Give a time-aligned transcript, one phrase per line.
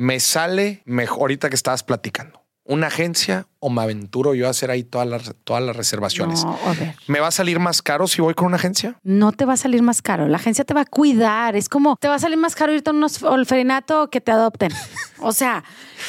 [0.00, 2.40] me sale mejor ahorita que estabas platicando.
[2.64, 6.44] Una agencia o me aventuro yo a hacer ahí todas las, todas las reservaciones.
[6.44, 6.94] No, a ver.
[7.08, 8.96] ¿Me va a salir más caro si voy con una agencia?
[9.02, 10.28] No te va a salir más caro.
[10.28, 11.56] La agencia te va a cuidar.
[11.56, 14.72] Es como te va a salir más caro irte a un orfanato que te adopten.
[15.22, 15.64] O sea,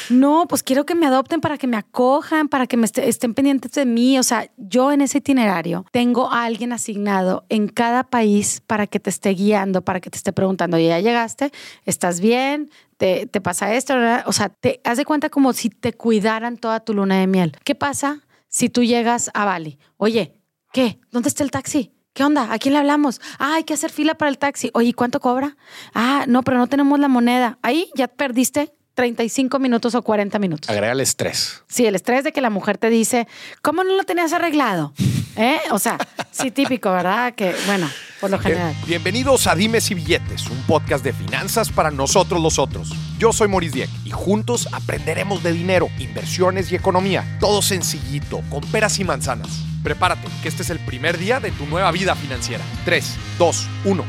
[0.08, 3.34] no, pues quiero que me adopten para que me acojan, para que me est- estén
[3.34, 4.18] pendientes de mí.
[4.18, 9.00] O sea, yo en ese itinerario tengo a alguien asignado en cada país para que
[9.00, 11.52] te esté guiando, para que te esté preguntando, ¿ya llegaste?
[11.84, 12.70] ¿Estás bien?
[13.02, 13.94] ¿Te, pasa esto?
[14.26, 17.56] O sea, te haz de cuenta como si te cuidaran toda tu luna de miel.
[17.64, 19.80] ¿Qué pasa si tú llegas a Bali?
[19.96, 20.40] Oye,
[20.72, 21.00] ¿qué?
[21.10, 21.92] ¿Dónde está el taxi?
[22.12, 22.52] ¿Qué onda?
[22.52, 23.20] ¿A quién le hablamos?
[23.40, 24.70] Ah, hay que hacer fila para el taxi.
[24.72, 25.56] Oye, ¿y ¿cuánto cobra?
[25.94, 27.58] Ah, no, pero no tenemos la moneda.
[27.62, 30.68] Ahí ya perdiste 35 minutos o 40 minutos.
[30.70, 31.62] Agrega el estrés.
[31.68, 33.26] Sí, el estrés de que la mujer te dice,
[33.62, 34.92] ¿cómo no lo tenías arreglado?
[35.36, 35.58] ¿Eh?
[35.70, 35.96] O sea,
[36.30, 37.34] sí, típico, ¿verdad?
[37.34, 37.88] Que, bueno,
[38.20, 38.72] por lo general.
[38.74, 42.92] Bien- Bienvenidos a Dimes y Billetes, un podcast de finanzas para nosotros los otros.
[43.18, 47.38] Yo soy Maurice Dieck y juntos aprenderemos de dinero, inversiones y economía.
[47.40, 49.48] Todo sencillito, con peras y manzanas.
[49.82, 52.62] Prepárate, que este es el primer día de tu nueva vida financiera.
[52.84, 54.04] 3, 2, 1.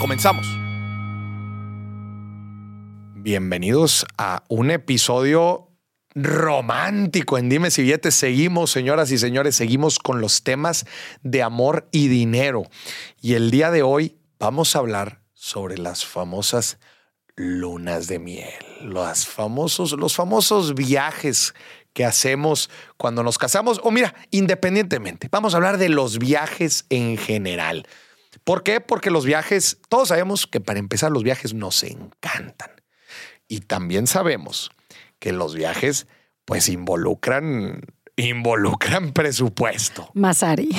[0.00, 0.44] Comenzamos.
[3.24, 5.70] Bienvenidos a un episodio
[6.14, 8.14] romántico en Dimes y Billetes.
[8.14, 10.84] Seguimos, señoras y señores, seguimos con los temas
[11.22, 12.64] de amor y dinero.
[13.22, 16.76] Y el día de hoy vamos a hablar sobre las famosas
[17.34, 21.54] lunas de miel, los famosos, los famosos viajes
[21.94, 23.80] que hacemos cuando nos casamos.
[23.84, 27.88] O mira, independientemente, vamos a hablar de los viajes en general.
[28.44, 28.82] ¿Por qué?
[28.82, 32.73] Porque los viajes, todos sabemos que para empezar los viajes nos encantan.
[33.48, 34.70] Y también sabemos
[35.18, 36.06] que los viajes
[36.44, 37.80] pues involucran
[38.16, 40.70] involucran presupuesto, Masari.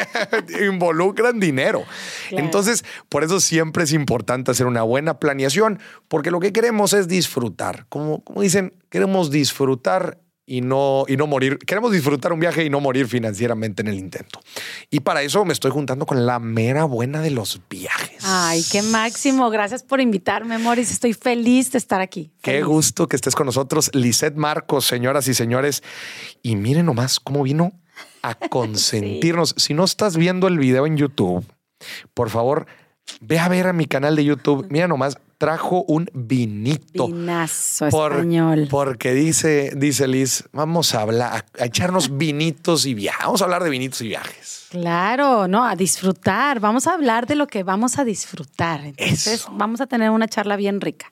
[0.68, 1.84] involucran dinero.
[2.28, 2.44] Claro.
[2.44, 7.08] Entonces, por eso siempre es importante hacer una buena planeación, porque lo que queremos es
[7.08, 7.86] disfrutar.
[7.88, 11.58] Como, como dicen, queremos disfrutar y no, y no morir.
[11.58, 14.40] Queremos disfrutar un viaje y no morir financieramente en el intento.
[14.90, 18.18] Y para eso me estoy juntando con la mera buena de los viajes.
[18.22, 19.48] Ay, qué máximo.
[19.50, 20.90] Gracias por invitarme, Moris.
[20.90, 22.32] Estoy feliz de estar aquí.
[22.42, 25.82] Qué gusto que estés con nosotros, Lisette Marcos, señoras y señores.
[26.42, 27.72] Y miren nomás cómo vino
[28.22, 29.54] a consentirnos.
[29.56, 31.44] Si no estás viendo el video en YouTube,
[32.12, 32.66] por favor,
[33.20, 34.66] ve a ver a mi canal de YouTube.
[34.70, 37.06] Mira nomás, trajo un vinito.
[37.08, 38.68] Vinazo Por- español.
[38.70, 43.24] Porque dice, dice Liz, vamos a hablar, a, a echarnos vinitos y viajes.
[43.24, 44.66] Vamos a hablar de vinitos y viajes.
[44.70, 46.58] Claro, no, a disfrutar.
[46.60, 48.84] Vamos a hablar de lo que vamos a disfrutar.
[48.84, 49.50] Entonces, Eso.
[49.52, 51.06] vamos a tener una charla bien rica.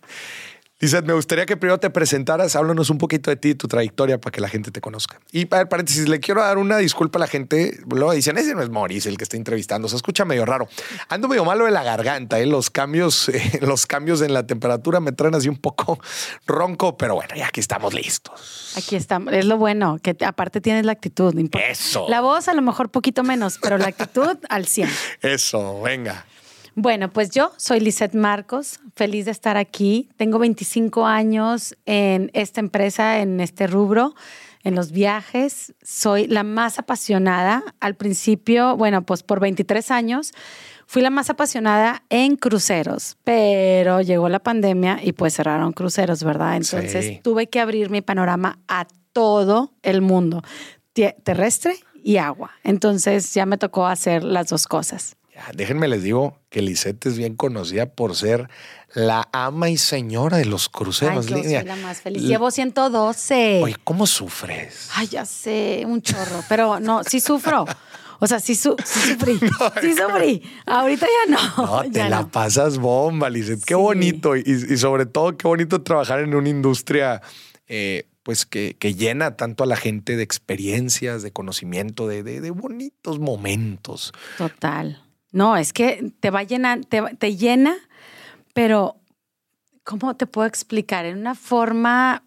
[0.83, 4.21] Lizeth, me gustaría que primero te presentaras, háblanos un poquito de ti y tu trayectoria
[4.21, 5.21] para que la gente te conozca.
[5.31, 7.79] Y para paréntesis, le quiero dar una disculpa a la gente.
[7.89, 10.67] Luego dicen, ese no es Maurice el que está entrevistando, se escucha medio raro.
[11.09, 12.47] Ando medio malo de la garganta, ¿eh?
[12.47, 16.01] los cambios, eh, los cambios en la temperatura me traen así un poco
[16.49, 18.75] ronco, pero bueno, ya aquí estamos listos.
[18.77, 19.33] Aquí estamos.
[19.35, 21.33] Es lo bueno, que te- aparte tienes la actitud.
[21.53, 22.07] Eso.
[22.09, 24.91] La voz a lo mejor poquito menos, pero la actitud al 100.
[25.21, 26.27] Eso, venga.
[26.75, 30.09] Bueno, pues yo soy Lisette Marcos, feliz de estar aquí.
[30.17, 34.15] Tengo 25 años en esta empresa, en este rubro,
[34.65, 35.75] en los viajes.
[35.83, 37.63] Soy la más apasionada.
[37.81, 40.33] Al principio, bueno, pues por 23 años
[40.87, 46.57] fui la más apasionada en cruceros, pero llegó la pandemia y pues cerraron cruceros, ¿verdad?
[46.57, 47.21] Entonces Sí.
[47.23, 50.43] tuve que abrir mi panorama a todo el mundo,
[50.95, 52.53] terrestre y agua.
[52.65, 55.17] Entonces ya me tocó hacer las dos cosas.
[55.35, 58.51] Ya, déjenme les digo que Lisette es bien conocida por ser
[58.95, 61.27] la ama y señora de los Ay, cruceros.
[61.27, 61.61] yo Lidia.
[61.61, 62.23] soy la más feliz.
[62.23, 63.61] Llevo 112.
[63.63, 64.91] Oye, ¿cómo sufres?
[64.95, 66.45] Ay, ya sé, un chorro.
[66.51, 67.65] Pero no, sí sufro.
[68.21, 69.39] O sea, sí, su- sí sufrí.
[69.81, 70.43] Sí sufrí.
[70.67, 71.67] Ahorita ya no.
[71.83, 72.29] No, te la no.
[72.31, 73.65] pasas bomba, Lizeth.
[73.65, 73.81] Qué Sí.
[73.81, 74.37] bonito.
[74.37, 77.23] Y, y sobre todo, qué bonito trabajar en una industria
[77.69, 82.41] eh, pues que, que llena tanto a la gente de experiencias, de conocimiento, de, de-
[82.43, 84.13] de bonitos momentos.
[84.37, 85.02] Total.
[85.33, 87.75] No, es que te va llenar, te, te llena,
[88.55, 88.97] pero
[89.83, 91.05] ¿cómo te puedo explicar?
[91.07, 92.25] En una forma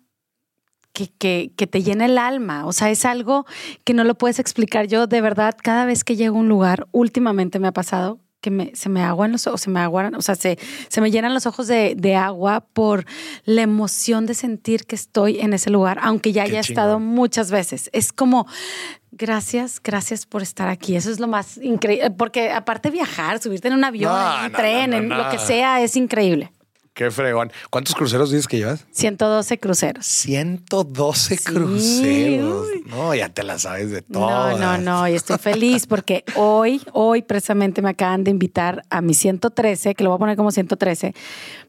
[0.92, 2.66] que, que, que te llena el alma.
[2.66, 3.46] O sea, es algo
[3.84, 4.88] que no lo puedes explicar.
[4.88, 8.52] Yo, de verdad, cada vez que llego a un lugar, últimamente me ha pasado que
[8.52, 11.34] me, se me aguan los ojos, se me aguan, o sea, se, se me llenan
[11.34, 13.06] los ojos de, de agua por
[13.44, 17.50] la emoción de sentir que estoy en ese lugar, aunque ya Qué haya estado muchas
[17.50, 17.90] veces.
[17.92, 18.46] Es como,
[19.18, 20.96] gracias, gracias por estar aquí.
[20.96, 24.52] Eso es lo más increíble, porque aparte viajar, subirte en un avión, No, en un
[24.52, 26.52] no, tren, no, en lo que sea, es increíble.
[26.94, 27.52] Qué fregón.
[27.70, 28.86] ¿Cuántos cruceros dices que llevas?
[28.92, 30.06] 112 cruceros.
[30.06, 32.68] 112 Sí, cruceros.
[32.86, 34.30] No, ya te la sabes de todo.
[34.30, 39.02] No, no, no, y estoy feliz porque hoy, hoy precisamente me acaban de invitar a
[39.02, 41.14] mi 113, que lo voy a poner como 113,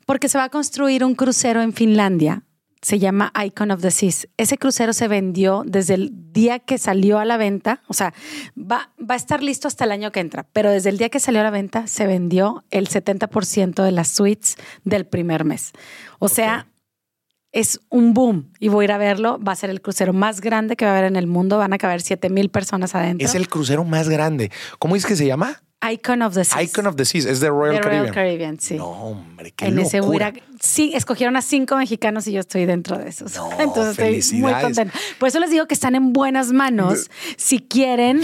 [0.07, 2.45] porque se va a construir un crucero en Finlandia.
[2.87, 4.29] Se llama Icon of the Seas.
[4.37, 8.15] Ese crucero se vendió desde el día que salió a la venta, o sea,
[8.57, 11.19] va, va a estar listo hasta el año que entra, pero desde el día que
[11.19, 14.55] salió a la venta se vendió el 70% de las suites
[14.85, 15.73] del primer mes.
[16.21, 16.69] O sea,
[17.51, 19.41] es un boom y voy a ir a verlo.
[19.41, 21.59] Va a ser el crucero más grande que va a haber en el mundo.
[21.59, 23.27] Van a caber 7 mil personas adentro.
[23.27, 24.53] Es el crucero más grande.
[24.79, 25.61] ¿Cómo es que se llama?
[25.83, 26.63] Icon of the Seas.
[26.71, 27.27] Icon of the Seas.
[27.27, 28.03] Es de Royal The Caribbean.
[28.03, 28.75] Royal Caribbean, sí.
[28.77, 32.99] No, hombre, qué en ese huira- sí, escogieron a cinco mexicanos y yo estoy dentro
[32.99, 33.35] de esos.
[33.37, 34.99] No, Entonces estoy muy contenta.
[35.19, 37.11] Por eso les digo que están en buenas manos.
[37.37, 38.23] Si quieren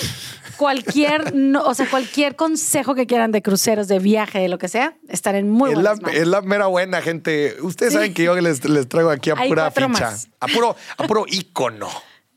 [0.56, 4.68] cualquier, no, o sea, cualquier consejo que quieran de cruceros, de viaje, de lo que
[4.68, 6.20] sea, están en muy es, la, buenas manos.
[6.20, 7.56] es la mera buena, gente.
[7.62, 7.96] Ustedes Sí.
[7.98, 9.88] saben que yo les, les traigo aquí a Hay pura ficha.
[9.88, 10.28] más.
[10.40, 11.88] A puro, a puro ícono.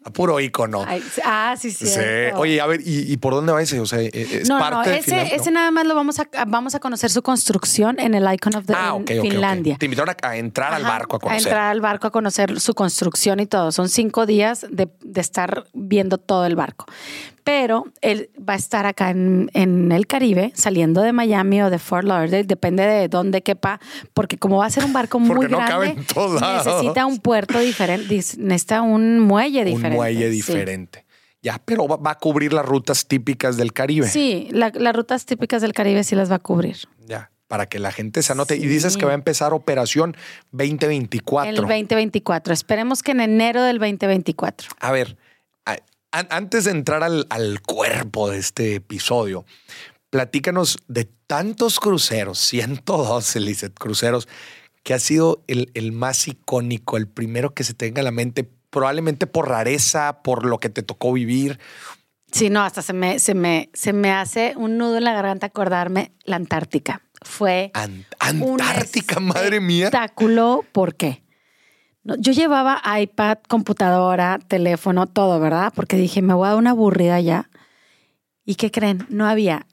[0.07, 0.83] A puro ícono.
[0.87, 1.87] Ay, ah, sí, sí.
[2.35, 3.79] Oye, a ver, ¿y, y por dónde va ese?
[3.79, 5.35] O sea, ¿e- ¿es no, parte no, de ese, Finlandia?
[5.35, 8.65] ese nada más lo vamos a, vamos a conocer su construcción en el Icon of
[8.67, 9.21] the Ah, en ok, ok, ok.
[9.31, 9.77] Finlandia.
[9.79, 11.47] Te invitaron a, a entrar al barco a conocer.
[11.47, 13.71] entrar al barco a conocer su construcción y todo.
[13.71, 16.85] Son cinco días de, de estar viendo todo el barco.
[17.45, 21.77] Pero él va a estar acá en, en el Caribe, saliendo de Miami o de
[21.77, 23.79] Fort Lauderdale, depende de dónde quepa,
[24.15, 28.07] porque como va a ser un barco muy no grande, necesita un puerto diferente,
[28.39, 29.89] necesita un muelle diferente.
[29.89, 30.31] Un muelle sí.
[30.31, 31.05] diferente.
[31.43, 34.07] Ya, pero va, va a cubrir las rutas típicas del Caribe.
[34.07, 36.77] Sí, la- las rutas típicas del Caribe sí las va a cubrir.
[37.05, 38.55] Ya, para que la gente se anote.
[38.57, 40.15] Y dices que va a empezar operación
[40.51, 41.49] 2024.
[41.51, 42.53] El 2024.
[42.53, 44.69] Esperemos que en enero del 2024.
[44.79, 45.17] A ver,
[46.29, 49.45] antes de entrar al, al cuerpo de este episodio,
[50.09, 54.27] platícanos de tantos cruceros, 112, Lizeth, cruceros,
[54.83, 58.47] que ha sido el, el más icónico, el primero que se tenga en la mente,
[58.69, 61.59] probablemente por rareza, por lo que te tocó vivir.
[62.31, 65.47] Sí, no, hasta se me, se me, se me hace un nudo en la garganta
[65.47, 67.01] acordarme la Antártica.
[67.21, 68.05] Fue Ant-
[68.43, 69.85] un Antártica, madre mía.
[69.85, 70.63] espectáculo.
[70.71, 71.23] ¿Por qué?
[72.05, 75.73] No, yo llevaba iPad, computadora, teléfono, todo, ¿verdad?
[75.75, 77.49] Porque dije, me voy a dar una aburrida ya.
[78.45, 79.05] ¿Y qué creen?
[79.09, 79.65] No había,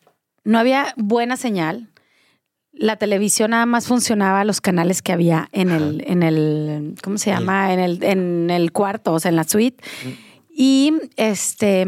[0.43, 1.90] no había buena señal.
[2.73, 7.31] La televisión nada más funcionaba los canales que había en el, en el, ¿cómo se
[7.31, 7.75] llama?
[7.75, 9.84] En el, en el cuarto, o sea, en la suite.
[10.49, 11.84] Y este,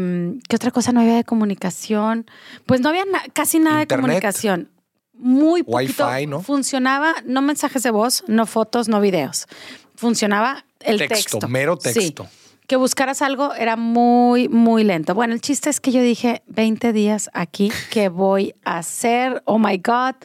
[0.47, 2.27] ¿qué otra cosa no había de comunicación?
[2.67, 3.89] Pues no había na- casi nada Internet.
[3.89, 4.69] de comunicación.
[5.13, 6.07] Muy poquito.
[6.07, 6.41] Wi-Fi, ¿no?
[6.41, 9.47] Funcionaba, no mensajes de voz, no fotos, no videos.
[9.95, 11.47] Funcionaba el Texto, texto.
[11.47, 11.93] mero Sí.
[11.93, 12.27] texto.
[12.67, 15.13] Que buscaras algo era muy, muy lento.
[15.13, 19.43] Bueno, el chiste es que yo dije, 20 días aquí, ¿qué voy a hacer?
[19.45, 20.15] Oh my God.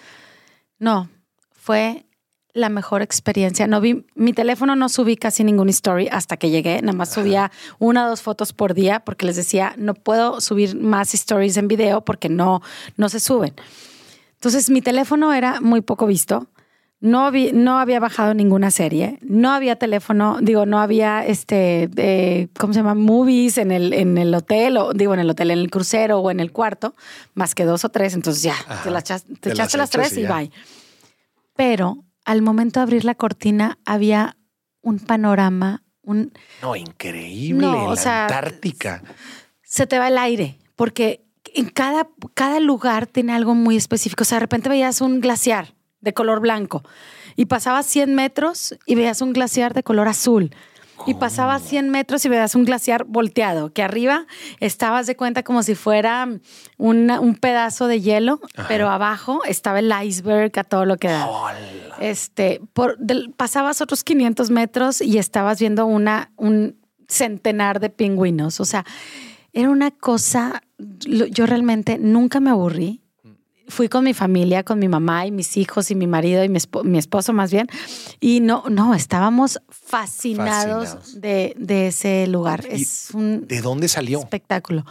[0.78, 1.10] No,
[1.52, 2.06] fue
[2.54, 3.66] la mejor experiencia.
[3.66, 6.80] No vi, mi teléfono no subí casi ningún story hasta que llegué.
[6.80, 10.74] Nada más subía una o dos fotos por día porque les decía, no puedo subir
[10.76, 12.62] más stories en video porque no,
[12.96, 13.54] no se suben.
[14.34, 16.48] Entonces mi teléfono era muy poco visto.
[17.00, 22.48] No, había, no había bajado ninguna serie, no había teléfono, digo, no había este, eh,
[22.58, 22.94] ¿cómo se llama?
[22.94, 26.30] Movies en el, en el hotel, o digo, en el hotel, en el crucero o
[26.30, 26.94] en el cuarto,
[27.32, 30.50] más que dos o tres, entonces ya, Ajá, te, te echaste las tres y bye.
[31.56, 34.36] Pero al momento de abrir la cortina había
[34.82, 37.66] un panorama, un, No, increíble.
[37.66, 39.02] No, o la sea, Antártica.
[39.62, 41.24] se te va el aire, porque
[41.54, 44.22] en cada, cada lugar tiene algo muy específico.
[44.22, 46.82] O sea, de repente veías un glaciar de color blanco
[47.36, 50.54] y pasabas 100 metros y veías un glaciar de color azul.
[51.06, 54.26] Y pasabas 100 metros y veías un glaciar volteado, que arriba
[54.58, 56.28] estabas de cuenta como si fuera
[56.76, 58.38] una- un pedazo de hielo,
[58.68, 61.26] pero abajo estaba el iceberg a todo lo que da.
[61.26, 61.56] Hola.
[62.00, 66.76] Este, por, del- pasabas otros 500 metros y estabas viendo una, un
[67.08, 68.60] centenar de pingüinos.
[68.60, 68.84] O sea,
[69.54, 73.00] era una cosa, yo realmente nunca me aburrí.
[73.70, 76.58] Fui con mi familia, con mi mamá y mis hijos y mi marido y mi,
[76.58, 77.66] espo- mi esposo más bien.
[78.20, 81.20] Y no, no, estábamos fascinados, Fascinados.
[81.20, 82.64] De, de ese lugar.
[82.70, 84.20] ¿Y Es un ¿De dónde salió?
[84.20, 84.84] espectáculo.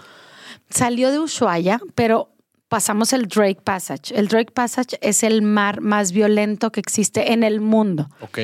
[0.70, 2.30] Salió de Ushuaia, pero
[2.68, 4.14] pasamos el Drake Passage.
[4.16, 8.10] El Drake Passage es el mar más violento que existe en el mundo.
[8.22, 8.40] Ok.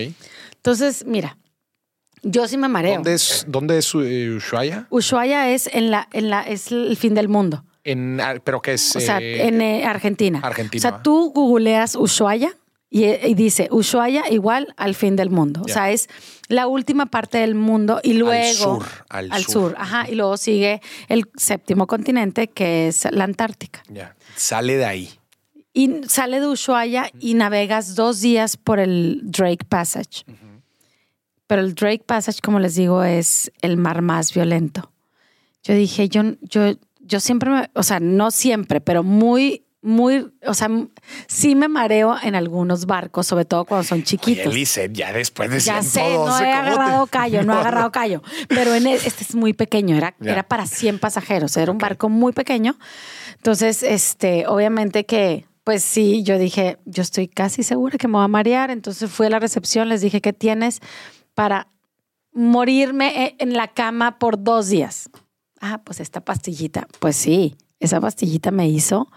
[0.55, 1.37] Entonces, mira,
[2.23, 2.95] yo sí me mareo.
[2.95, 4.87] ¿Dónde es, dónde es eh, Ushuaia?
[4.89, 7.63] Ushuaia es en la, en la, es el fin del mundo.
[7.85, 10.39] En, ah, pero que es O sea, eh, en eh, Argentina.
[10.43, 10.79] Argentina.
[10.79, 12.51] O sea, tú googleas Ushuaia
[12.89, 15.61] y, y dice Ushuaia igual al fin del mundo.
[15.63, 16.09] O sea, es
[16.47, 19.71] la última parte del mundo y luego sur, al al sur.
[19.71, 19.75] sur.
[19.77, 23.83] Ajá, y luego sigue el séptimo continente que es la Antártica.
[23.87, 25.09] ya, sale de ahí.
[25.73, 30.23] Y sale de Ushuaia y navegas dos días por el Drake Passage.
[31.47, 34.91] Pero el Drake Passage, como les digo, es el mar más violento.
[35.63, 40.53] Yo dije, yo, yo, yo siempre, me- o sea, no siempre, pero muy, muy, o
[40.55, 40.67] sea,
[41.27, 44.47] sí me mareo en algunos barcos, sobre todo cuando son Oye, chiquitos.
[44.53, 47.57] Elise, ya después de Ya 112, sé, no he ¿cómo te- agarrado callo, no he
[47.59, 48.23] agarrado callo.
[48.49, 50.31] Pero en este es muy pequeño, era, Ya.
[50.31, 52.75] era para 100 pasajeros, era un barco muy pequeño.
[53.37, 58.25] Entonces, este, obviamente que, pues sí, yo dije, yo estoy casi segura que me voy
[58.25, 58.71] a marear.
[58.71, 60.79] Entonces fui a la recepción, les dije, ¿qué tienes
[61.35, 61.67] para
[62.33, 65.09] morirme e- en la cama por dos días?
[65.67, 66.87] Ah, pues esta pastillita.
[66.99, 69.09] Pues sí, esa pastillita me hizo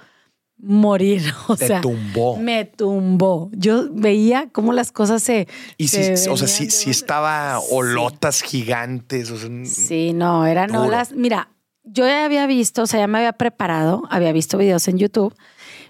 [0.56, 1.22] morir.
[1.48, 2.36] O Te sea, tumbó.
[2.36, 3.50] me tumbó.
[3.52, 5.46] Yo veía cómo las cosas se.
[5.76, 7.66] Y se sí, o sea, de sí una- estaba Sí.
[7.72, 9.30] olotas gigantes.
[9.30, 10.82] O sea, Sí, no, eran Duro.
[10.84, 11.12] olas.
[11.12, 11.50] Mira,
[11.84, 15.34] yo ya había visto, o sea, ya me había preparado, había visto videos en YouTube,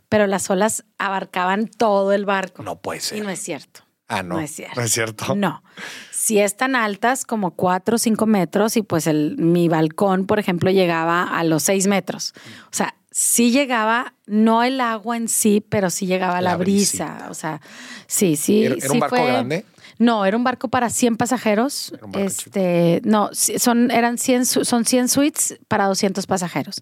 [0.08, 2.62] pero las olas abarcaban todo el barco.
[2.62, 3.22] no puede Y ser.
[3.24, 3.80] no es cierto.
[4.08, 4.34] Ah, no.
[4.34, 4.80] no es cierto.
[4.80, 5.34] No es cierto.
[5.36, 5.62] No.
[6.10, 10.70] Si están altas, como cuatro o cinco metros, y pues el, mi balcón, por ejemplo,
[10.70, 12.34] llegaba a los seis metros.
[12.64, 17.04] O sea, sí llegaba, no el agua en sí, pero sí llegaba la, La brisa.
[17.06, 17.30] brisita.
[17.30, 17.60] O sea,
[18.06, 18.64] sí, sí.
[18.64, 19.64] ¿Era, era sí un barco fue- grande?
[20.00, 21.92] No, era un barco para 100 pasajeros.
[21.92, 26.24] Era un barco este, no, sí, son eran 100 su- son 100 suites para 200
[26.26, 26.80] pasajeros.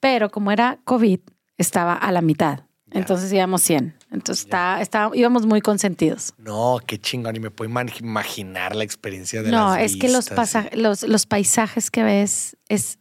[0.00, 1.18] Pero como era COVID,
[1.58, 2.60] estaba a la mitad.
[2.86, 3.00] Ya.
[3.00, 3.94] Entonces íbamos 100.
[4.14, 6.32] Entonces está, está- íbamos muy consentidos.
[6.38, 7.36] No, qué chingón.
[7.36, 11.02] Y me puedo ima- imaginar la experiencia de No, las es que los, pasa- los,
[11.02, 12.98] los paisajes que ves es,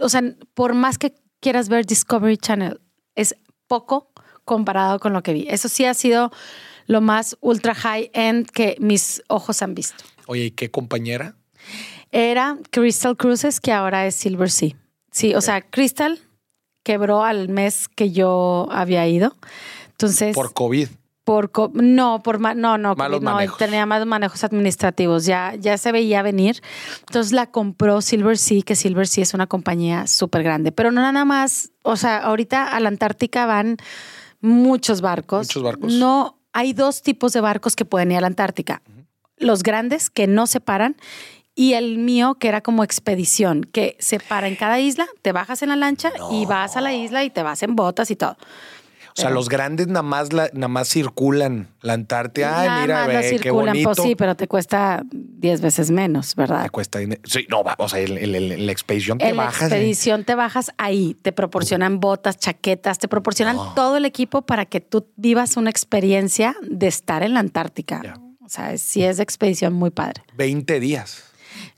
[0.00, 0.22] o sea,
[0.54, 2.80] por más que quieras ver Discovery Channel,
[3.14, 4.12] es poco
[4.44, 5.46] comparado con lo que vi.
[5.48, 6.30] Eso sí ha sido
[6.86, 10.04] lo más ultra high end que mis ojos han visto.
[10.26, 11.36] Oye, ¿y qué compañera?
[12.12, 14.76] Era Crystal Cruises, que ahora es Silver Sea.
[15.10, 16.20] Sí, o sea, Crystal
[16.84, 19.36] quebró al mes que yo había ido.
[19.96, 20.88] Entonces, Por COVID.
[21.24, 23.58] por co- no, por ma- no, no, Malos no, manejos.
[23.58, 26.62] tenía malos manejos administrativos, ya, ya se veía venir.
[27.00, 31.00] Entonces la compró Silver Sea, que Silver Sea es una compañía súper grande, pero no
[31.00, 33.78] nada más, o sea, ahorita a la Antártica van
[34.40, 35.46] muchos barcos.
[35.48, 35.92] Muchos barcos.
[35.94, 38.82] No, hay dos tipos de barcos que pueden ir a la Antártica.
[39.38, 40.96] Los grandes que no se paran
[41.54, 45.62] y el mío que era como expedición, que se para en cada isla, te bajas
[45.62, 48.36] en la lancha y vas a la isla y te vas en botas y todo.
[49.18, 52.60] O sea, los grandes nada más, la, nada más circulan la Antártida.
[52.60, 53.90] Ay, Nada mira, más ve, lo qué circulan, bonito.
[53.94, 56.64] pues sí, pero te cuesta 10 veces menos, ¿verdad?
[56.64, 57.22] Te cuesta dinero.
[57.24, 59.62] Sí, no, va, o sea, el- el- el- la expedición te En la bajas.
[59.62, 59.74] ¿eh?
[59.76, 64.80] expedición te bajas ahí, te proporcionan botas, chaquetas, te proporcionan todo el equipo para que
[64.80, 68.20] tú vivas una experiencia de estar en la Antártica.
[68.44, 70.22] O sea, sí es de expedición muy padre.
[70.36, 71.25] 20 días.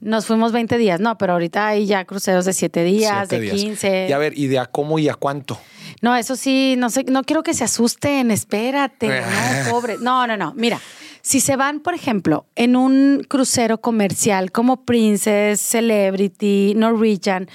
[0.01, 3.43] Nos fuimos 20 días, no, pero ahorita hay ya cruceros de 7 días, siete de
[3.43, 3.57] días.
[3.57, 4.07] 15.
[4.09, 5.59] Y a ver, ¿y de a cómo y a cuánto?
[6.01, 9.97] No, eso sí, no sé, no quiero que se asusten, espérate, no, pobre.
[10.01, 10.55] No, no, no.
[10.57, 10.81] Mira,
[11.23, 17.49] si se van, por ejemplo, en un crucero comercial como Princess, Celebrity, Norwegian,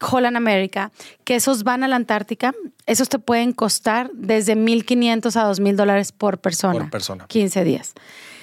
[0.00, 0.92] Holland America,
[1.24, 2.54] que esos van a la Antártica,
[2.86, 6.80] esos te pueden costar desde 1.500 a 2.000 dólares por persona.
[6.80, 7.26] Por persona.
[7.28, 7.94] 15 días.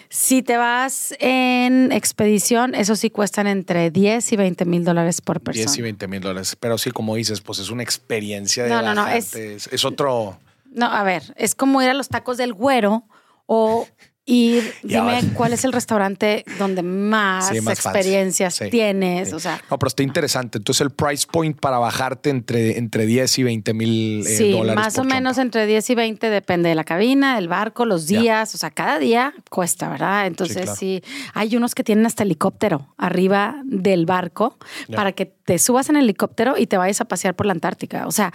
[0.09, 5.41] Si te vas en expedición, eso sí cuestan entre 10 y 20 mil dólares por
[5.41, 5.65] persona.
[5.65, 6.55] 10 y 20 mil dólares.
[6.59, 10.39] Pero sí, como dices, pues es una experiencia de No, no, no, es, es otro.
[10.71, 13.03] No, a ver, es como ir a los tacos del güero
[13.45, 13.87] o
[14.27, 17.97] Ya dime cuál es el restaurante donde más, Sí, más fancy.
[17.99, 19.29] experiencias Sí, tienes.
[19.29, 19.35] sí.
[19.35, 20.57] O sea, No, pero está interesante.
[20.57, 24.75] Entonces, el price point para bajarte entre, entre 10 y 20 mil eh, sí, dólares.
[24.83, 28.19] más o menos entre 10 y 20 depende de la cabina, el barco, los Ya.
[28.19, 30.27] días, o sea, cada día cuesta, ¿verdad?
[30.27, 30.75] Entonces claro.
[30.75, 31.01] sí,
[31.33, 34.57] hay unos que tienen hasta helicóptero arriba del barco
[34.89, 34.97] Ya.
[34.97, 38.05] para que te subas en el helicóptero y te vayas a pasear por la Antártica.
[38.07, 38.33] O sea,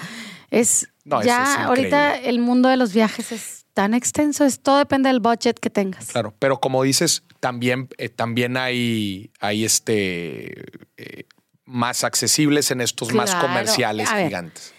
[0.51, 4.79] es No, ya es ahorita el mundo de los viajes es tan extenso, es todo
[4.79, 6.09] depende del budget que tengas.
[6.09, 10.65] Claro, pero como dices, también, eh, también hay, hay este
[10.97, 11.25] eh,
[11.65, 14.27] más accesibles en estos más comerciales ver.
[14.27, 14.75] gigantes.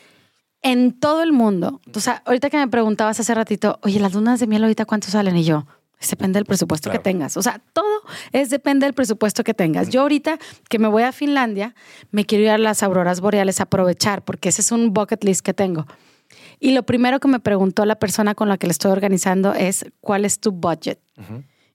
[0.62, 1.82] En todo el mundo.
[1.94, 5.10] O sea, ahorita que me preguntabas hace ratito, oye, las lunas de miel ahorita cuánto
[5.10, 5.66] salen y yo.
[6.00, 7.00] "Es Depende del presupuesto Claro.
[7.00, 7.36] que tengas.
[7.38, 7.86] O sea, todo
[8.32, 9.90] es depende del presupuesto que tengas.
[9.90, 10.38] Yo ahorita
[10.70, 11.76] que me voy a Finlandia,
[12.12, 15.42] me quiero ir a las auroras boreales a aprovechar, porque ese es un bucket list
[15.46, 15.86] que tengo.
[16.60, 19.86] Y lo primero que me preguntó la persona con la que le estoy organizando es,
[20.02, 21.00] ¿cuál es tu budget?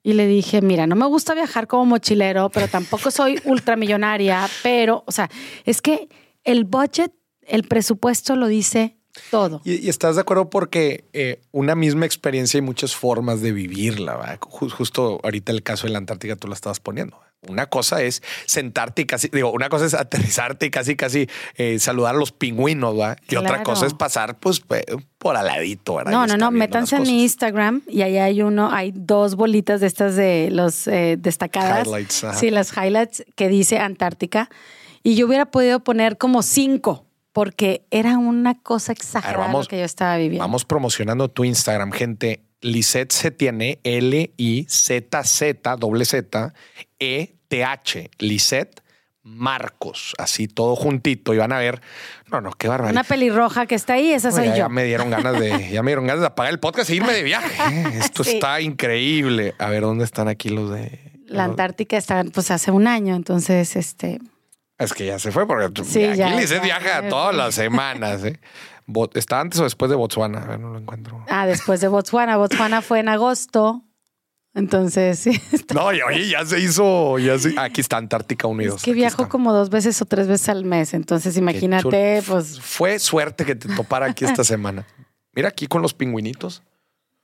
[0.03, 5.05] Y le dije, mira, no me gusta viajar como mochilero, pero tampoco soy ultramillonaria, pero,
[5.07, 5.31] o sea,
[5.65, 6.09] es que
[6.45, 8.98] el budget, el presupuesto lo dice
[9.31, 9.61] todo.
[9.65, 14.17] Y, y estás de acuerdo porque eh, una misma experiencia hay muchas formas de vivirla.
[14.17, 14.39] ¿verdad?
[14.41, 17.19] Ju- Justo ahorita el caso de la Antártica tú la estabas poniendo.
[17.49, 21.79] Una cosa es sentarte y casi, digo, una cosa es aterrizarte y casi, casi eh,
[21.79, 23.17] saludar a los pingüinos, ¿verdad?
[23.29, 24.61] Y otra cosa es pasar, pues,
[25.19, 26.11] por al ladito, ¿verdad?
[26.11, 27.23] No, no, no, métanse en mi.
[27.23, 31.87] Instagram y ahí hay uno, hay dos bolitas de estas de los eh, destacadas.
[31.87, 32.37] Highlights, ajá.
[32.37, 34.51] Sí, las highlights que dice Antártica.
[35.05, 37.07] Y yo hubiera podido poner como cinco,
[37.39, 40.41] porque era una cosa exagerada vamos- lo que yo estaba viviendo.
[40.43, 42.41] Vamos promocionando tu Instagram, gente.
[42.63, 46.53] Lisette se tiene L-I-Z-Z, doble Z,
[46.99, 48.11] E-T-H.
[48.19, 48.83] Lisette
[49.23, 50.15] Marcos.
[50.19, 51.33] Así todo juntito.
[51.33, 51.81] Y van a ver.
[52.27, 52.93] No, no, qué barbaridad.
[53.01, 54.57] Una pelirroja que está ahí, esa soy ya, yo.
[54.57, 57.13] ya me dieron ganas de, ya me dieron ganas de apagar el podcast e irme
[57.13, 57.55] de viaje.
[57.73, 57.99] ¿eh?
[58.01, 58.33] Esto Sí.
[58.33, 59.55] está increíble.
[59.61, 61.13] A ver, ¿dónde están aquí los de?
[61.27, 64.19] La Antártica está, pues hace un año, entonces, este,
[64.79, 66.21] Es que ya se fue porque Sí, aquí
[66.61, 67.09] viaja ya.
[67.09, 68.23] todas las semanas.
[68.25, 68.39] ¿eh?
[69.15, 70.43] ¿Está antes o después de Botswana?
[70.43, 71.25] A ver, no lo encuentro.
[71.29, 72.37] ah, después de Botswana.
[72.37, 73.83] Botswana fue en agosto,
[74.55, 75.41] entonces, sí.
[75.75, 77.19] No, y oye, ya se hizo.
[77.19, 78.77] Ya se- aquí está Antártica Unidos.
[78.77, 82.99] Es que viajo como dos veces o tres veces al mes, entonces imagínate, pues Fue
[82.99, 84.87] suerte que te topara aquí esta semana.
[85.35, 86.63] Mira aquí con los pingüinitos.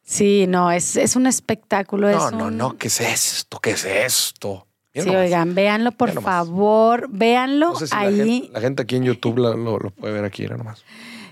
[0.02, 2.10] sí, no, es, es un espectáculo.
[2.10, 2.76] No, es no, un- no.
[2.76, 3.58] ¿Qué es esto?
[3.60, 4.66] ¿Qué es esto?
[5.02, 5.22] Sí, nomás.
[5.24, 6.24] oigan, véanlo, por nomás.
[6.46, 8.16] favor, véanlo No sé si la ahí.
[8.16, 10.84] gente, la gente aquí en YouTube lo, lo- lo puede ver aquí, nomás.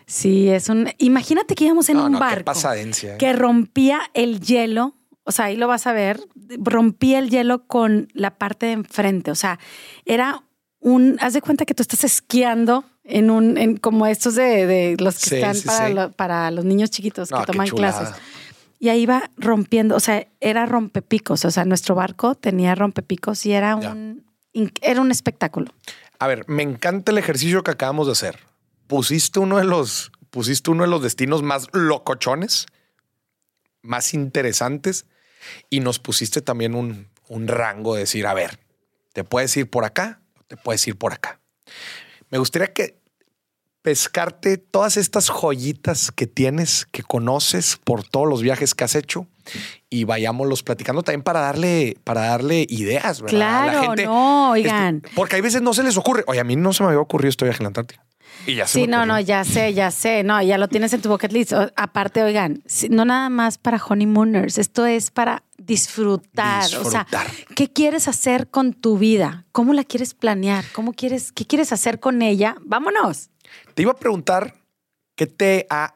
[0.07, 0.88] Sí, es un.
[0.99, 3.19] Imagínate que íbamos en No, un no, qué barco pasadencia, ¿eh?
[3.19, 4.95] que rompía el hielo.
[5.25, 6.21] O sea, ahí lo vas a ver.
[6.59, 9.31] Rompía el hielo con la parte de enfrente.
[9.31, 9.59] O sea,
[10.04, 10.42] era
[10.81, 11.16] un.
[11.21, 13.57] Haz de cuenta que tú estás esquiando en un.
[13.57, 15.95] En, como estos de, de los que Sí, están sí, para, sí.
[15.95, 18.09] lo- para los niños chiquitos No, que qué toman clases.
[18.83, 19.95] Y ahí iba rompiendo.
[19.95, 21.45] O sea, era rompepicos.
[21.45, 24.25] O sea, nuestro barco tenía rompepicos y era un.
[24.81, 25.73] Era un espectáculo.
[26.19, 28.41] A ver, me encanta el ejercicio que acabamos de hacer.
[28.89, 32.67] Pusiste uno de los, pusiste uno de los destinos más locochones,
[33.83, 35.07] más interesantes,
[35.71, 38.59] y nos pusiste también un, un rango de decir, a ver,
[39.12, 41.41] te puedes ir por acá, te puedes ir por acá.
[42.31, 43.01] Me gustaría que
[43.83, 49.27] pescarte todas estas joyitas que tienes, que conoces por todos los viajes que has hecho
[49.91, 53.21] y vayámoslos platicando también para darle, para darle ideas.
[53.23, 53.39] ¿verdad?
[53.39, 54.05] La Claro, gente.
[54.07, 54.97] no, oigan.
[55.05, 56.25] Este, porque hay veces no se les ocurre.
[56.29, 58.05] Oye, a mí no se me había ocurrido este viaje en la Antártica.
[58.47, 60.23] Y ya se Sí, me no, no, ya sé, ya sé.
[60.25, 61.53] No, ya lo tienes en tu bucket list.
[61.53, 66.65] O- aparte, oigan, no nada más para honeymooners, esto es para disfrutar.
[66.65, 67.27] O sea, Disfrutar.
[67.55, 69.45] ¿qué quieres hacer con tu vida?
[69.52, 70.65] ¿Cómo la quieres planear?
[70.73, 72.56] ¿Cómo quieres, qué quieres hacer con ella?
[72.65, 73.28] Vámonos.
[73.75, 74.54] Te iba a preguntar
[75.17, 75.95] qué te, a-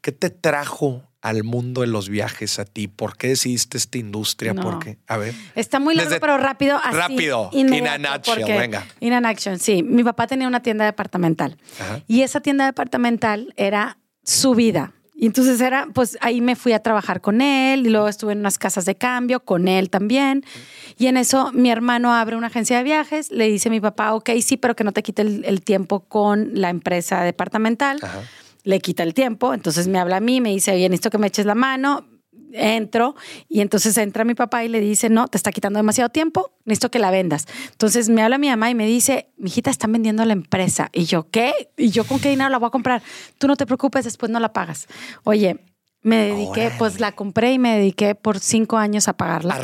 [0.00, 2.86] qué te trajo al mundo de los viajes a ti.
[2.86, 4.52] ¿Por qué decidiste esta industria?
[4.52, 4.60] No.
[4.62, 4.98] ¿Por qué?
[5.06, 5.34] A ver.
[5.54, 6.76] Está muy largo, Desde- pero rápido.
[6.84, 8.86] Así, Rápido, in a nutshell, porque- venga.
[9.00, 9.82] In a nutshell, sí.
[9.82, 11.56] Mi papá tenía una tienda departamental.
[11.80, 12.02] Ajá.
[12.06, 14.92] Y esa tienda departamental era su vida.
[15.24, 18.40] Y entonces era, pues ahí me fui a trabajar con él y luego estuve en
[18.40, 20.44] unas casas de cambio con él también.
[20.98, 24.12] Y en eso mi hermano abre una agencia de viajes, le dice a mi papá,
[24.12, 28.00] ok, sí, pero que no te quite el, el tiempo con la empresa departamental.
[28.02, 28.20] Ajá.
[28.64, 31.28] Le quita el tiempo, entonces me habla a mí, me dice, oye, necesito que me
[31.28, 32.04] eches la mano.
[32.56, 33.16] Entro
[33.48, 36.90] y entonces entra mi papá y le dice, no, te está quitando demasiado tiempo, necesito
[36.90, 37.46] que la vendas.
[37.72, 40.88] Entonces me habla mi mamá y me dice, mijita, están vendiendo la empresa.
[40.92, 41.70] Y yo, ¿qué?
[41.76, 43.02] ¿Y yo con qué dinero la voy a comprar?
[43.38, 44.86] Tú no te preocupes, después no la pagas.
[45.24, 45.58] Oye,
[46.04, 46.74] me dediqué, Órale.
[46.78, 49.54] pues la compré y me dediqué por cinco años a pagarla.
[49.54, 49.58] A,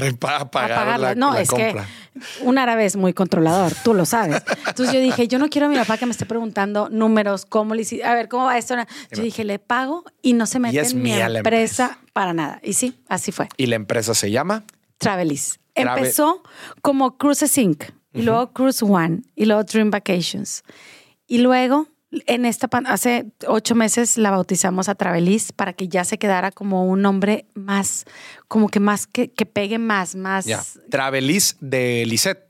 [0.51, 0.99] pagar pagarla.
[1.11, 1.87] la, no, la es compra.
[1.87, 4.43] que un árabe es muy controlador, tú lo sabes.
[4.67, 7.75] Entonces yo dije, yo no quiero a mi papá que me esté preguntando números, cómo
[7.75, 8.75] le hiciste, a ver, ¿cómo va esto?
[9.13, 12.59] Yo dije, le pago y no se mete en mi la empresa, para nada.
[12.65, 13.49] Y sí, así fue.
[13.57, 14.65] Y la empresa se llama.
[14.99, 15.61] Travelis.
[15.75, 16.43] Trave- Empezó
[16.83, 17.85] como Cruises Inc.
[18.13, 19.21] Y luego Cruise One.
[19.37, 20.65] Y luego Dream Vacations.
[21.29, 21.87] Y luego,
[22.27, 26.85] en esta, hace ocho meses la bautizamos a Travelis para que ya se quedara como
[26.87, 28.05] un nombre más,
[28.49, 30.45] como que más, que, que pegue más, más.
[30.45, 30.63] Ya.
[30.91, 32.50] Travelis de Lisette.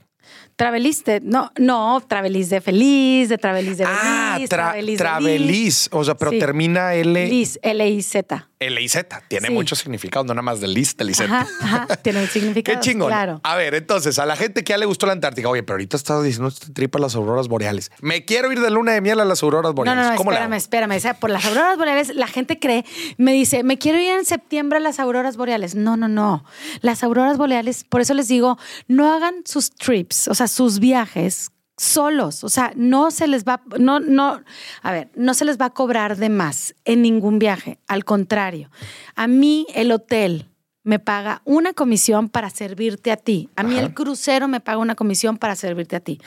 [0.60, 4.90] Travelis de, no, no, Travelis de feliz, de Travelis de Ah, feliz, tra- Travelis de
[4.92, 4.98] Liz.
[4.98, 5.88] Travelis.
[5.92, 6.38] O sea, pero Sí.
[6.38, 7.26] termina L.
[7.28, 8.46] Liz, L-I-Z.
[8.58, 9.22] L-I-Z.
[9.28, 9.54] Tiene Sí.
[9.54, 11.30] mucho significado, no nada más de Liz, de Lisette.
[11.30, 12.78] Ajá, ajá, tiene un significado.
[12.78, 13.08] Qué chingón.
[13.08, 13.40] Claro.
[13.42, 15.96] A ver, entonces, a la gente que ya le gustó la Antártica, oye, pero ahorita
[15.96, 17.90] estás diciendo este tripa las auroras boreales.
[18.02, 20.04] Me quiero ir de luna de miel a las auroras boreales.
[20.04, 20.58] no, no, ¿Cómo la espérame, hago?
[20.58, 20.96] espérame.
[20.96, 22.84] O sea, por las auroras boreales, la gente cree,
[23.16, 25.74] me dice, me quiero ir en septiembre a las auroras boreales.
[25.74, 26.44] No, no, no.
[26.82, 31.50] Las auroras boreales, por eso les digo, no hagan sus trips, o sea, sus viajes
[31.80, 32.44] solos.
[32.44, 34.42] O sea, no se les va, no, no,
[34.82, 37.78] a ver, no se les va a cobrar de más en ningún viaje.
[37.88, 38.70] Al contrario,
[39.16, 40.46] a mí el hotel
[40.82, 43.48] me paga una comisión para servirte a ti.
[43.56, 43.82] A mí Ajá.
[43.82, 46.20] el crucero me paga una comisión para servirte a ti.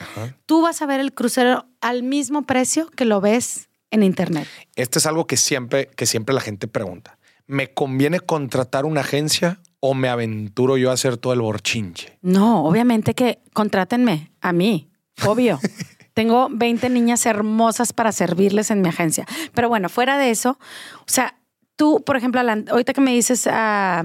[0.46, 4.48] Tú vas a ver el crucero al mismo precio que lo ves en internet.
[4.76, 7.18] Este es algo que siempre, que siempre la gente pregunta.
[7.46, 12.18] ¿Me conviene contratar una agencia o me aventuro yo a hacer todo el borchinche?
[12.22, 14.88] No, obviamente que contrátenme a mí,
[15.26, 15.60] obvio.
[16.14, 19.26] Tengo 20 niñas hermosas para servirles en mi agencia.
[19.52, 20.58] Pero bueno, fuera de eso,
[21.00, 21.38] o sea,
[21.76, 24.02] tú, por ejemplo, Alan, ahorita que me dices ah,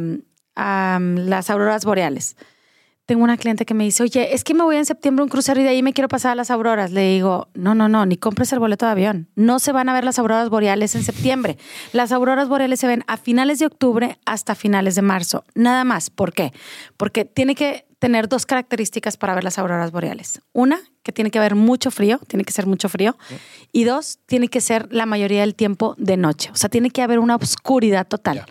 [0.58, 2.36] las auroras boreales,
[3.10, 5.30] tengo una cliente que me dice, oye, es que me voy en septiembre a un
[5.32, 6.92] crucero y de ahí me quiero pasar a las auroras.
[6.92, 9.30] Le digo, no, no, no, ni compres el boleto de avión.
[9.34, 11.58] No se van a ver las auroras boreales en septiembre.
[11.92, 15.44] Las auroras boreales se ven a finales de octubre hasta finales de marzo.
[15.56, 16.12] Nada más.
[16.12, 16.54] ¿Por qué?
[16.98, 20.40] Porque tiene que tener dos características para ver las auroras boreales.
[20.54, 23.18] Una, que tiene que haber mucho frío, tiene que ser mucho frío.
[23.72, 26.52] Y dos, tiene que ser la mayoría del tiempo de noche.
[26.52, 28.46] O sea, tiene que haber una oscuridad total.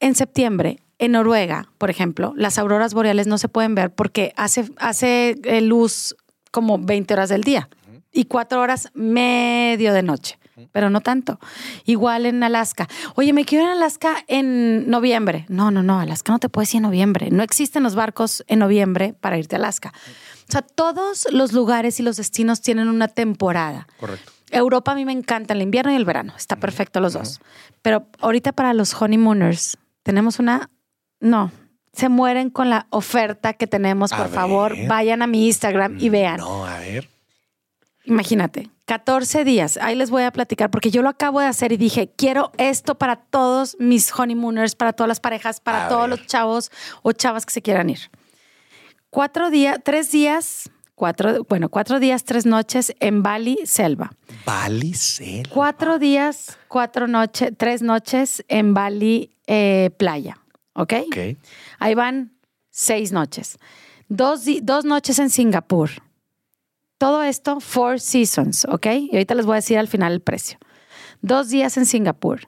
[0.00, 4.70] En septiembre, en Noruega, por ejemplo, las auroras boreales no se pueden ver porque hace,
[4.78, 6.16] hace eh, luz
[6.50, 7.68] como 20 horas del día
[8.12, 10.38] y cuatro horas medio de noche,
[10.70, 11.40] pero no tanto.
[11.84, 12.88] Igual en Alaska.
[13.16, 15.46] Oye, me quiero ir a Alaska en noviembre.
[15.48, 17.30] No, no, no, Alaska no te puedes ir en noviembre.
[17.32, 19.92] No existen los barcos en noviembre para irte a Alaska.
[20.48, 23.88] O sea, todos los lugares y los destinos tienen una temporada.
[23.98, 24.32] Correcto.
[24.50, 26.34] Europa a mí me encanta el invierno y el verano.
[26.36, 27.40] Está perfecto los dos.
[27.82, 30.70] Pero ahorita para los honeymooners tenemos una...
[31.24, 31.50] No,
[31.92, 34.12] se mueren con la oferta que tenemos.
[34.12, 34.88] A Por favor, ver.
[34.88, 36.36] vayan a mi Instagram y vean.
[36.38, 37.08] No, a ver.
[38.04, 39.78] Imagínate, 14 días.
[39.80, 42.96] Ahí les voy a platicar porque yo lo acabo de hacer y dije, quiero esto
[42.96, 46.10] para todos mis honeymooners, para todas las parejas, para A todos ver.
[46.10, 46.70] los chavos
[47.02, 48.00] o chavas que se quieran ir.
[49.08, 54.12] Cuatro días, tres días, cuatro, bueno, cuatro días, tres noches en Bali, Selva.
[54.44, 55.48] Balicel.
[55.48, 60.36] Cuatro días, cuatro noches, tres noches en Bali, eh, playa.
[60.74, 60.92] ¿Ok?
[61.78, 62.32] Ahí van
[62.70, 63.58] seis noches.
[64.08, 65.90] Dos, dos noches en Singapur.
[66.98, 68.86] Todo esto, four seasons, ¿ok?
[68.86, 70.58] Y ahorita les voy a decir al final el precio.
[71.22, 72.42] Dos días en Singapur.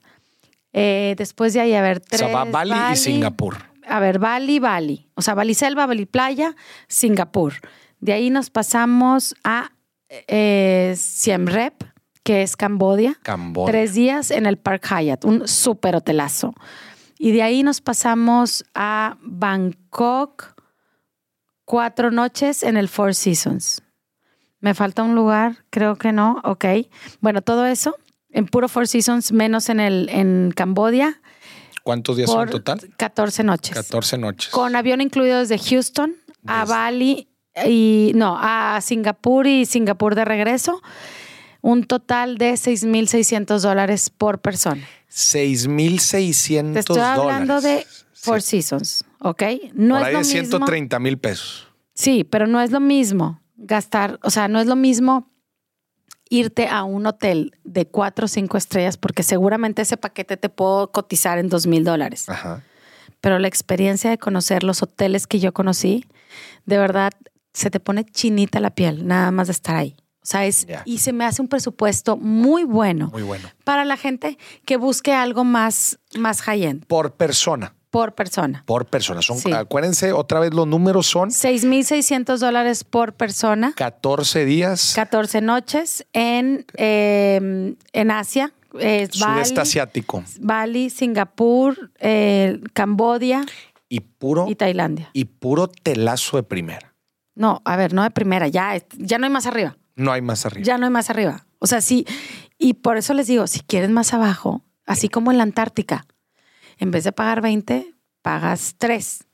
[0.73, 2.21] Eh, después de ahí, a ver, O tres.
[2.21, 3.57] sea, va Bali, y Singapur.
[3.87, 5.09] A ver, Bali, Bali.
[5.15, 6.55] O sea, Bali Selva, Bali Playa,
[6.89, 7.55] Singapur.
[8.01, 9.71] De ahí nos pasamos a
[10.09, 11.83] eh, Siem Reap,
[12.23, 13.19] que es Cambodia.
[13.23, 13.73] Cambodia.
[13.73, 16.55] Tres días en el Park Hyatt, un súper hotelazo.
[17.18, 20.55] Y de ahí nos pasamos a Bangkok,
[21.64, 23.83] cuatro noches en el Four Seasons.
[24.61, 26.64] Me falta un lugar, creo que no, ok.
[27.20, 27.96] Bueno, todo eso
[28.31, 31.20] en puro Four Seasons, menos en, el, en Cambodia,
[31.83, 32.81] ¿Cuántos días son total?
[32.96, 33.72] 14 noches.
[33.72, 34.50] 14 noches.
[34.50, 37.29] Con avión incluido desde Houston a Desde- Bali
[37.64, 40.83] y no, a Singapur y Singapur de regreso.
[41.66, 44.87] Un total de 6,600 dólares por persona.
[45.09, 47.87] 6,600 Te estoy hablando dólares.
[47.88, 49.42] de Four Seasons, ¿ok?
[49.74, 50.59] No Por es ahí lo de mismo.
[50.59, 51.66] 130 mil pesos.
[51.92, 55.29] Sí, pero no es lo mismo gastar, o sea, no es lo mismo
[56.29, 60.92] irte a un hotel de cuatro o cinco estrellas porque seguramente ese paquete te puedo
[60.92, 62.26] cotizar en dos mil dólares.
[63.20, 66.05] Pero la experiencia de conocer los hoteles que yo conocí,
[66.64, 67.11] de verdad,
[67.52, 69.96] se te pone chinita la piel, nada más de estar ahí.
[70.27, 73.49] O sea, es, y se me hace un presupuesto muy bueno Muy bueno.
[73.62, 77.75] para la gente que busque algo más, más high-end Por persona.
[77.91, 78.65] por persona.
[78.67, 79.23] Por persona.
[79.23, 79.53] Son, Sí.
[79.53, 84.95] Acuérdense, otra vez los números son 6,600 dólares por persona, 14 días.
[84.97, 90.25] 14 noches en, eh, en Asia, es Sudeste Bali, asiático.
[90.41, 93.47] Bali, Singapur, eh, Cambodia
[93.89, 95.09] Y puro, y Tailandia.
[95.12, 96.95] y puro telazo de primera.
[97.37, 99.77] No, a ver, no de primera, ya, ya no hay más arriba.
[99.96, 100.64] No hay más arriba.
[100.64, 101.46] Ya no hay más arriba.
[101.59, 102.06] O sea, sí.
[102.59, 106.06] Y por eso les digo, si quieren más abajo, así como en la Antártica,
[106.78, 109.24] en vez de pagar 20, pagas 3.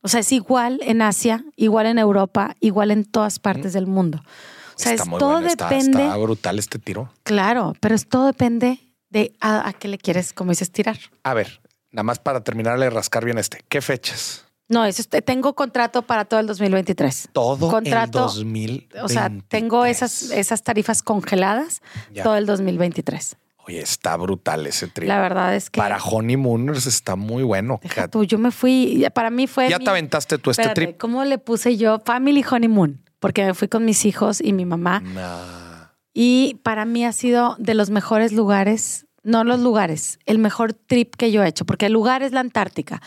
[0.00, 4.22] O sea, es igual en Asia, igual en Europa, igual en todas partes del mundo.
[4.22, 5.46] O sea, está es muy todo bueno.
[5.46, 6.02] Está, depende.
[6.02, 7.12] está brutal este tiro.
[7.22, 10.98] Claro, pero es todo depende de a, a qué le quieres, como dices, tirar.
[11.22, 13.64] A ver, nada más para terminarle de rascar bien este.
[13.68, 14.44] ¿Qué fechas?
[14.68, 17.28] No, eso es- tengo contrato para todo el 2023.
[17.32, 18.88] Todo Contrato, el 2000.
[19.02, 22.22] O sea, tengo esas, esas tarifas congeladas Ya.
[22.22, 23.36] todo el 2023.
[23.66, 25.08] Oye, está brutal ese trío.
[25.08, 27.80] La verdad es que Para honeymooners está muy bueno.
[27.82, 29.68] Deja tú, yo me fui, para mí fue.
[29.70, 30.98] Ya mi- te aventaste tú este Espérate, trip.
[31.00, 33.02] ¿Cómo le puse yo Family Honeymoon?
[33.20, 35.00] Porque me fui con mis hijos y mi mamá.
[35.00, 35.88] Nah.
[36.12, 41.14] Y para mí ha sido de los mejores lugares, no los lugares, el mejor trip
[41.16, 43.00] que yo he hecho, porque el lugar es la Antártica,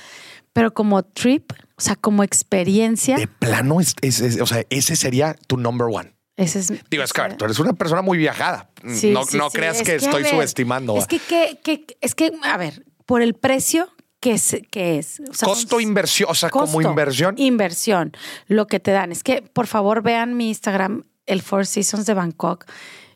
[0.57, 4.95] pero como trip, o sea, como experiencia, De plano, es, es- es- o sea, ese
[4.95, 6.15] sería tu number one.
[6.35, 6.73] ese es.
[6.89, 8.71] Digo, es que a ver, tú eres una persona muy viajada.
[8.91, 9.57] Sí, no sí, no sí.
[9.57, 10.97] creas que, estoy ver, subestimando.
[10.97, 13.87] Es que, que, que- es que, a ver, por el precio
[14.19, 15.19] que es, que es.
[15.29, 17.35] o sea, Costo inversión, o sea, como inversión.
[17.37, 18.13] Inversión,
[18.47, 19.11] lo que te dan.
[19.11, 22.65] Es que, por favor, vean mi Instagram, el Four Seasons de Bangkok.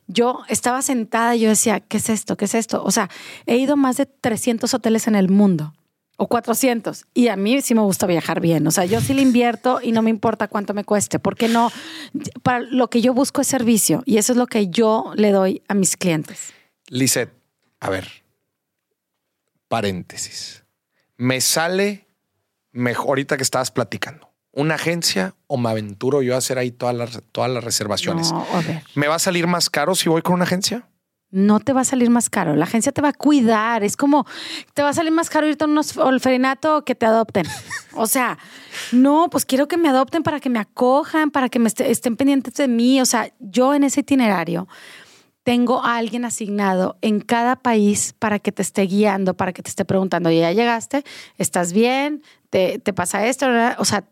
[0.06, 2.38] Yo estaba sentada y yo decía, ¿qué es esto?
[2.38, 2.84] ¿Qué es esto?
[2.84, 3.10] O sea,
[3.47, 5.73] he ido a más de 300 hoteles en el mundo
[6.22, 8.68] o 400 y a mí sí me gusta viajar bien.
[8.68, 11.72] O sea, yo sí le invierto y no me importa cuánto me cueste, porque no,
[12.44, 15.64] para lo que yo busco es servicio y eso es lo que yo le doy
[15.68, 16.54] a mis clientes.
[16.90, 17.34] Lisette,
[17.80, 18.08] a ver,
[19.68, 20.64] paréntesis.
[21.18, 22.06] Me sale
[22.72, 26.94] mejor, ahorita que estabas platicando, una agencia o me aventuro yo a hacer ahí todas
[26.94, 28.32] las, todas las reservaciones?
[28.32, 28.84] No, a ver.
[28.94, 30.88] ¿Me va a salir más caro si voy con una agencia?
[31.32, 32.56] No te va a salir más caro.
[32.56, 33.84] La agencia te va a cuidar.
[33.84, 34.26] Es como,
[34.74, 37.46] te va a salir más caro irte a un orfanato que te adopten.
[37.94, 38.38] O sea,
[38.91, 42.54] no, pues quiero que me adopten para que me acojan, para que me estén pendientes
[42.56, 43.02] de mí.
[43.02, 44.67] O sea, yo en ese itinerario
[45.44, 49.70] tengo a alguien asignado en cada país para que te esté guiando, para que te
[49.70, 51.04] esté preguntando, ya llegaste,
[51.38, 53.48] estás bien, te pasa esto,
[53.80, 54.04] o sea,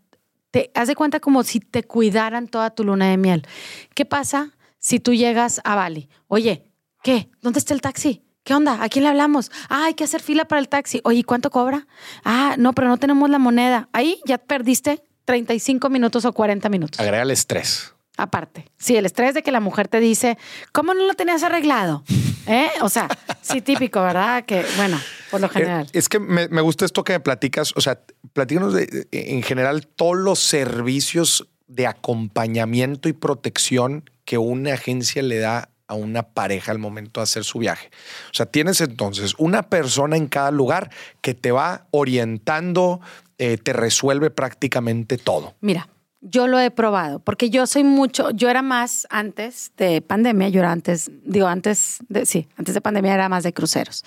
[0.49, 3.47] te haz de cuenta como si te cuidaran toda tu luna de miel.
[3.93, 6.09] ¿Qué pasa si tú llegas a Bali?
[6.27, 6.65] Oye,
[7.03, 7.29] ¿Qué?
[7.41, 8.23] ¿Dónde está el taxi?
[8.43, 8.83] ¿Qué onda?
[8.83, 9.51] ¿A quién le hablamos?
[9.69, 11.01] Ah, hay que hacer fila para el taxi.
[11.03, 11.87] Oye, ¿cuánto cobra?
[12.23, 13.89] Ah, no, pero no tenemos la moneda.
[13.93, 16.99] Ahí ya perdiste 35 minutos o 40 minutos.
[16.99, 17.93] Agrega el estrés.
[18.17, 18.65] Aparte.
[18.77, 20.37] Sí, el estrés de que la mujer te dice,
[20.73, 22.03] ¿cómo no lo tenías arreglado?
[22.47, 22.69] ¿Eh?
[22.81, 23.07] O sea,
[23.41, 24.43] sí, típico, ¿verdad?
[24.43, 24.99] Que, bueno,
[25.31, 25.87] por lo eh, general.
[25.93, 27.71] Es que me, gusta esto que me platicas.
[27.77, 28.01] O sea,
[28.33, 35.37] platícanos de, en general todos los servicios de acompañamiento y protección que una agencia le
[35.37, 37.89] da a una pareja al momento de hacer su viaje.
[38.31, 43.01] O sea, tienes entonces una persona en cada lugar que te va orientando,
[43.39, 45.55] eh, te resuelve prácticamente todo.
[45.59, 45.89] Mira,
[46.21, 50.59] yo lo he probado, porque yo soy mucho, yo era más antes de pandemia, yo
[50.59, 54.03] era antes, digo, antes de, sí, antes de pandemia era más de cruceros.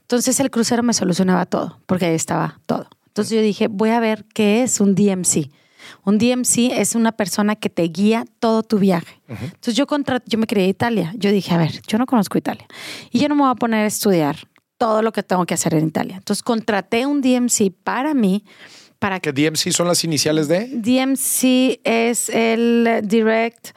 [0.00, 2.88] Entonces el crucero me solucionaba todo, porque ahí estaba todo.
[3.06, 5.50] Entonces yo dije, voy a ver qué es un DMC.
[6.04, 9.20] Un DMC es una persona que te guía todo tu viaje.
[9.28, 9.86] Entonces yo,
[10.26, 11.12] yo me creí Italia.
[11.16, 12.66] Yo dije, a ver, yo no conozco Italia.
[13.10, 14.36] Y yo no me voy a poner a estudiar
[14.78, 16.16] todo lo que tengo que hacer en Italia.
[16.16, 18.44] Entonces contraté un DMC para mí.
[18.98, 20.68] Para ¿Qué DMC son las iniciales de?
[20.68, 23.70] DMC es el Direct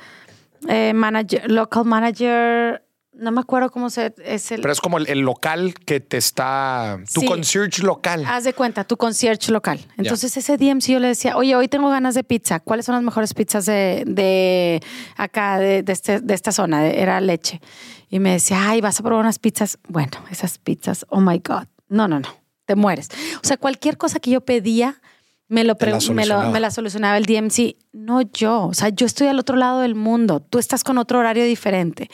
[0.68, 2.85] eh, Manager, Local Manager
[3.18, 4.62] no me acuerdo cómo se es el.
[4.62, 7.00] Pero es como el, local que te está.
[7.14, 8.26] Tu concierge local.
[8.28, 9.80] Haz de cuenta, tu concierge local.
[9.98, 12.60] Entonces, ese DMC yo le decía, oye, hoy tengo ganas de pizza.
[12.60, 14.82] ¿Cuáles son las mejores pizzas de, de
[15.16, 16.86] acá, de, este, de esta zona?
[16.86, 17.62] Era leche.
[18.10, 19.80] Y me decía, ay, vas a probar unas pizzas.
[19.88, 21.68] Bueno, esas pizzas, oh my God.
[21.88, 22.30] No, no, no.
[22.66, 23.10] Te mueres.
[23.44, 25.02] O sea, cualquier cosa que yo pedía,
[25.48, 25.76] me lo,
[26.14, 27.76] me, lo, me la solucionaba el DMC.
[27.94, 28.66] No yo.
[28.66, 30.40] O sea, yo estoy al otro lado del mundo.
[30.40, 32.10] Tú estás con otro horario diferente.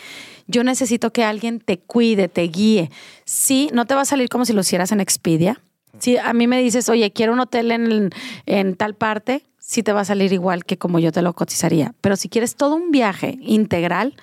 [0.47, 2.91] Yo necesito que alguien te cuide, te guíe.
[3.25, 5.61] Sí, no te va a salir como si lo hicieras en Expedia.
[5.99, 8.09] Si a mí me dices, oye, quiero un hotel en,
[8.45, 11.93] en tal parte, sí te va a salir igual que como yo te lo cotizaría.
[12.01, 14.15] Pero si quieres todo un viaje integral,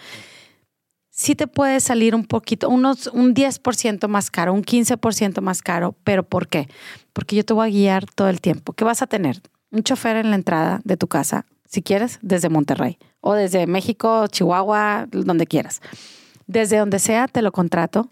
[1.10, 5.96] sí te puede salir un poquito, unos, un 10% más caro, un 15% más caro.
[6.04, 6.68] ¿Pero por qué?
[7.12, 8.72] Porque yo te voy a guiar todo el tiempo.
[8.72, 9.42] ¿Qué vas a tener?
[9.70, 14.26] Un chofer en la entrada de tu casa, si quieres, desde Monterrey o desde México,
[14.26, 15.80] Chihuahua, donde quieras
[16.48, 18.10] desde donde sea te lo contrato.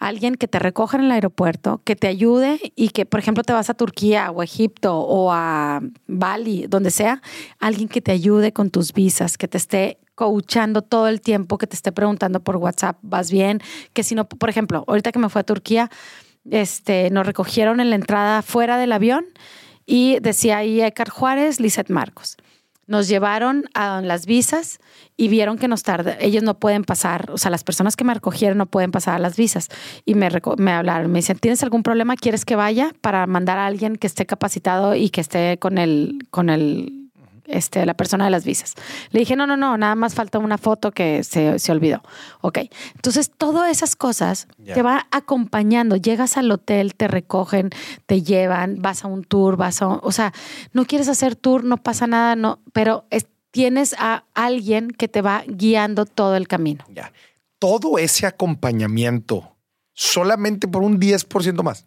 [0.00, 3.52] Alguien que te recoja en el aeropuerto, que te ayude y que, por ejemplo, te
[3.52, 7.20] vas a Turquía o Egipto o a Bali, donde sea,
[7.58, 11.66] alguien que te ayude con tus visas, que te esté coachando todo el tiempo, que
[11.66, 13.60] te esté preguntando por WhatsApp, ¿vas bien?
[13.92, 15.90] Que si no, por ejemplo, ahorita que me fui a Turquía,
[16.48, 19.24] este, nos recogieron en la entrada fuera del avión
[19.84, 22.36] y decía ahí Ekar Juárez, Lizeth Marcos.
[22.88, 24.80] Nos llevaron a las visas
[25.16, 28.14] y vieron que nos tarda, ellos no pueden pasar, o sea, las personas que me
[28.14, 29.68] recogieron no pueden pasar a las visas.
[30.04, 32.16] Y me, me hablaron, me dicen, ¿tienes algún problema?
[32.16, 36.26] ¿Quieres que vaya para mandar a alguien que esté capacitado y que esté con el,
[36.30, 36.97] con el
[37.48, 38.74] este, la persona de las visas.
[39.10, 42.02] Le dije, no, no, no, nada más falta una foto que se, se olvidó.
[42.40, 42.58] Ok,
[42.94, 45.96] entonces todas esas cosas te va acompañando.
[45.96, 47.70] Llegas al hotel, te recogen,
[48.06, 50.32] te llevan, vas a un tour, vas a, o sea,
[50.72, 53.04] no quieres hacer tour, no pasa nada, no, pero
[53.50, 56.84] tienes a alguien que te va guiando todo el camino.
[56.90, 57.12] Ya.
[57.58, 59.56] Todo ese acompañamiento
[59.94, 61.86] solamente por un 10% más.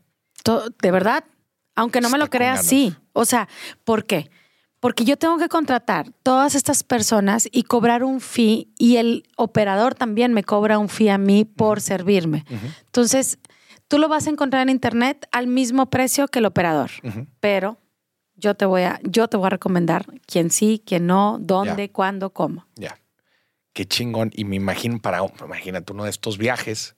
[0.81, 1.23] de verdad,
[1.75, 2.95] aunque no me lo creas, sí.
[3.13, 3.47] O sea,
[3.85, 4.29] ¿por qué?
[4.81, 9.93] Porque yo tengo que contratar todas estas personas y cobrar un fee y el operador
[9.95, 12.43] también me cobra un fee a mí por servirme.
[12.87, 13.37] Entonces,
[13.87, 16.89] tú lo vas a encontrar en internet al mismo precio que el operador,
[17.39, 17.77] pero
[18.35, 22.31] yo te voy a yo te voy a recomendar quién sí, quién no, dónde, cuándo,
[22.31, 22.65] cómo.
[22.75, 22.99] Ya.
[23.73, 26.95] Qué chingón y me imagino para imagínate uno de estos viajes,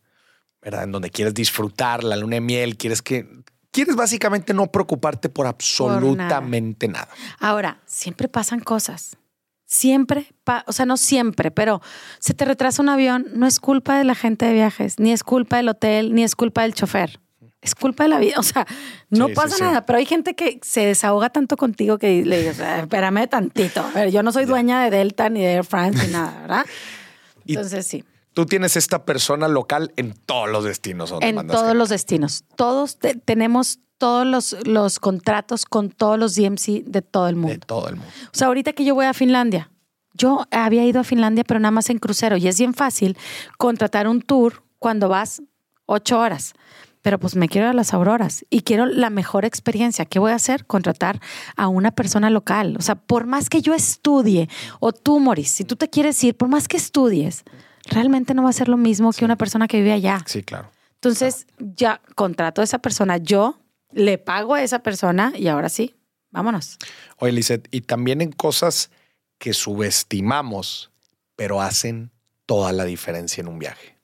[0.61, 0.85] ¿verdad?
[0.85, 3.27] En donde quieres disfrutar la luna de miel, quieres que
[3.73, 7.09] quieres básicamente no preocuparte por absolutamente nada.
[7.39, 9.17] Ahora, siempre pasan cosas.
[9.65, 10.27] Siempre,
[10.67, 11.81] o sea, no siempre, pero
[12.19, 15.23] se te retrasa un avión, no es culpa de la gente de viajes, ni es
[15.23, 17.19] culpa del hotel, ni es culpa del chofer.
[17.59, 18.67] Es culpa de la vida, o sea,
[19.09, 22.79] no pasa nada, pero hay gente que se desahoga tanto contigo que le dices, eh,
[22.81, 26.12] espérame tantito, a ver, yo no soy dueña de Delta ni de Air France ni
[26.12, 26.65] nada, ¿verdad?
[27.47, 28.03] Entonces sí.
[28.33, 31.13] Tú tienes esta persona local en todos los destinos.
[31.21, 32.45] en todos los destinos.
[32.55, 37.65] Todos tenemos todos los, los contratos con todos los DMC de todo el De mundo.
[37.65, 38.11] todo el mundo.
[38.25, 39.69] O sea, ahorita que yo voy a Finlandia,
[40.13, 42.37] yo había ido a Finlandia, pero nada más en crucero.
[42.37, 43.17] Y es bien fácil
[43.57, 45.41] contratar un tour cuando vas
[45.85, 46.53] ocho horas.
[47.01, 50.05] Pero pues me quiero ir a las auroras y quiero la mejor experiencia.
[50.05, 50.65] ¿Qué voy a hacer?
[50.65, 51.19] Contratar
[51.57, 52.75] a una persona local.
[52.77, 54.47] O sea, por más que yo estudie,
[54.79, 57.43] o tú, Moris, si tú te quieres ir, por más que estudies,
[57.85, 60.23] realmente no va a ser lo mismo que una persona que vive allá.
[60.25, 60.71] Sí, claro.
[60.95, 63.59] Entonces, ya contrato a esa persona, yo
[63.91, 65.95] le pago a esa persona y ahora sí,
[66.31, 66.77] vámonos.
[67.17, 68.89] Oye, Lizeth, y también en cosas
[69.37, 70.91] que subestimamos,
[71.35, 72.11] pero hacen
[72.45, 73.97] toda la diferencia en un viaje.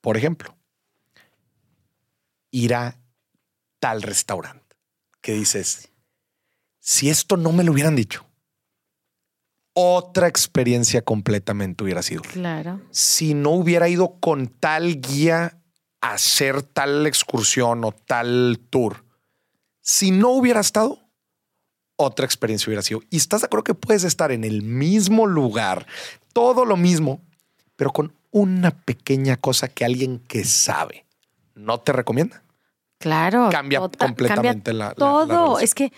[0.00, 0.54] Por ejemplo,
[2.50, 2.96] ir a
[3.80, 4.76] tal restaurante
[5.20, 5.90] que dices,
[6.78, 8.26] si esto no me lo hubieran dicho,
[9.74, 12.22] otra experiencia completamente hubiera sido.
[12.22, 12.80] Claro.
[12.90, 15.58] Si no hubiera ido con tal guía
[16.00, 19.04] a hacer tal excursión o tal tour,
[19.80, 21.00] si no hubiera estado,
[21.96, 23.02] otra experiencia hubiera sido.
[23.10, 25.86] Y estás de acuerdo que puedes estar en el mismo lugar,
[26.32, 27.20] todo lo mismo,
[27.76, 31.04] pero con una pequeña cosa que alguien que sabe
[31.54, 32.42] no te recomienda.
[32.98, 33.48] Claro.
[33.50, 35.58] Cambia completamente la- la- la Todo.
[35.60, 35.92] es que,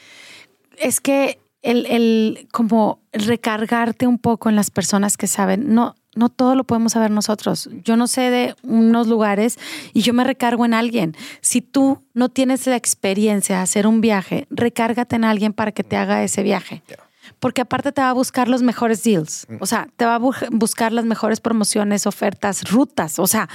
[0.77, 6.29] es que el, el como recargarte un poco en las personas que saben, no, no
[6.29, 7.69] todo lo podemos saber nosotros.
[7.85, 9.59] Yo no sé de unos lugares
[9.93, 11.17] y yo me recargo en alguien.
[11.41, 15.85] Si tú no tienes la experiencia de hacer un viaje, recárgate en alguien para que
[15.85, 16.83] te haga ese viaje.
[17.41, 19.47] Porque aparte te va a buscar los mejores deals.
[19.61, 23.19] O sea, te va a bu- buscar las mejores promociones, ofertas, rutas.
[23.19, 23.49] O sea,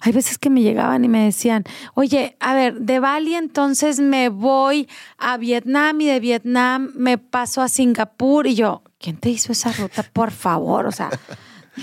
[0.00, 1.64] hay veces que me llegaban y me decían,
[1.94, 4.88] oye, a ver, de Bali entonces me voy
[5.18, 8.46] a Vietnam y de Vietnam me paso a Singapur.
[8.46, 10.02] Y yo, ¿quién te hizo esa ruta?
[10.12, 11.10] Por favor, o sea,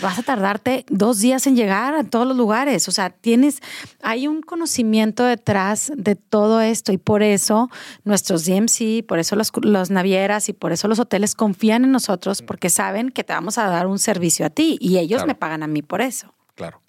[0.01, 2.87] vas a tardarte dos días en llegar a todos los lugares.
[2.87, 3.59] O sea, tienes,
[4.01, 7.69] hay un conocimiento detrás de todo esto y por eso
[8.03, 12.41] nuestros DMC, por eso los, los navieras y por eso los hoteles confían en nosotros
[12.41, 15.27] porque saben que te vamos a dar un servicio a ti y ellos Claro.
[15.27, 16.33] me pagan a mí por eso.
[16.55, 16.81] Claro.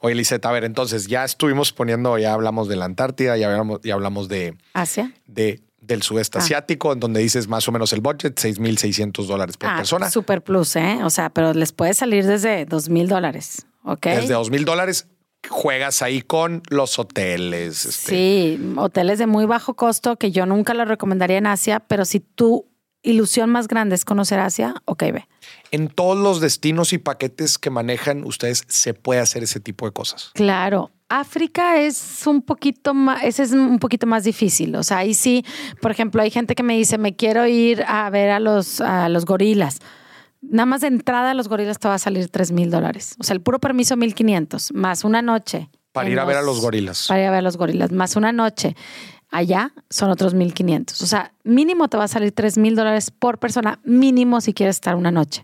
[0.00, 3.80] Oye, Lizeth, a ver, entonces ya estuvimos poniendo, ya hablamos de la Antártida, ya hablamos,
[3.82, 5.12] ya hablamos de, Asia.
[5.26, 5.60] de,
[5.94, 6.40] del sudeste Ah.
[6.42, 10.10] asiático, en donde dices más o menos el budget, 6,600 dólares por Ah, persona.
[10.10, 11.00] Super plus, ¿eh?
[11.04, 14.06] O sea, pero les puede salir desde dos mil dólares, ¿ok?
[14.06, 15.06] Desde 2,000 dólares
[15.48, 17.86] juegas ahí con los hoteles.
[17.86, 22.04] este, Sí, hoteles de muy bajo costo que yo nunca lo recomendaría en Asia, pero
[22.04, 22.66] si tu
[23.02, 25.26] ilusión más grande es conocer Asia, ok, ve.
[25.72, 29.92] En todos los destinos y paquetes que manejan ustedes se puede hacer ese tipo de
[29.92, 30.30] cosas.
[30.34, 30.90] Claro.
[31.08, 34.76] África es un poquito más, ese es un poquito más difícil.
[34.76, 35.44] O sea, ahí sí,
[35.80, 39.08] por ejemplo, hay gente que me dice, me quiero ir a ver a los, a
[39.08, 39.80] los gorilas.
[40.40, 43.16] Nada más de entrada a los gorilas te va a salir 3 mil dólares.
[43.18, 45.68] O sea, el puro permiso 1500, más una noche.
[45.92, 47.06] Para ir a ver a los gorilas.
[47.08, 48.76] Para ir a ver a los gorilas, más una noche.
[49.30, 51.02] Allá son otros 1500.
[51.02, 54.76] O sea, mínimo te va a salir 3 mil dólares por persona, mínimo si quieres
[54.76, 55.42] estar una noche.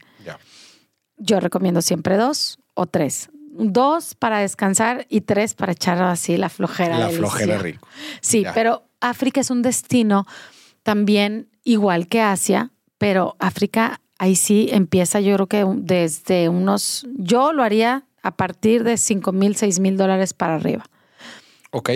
[1.19, 3.31] Yo recomiendo siempre dos o tres.
[3.59, 6.99] Dos para descansar y tres para echar así la flojera.
[6.99, 7.87] La flojera rico.
[8.21, 8.53] Sí, Ya.
[8.53, 10.27] pero África es un destino
[10.83, 17.53] también igual que Asia, pero África ahí sí empieza yo creo que desde unos, yo
[17.53, 20.85] lo haría a partir de 5 mil, 6 mil dólares para arriba.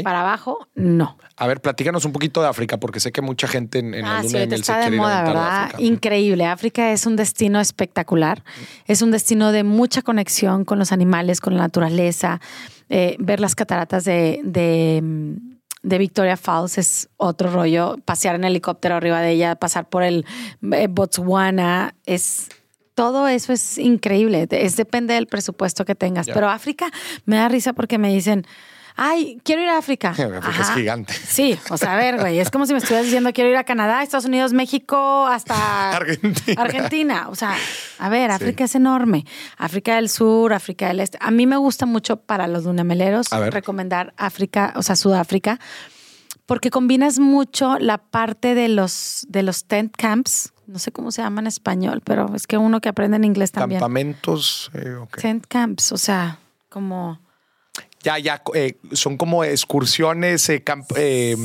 [0.03, 1.17] Para abajo, no.
[1.37, 4.19] A ver, platícanos un poquito de África, porque sé que mucha gente en, en la
[4.19, 5.65] Ah, luna sí, de miel se está de quiere moda, ¿verdad?
[5.65, 5.83] África.
[5.83, 6.45] Increíble.
[6.47, 8.45] África es un destino espectacular.
[8.87, 12.41] Es un destino de mucha conexión con los animales, con la naturaleza.
[12.89, 15.01] Eh, ver las cataratas de, de,
[15.83, 17.97] de Victoria Falls es otro rollo.
[18.05, 20.27] Pasear en helicóptero arriba de ella, pasar por el
[20.73, 22.49] eh, Botswana, es
[22.95, 24.47] todo eso es increíble.
[24.51, 26.27] Es depende del presupuesto que tengas.
[26.27, 26.91] Pero África
[27.25, 28.45] me da risa porque me dicen,
[28.97, 30.11] ay, quiero ir a África.
[30.11, 31.13] África es gigante.
[31.13, 33.65] Sí, o sea, a ver, güey, es como si me estuvieras diciendo quiero ir a
[33.65, 36.63] Canadá, Estados Unidos, México, hasta Argentina.
[36.63, 37.29] Argentina.
[37.29, 37.55] O sea,
[37.99, 39.25] a ver, África es enorme.
[39.57, 41.19] África del Sur, África del Este.
[41.21, 45.59] A mí me gusta mucho para los dunameleros recomendar África, o sea, Sudáfrica,
[46.47, 50.53] porque combinas mucho la parte de los, de los tent camps.
[50.67, 53.51] No sé cómo se llama en español, pero es que uno que aprende en inglés
[53.53, 53.81] también.
[53.81, 54.71] Campamentos.
[54.75, 54.97] eh.
[55.21, 57.19] Tent camps, o sea, como
[58.03, 60.65] Ya, ya, eh, son como excursiones, eh,
[60.97, 61.37] eh,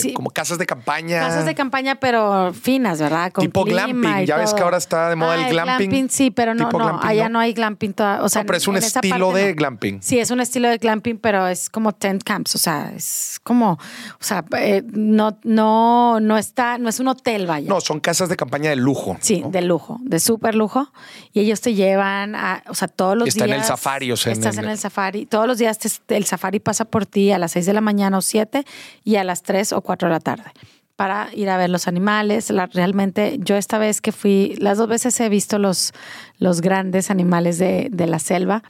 [0.00, 0.14] Sí.
[0.14, 1.20] como casas de campaña.
[1.20, 3.30] Casas de campaña, pero finas, ¿verdad?
[3.30, 4.24] Con Tipo glamping.
[4.24, 4.56] Ya ves todo.
[4.56, 6.08] que ahora está de moda el Ah, glamping.
[6.08, 7.34] Sí, pero no, no, glamping, allá ¿no?
[7.34, 7.92] no, hay glamping.
[7.92, 9.56] toda- o sea, No, pero es un en estilo parte de no.
[9.56, 10.02] glamping.
[10.02, 13.72] Sí, es un estilo de glamping, pero es como tent camps, o sea, es como,
[13.72, 13.78] o
[14.24, 17.68] sea, eh, no, no, no está, no es un hotel, vaya.
[17.68, 19.18] No, son casas de campaña de lujo.
[19.20, 20.90] Sí, de lujo, de súper lujo.
[21.34, 23.60] Y ellos te llevan a, o sea, todos los Está en días.
[23.60, 25.26] el safari, o sea, en Estás el- en el safari.
[25.26, 28.18] Todos los días te- el safari pasa por ti a las 6 de la mañana
[28.18, 28.64] o 7
[29.04, 30.50] y a las 3 o 4 de la tarde.
[30.96, 32.50] para ir a ver los animales.
[32.50, 35.92] La- realmente, yo esta vez que fui, las dos veces he visto los,
[36.38, 38.64] los grandes animales de, de la selva.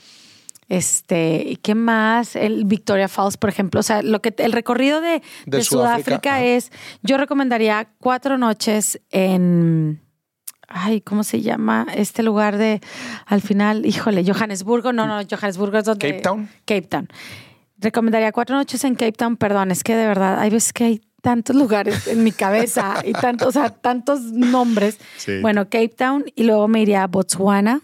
[0.69, 2.37] Este, ¿y qué más?
[2.37, 3.81] El Victoria Falls, por ejemplo.
[3.81, 6.71] O sea, lo que el recorrido de, De de Sudáfrica, es,
[7.03, 10.03] yo recomendaría cuatro noches en,
[10.69, 11.87] ay, ¿cómo se llama?
[11.95, 12.81] Este lugar de,
[13.27, 16.09] al final, híjole, Johannesburgo, no, no, Johannesburgo es donde...
[16.09, 16.49] Cape Town.
[16.65, 17.09] Cape Town.
[17.79, 21.01] Recomendaría cuatro noches en Cape Town, perdón, es que de verdad hay veces que hay
[21.23, 24.99] tantos lugares en mi cabeza y tantos, o sea, tantos nombres.
[25.17, 25.41] Sí.
[25.41, 27.81] Bueno, Cape Town y luego me iría a Botswana.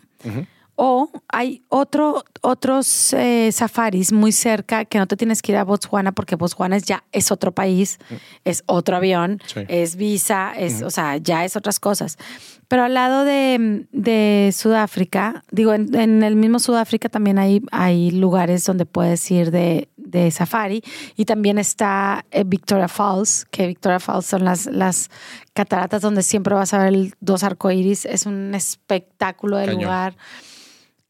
[0.76, 5.64] O hay otro, otros eh, safaris muy cerca que no te tienes que ir a
[5.64, 7.98] Botswana porque Botswana es ya es otro país,
[8.44, 9.60] es otro avión, Sí.
[9.68, 12.18] es visa, es, o sea, ya es otras cosas.
[12.66, 18.10] Pero al lado de, de Sudáfrica, digo, en, en el mismo Sudáfrica también hay, hay
[18.10, 20.82] lugares donde puedes ir de, de safari
[21.14, 25.10] y también está eh, Victoria Falls, que Victoria Falls son las, las
[25.52, 28.06] cataratas donde siempre vas a ver el- dos arcoíris.
[28.06, 29.82] Es un espectáculo de Cañón.
[29.82, 30.16] lugar.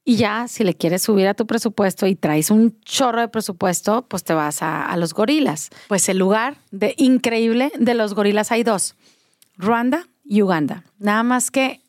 [0.07, 4.05] Y ya, si le quieres subir a tu presupuesto y traes un chorro de presupuesto,
[4.07, 5.71] pues te vas a, a los gorilas.
[5.89, 8.97] Pues el lugar de increíble de los gorilas hay dos,
[9.57, 10.85] Ruanda y Uganda.
[10.99, 11.81] Nada más que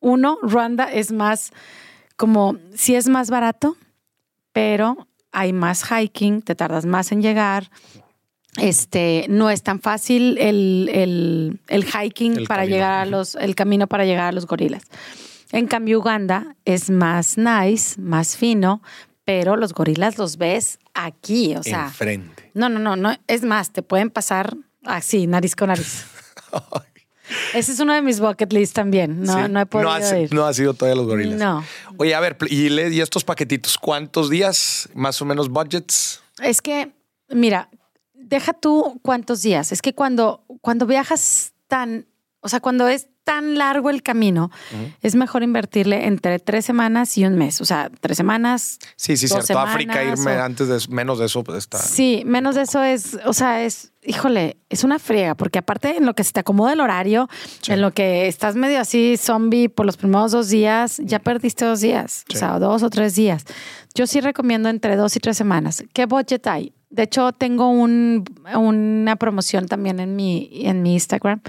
[0.00, 1.50] uno, Ruanda es más
[2.16, 3.76] como, sí es más barato,
[4.52, 7.70] pero hay más hiking, te tardas más en llegar.
[8.56, 12.76] Este, no es tan fácil el, el- el hiking El para camino.
[12.76, 14.82] llegar a los, el camino para llegar a los gorilas.
[15.52, 18.82] En cambio, Uganda es más nice, más fino,
[19.24, 21.86] pero los gorilas los ves aquí, o sea.
[21.86, 22.50] Enfrente.
[22.54, 23.16] No, no, no, no.
[23.26, 26.04] Es más, te pueden pasar así, nariz con nariz.
[27.54, 29.20] Ese es uno de mis bucket list también.
[29.22, 29.50] No, Sí.
[29.50, 30.32] no he podido has- ir.
[30.32, 31.38] no ha sido todavía los gorilas.
[31.38, 31.62] No.
[31.98, 34.88] Oye, a ver, y, y estos paquetitos, ¿cuántos días?
[34.94, 36.22] Más o menos budgets.
[36.42, 36.92] Es que,
[37.28, 37.68] mira,
[38.14, 39.72] deja tú cuántos días.
[39.72, 42.06] Es que cuando, cuando viajas tan,
[42.48, 44.50] o sea, cuando es tan largo el camino,
[45.02, 47.60] es mejor invertirle entre tres semanas y un mes.
[47.60, 48.78] O sea, tres semanas.
[48.96, 49.58] Sí, sí, cierto.
[49.58, 51.76] África, semanas irme o- antes de menos de eso, pues está.
[51.78, 56.06] Sí, menos de eso es, o sea, es, híjole, es una friega, porque aparte en
[56.06, 57.28] lo que se te acomoda el horario,
[57.60, 57.72] Sí.
[57.72, 61.82] en lo que estás medio así zombie por los primeros dos días, ya perdiste dos
[61.82, 62.36] días, Sí.
[62.36, 63.44] o sea, dos o tres días.
[63.94, 65.84] Yo sí recomiendo entre dos y tres semanas.
[65.92, 66.72] ¿Qué budget hay?
[66.88, 68.24] De hecho, tengo un,
[68.56, 71.42] una promoción también en mi, en mi Instagram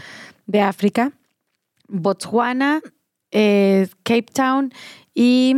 [0.49, 1.11] de África,
[1.87, 2.81] Botswana,
[3.31, 4.73] eh, Cape Town
[5.13, 5.55] y,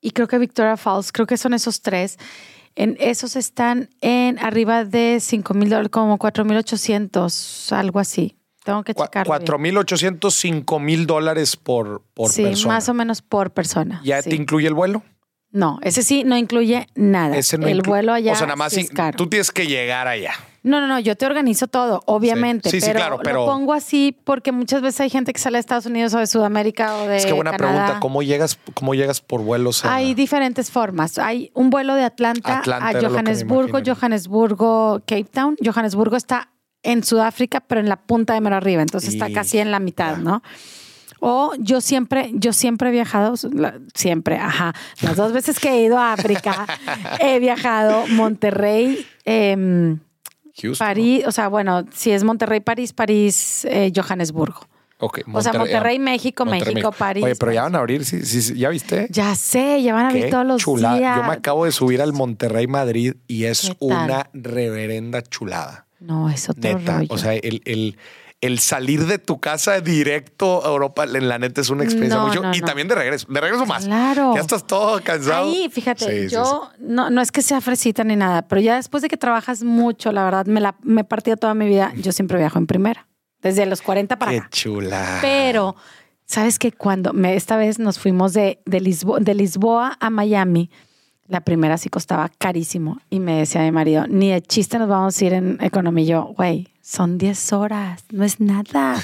[0.00, 2.16] y creo que Victoria Falls, creo que son esos tres.
[2.76, 8.36] En esos están en arriba de 5 mil dólares, como 4 mil 800, algo así.
[8.64, 9.32] Tengo que checarlo.
[9.32, 9.40] bien.
[9.46, 12.74] 4,800, 5,000 dólares por, por sí, persona.
[12.74, 14.00] más o menos por persona.
[14.04, 14.30] ¿Ya sí.
[14.30, 15.02] te incluye el vuelo?
[15.50, 17.36] No, ese sí no incluye nada.
[17.36, 19.16] Ese no el inclu- vuelo allá O sea, nada más sí es caro.
[19.16, 20.34] tú tienes que llegar allá.
[20.62, 22.68] No, no, no, yo te organizo todo, obviamente.
[22.70, 25.56] Sí, sí, pero, claro, pero- Lo pongo así porque muchas veces hay gente que sale
[25.56, 27.16] de Estados Unidos o de Sudamérica o de.
[27.16, 27.72] es que buena Canadá.
[27.72, 28.00] pregunta.
[28.00, 29.84] ¿Cómo llegas, cómo llegas por vuelos?
[29.84, 31.16] a- Hay diferentes formas.
[31.18, 33.78] Hay un vuelo de Atlanta, Atlanta a Johannesburgo.
[33.84, 35.56] Johannesburgo, Cape Town.
[35.64, 36.50] Johannesburgo está
[36.82, 40.16] en Sudáfrica, pero en la punta de mero arriba, entonces está casi en la mitad.
[40.18, 40.42] ¿no?
[41.20, 43.34] O yo siempre, yo siempre he viajado,
[43.94, 44.74] siempre, ajá.
[45.02, 46.66] Las dos veces que he ido a África,
[47.20, 49.98] he viajado Monterrey, em,
[50.60, 50.86] Houston.
[50.86, 54.60] París, o sea, bueno, si es Monterrey, París, París, eh, Johannesburgo.
[55.02, 57.24] Ok, O sea, Monterrey, México, Monterrey, México, París.
[57.24, 59.06] Oye, pero ya van a abrir, sí, sí, sí, ¿ya viste?
[59.10, 60.98] Ya sé, ya van a abrir Qué todos los chulada.
[60.98, 61.16] días.
[61.16, 65.86] Yo me acabo de subir al Monterrey Madrid y es una reverenda chulada.
[66.00, 66.98] No, es otro Neta.
[66.98, 67.08] rollo.
[67.10, 67.96] O sea, el, el,
[68.40, 72.32] el salir de tu casa directo a Europa, en la neta es una experiencia No,
[72.34, 72.66] no, Y no.
[72.66, 73.26] también de regreso.
[73.30, 73.84] De regreso más.
[73.84, 74.32] Claro.
[74.34, 75.44] Ya estás todo cansado.
[75.50, 78.76] Ahí, fíjate, Sí, sí, yo No, no es que sea fresita ni nada, pero ya
[78.76, 81.92] después de que trabajas mucho, la verdad, me la me he partido toda mi vida.
[81.96, 83.06] Yo siempre viajo en primera,
[83.42, 84.48] desde los 40 para Qué acá.
[84.50, 85.18] chula.
[85.20, 85.76] Pero,
[86.24, 90.70] ¿sabes que Cuando me, esta vez nos fuimos de, de, Lisbo- de Lisboa a Miami,
[91.26, 93.00] la primera sí costaba carísimo.
[93.10, 96.04] Y me decía mi marido, ni de chiste nos vamos a ir en economía.
[96.04, 98.96] Y yo, güey, son 10 horas, no es nada.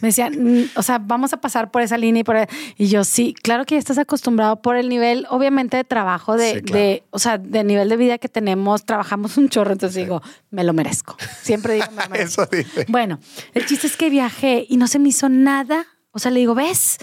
[0.00, 2.36] Me decía, "Mm, o sea, vamos a pasar por esa línea y por...
[2.76, 6.54] Y yo, sí, claro que ya estás acostumbrado por el nivel, obviamente, de trabajo, de,
[6.54, 6.78] Sí, claro.
[6.82, 8.84] de o sea, de nivel de vida que tenemos.
[8.84, 11.16] Trabajamos un chorro, entonces digo, me lo merezco.
[11.42, 12.42] Siempre digo, me lo merezco.
[12.42, 12.86] Eso dice.
[12.88, 13.18] Bueno,
[13.54, 15.86] el chiste es que viajé y no se me hizo nada.
[16.12, 16.98] O sea, le digo, ¿ves?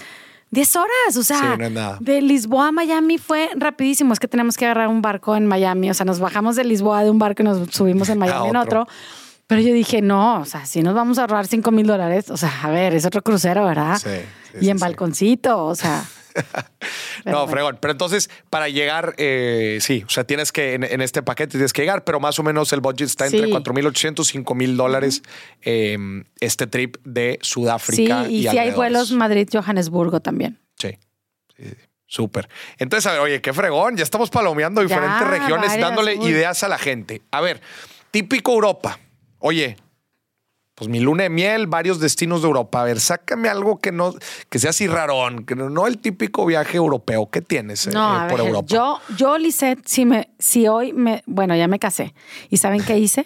[0.50, 4.12] 10 horas, o sea, Sí, no de Lisboa a Miami fue rapidísimo.
[4.12, 5.90] Es que tenemos que agarrar un barco en Miami.
[5.90, 8.56] O sea, nos bajamos de Lisboa de un barco y nos subimos en Miami en
[8.56, 8.82] otro.
[8.82, 8.92] otro.
[9.46, 12.36] Pero yo dije, no, o sea, si nos vamos a ahorrar 5 mil dólares, o
[12.36, 13.96] sea, a ver, es otro crucero, ¿verdad?
[14.02, 14.10] Sí,
[14.52, 14.82] sí, y en sí.
[14.82, 16.04] balconcito, o sea,
[17.24, 17.48] no, bueno.
[17.48, 17.78] fregón.
[17.80, 21.72] Pero entonces, para llegar, eh, sí, o sea, tienes que, en, en este paquete tienes
[21.72, 23.52] que llegar, pero más o menos el budget está entre Sí.
[23.52, 25.22] 4.800 y 5.000 dólares
[25.62, 25.96] eh,
[26.40, 28.26] este trip de Sí, Sudáfrica.
[28.28, 30.58] y si hay vuelos Madrid-Johannesburgo también.
[30.78, 30.90] Sí.
[31.56, 31.74] sí, sí.
[32.08, 32.48] Súper.
[32.78, 33.96] Entonces, a ver, oye, qué fregón.
[33.96, 37.22] Ya estamos palomeando Ya, diferentes regiones, dándole ideas a la gente.
[37.32, 37.60] A ver,
[38.12, 38.98] típico Europa.
[39.48, 39.76] Oye,
[40.74, 42.80] pues mi luna de miel, varios destinos de Europa.
[42.80, 44.12] A ver, sácame algo que no,
[44.50, 47.30] que sea así rarón, que no, no el típico viaje europeo.
[47.30, 48.66] ¿Qué tienes eh, No, eh, por ver, Europa?
[48.68, 52.12] yo, yo, Lisette, si me, si hoy me, bueno, ya me casé.
[52.50, 53.24] ¿Y saben qué hice?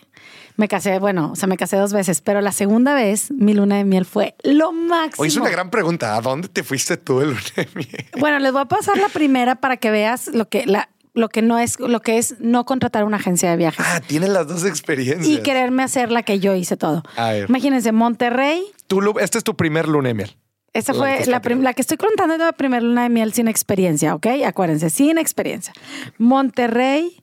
[0.56, 3.76] Me casé, bueno, o sea, me casé dos veces, pero la segunda vez mi luna
[3.78, 5.22] de miel fue lo máximo.
[5.22, 6.16] Oye, es una gran pregunta.
[6.16, 8.06] ¿A dónde te fuiste tú de luna de miel?
[8.18, 11.42] Bueno, les voy a pasar la primera para que veas lo que, la, lo que
[11.42, 13.84] no es, lo que es no contratar una agencia de viajes.
[13.88, 15.26] Ah, tienes las dos experiencias.
[15.26, 17.02] y quererme hacer la que yo hice todo.
[17.16, 17.48] A ver.
[17.48, 20.36] Imagínense, Monterrey, Tú, este es tu primer luna de miel.
[20.72, 21.62] esa fue la, prim- platicando.
[21.64, 24.26] la que estoy contando es la primera luna de miel sin experiencia, ¿ok?
[24.46, 25.72] Acuérdense, sin experiencia.
[26.18, 27.22] Monterrey,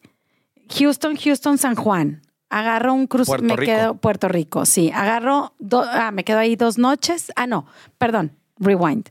[0.78, 2.22] Houston, Houston, San Juan.
[2.50, 3.72] Agarro un Puerto me Rico.
[3.72, 4.92] quedo Puerto Rico, sí.
[4.94, 5.54] Agarro,
[5.92, 7.32] ah, me quedo ahí dos noches.
[7.36, 7.66] Ah, no,
[7.98, 9.10] perdón, rewind.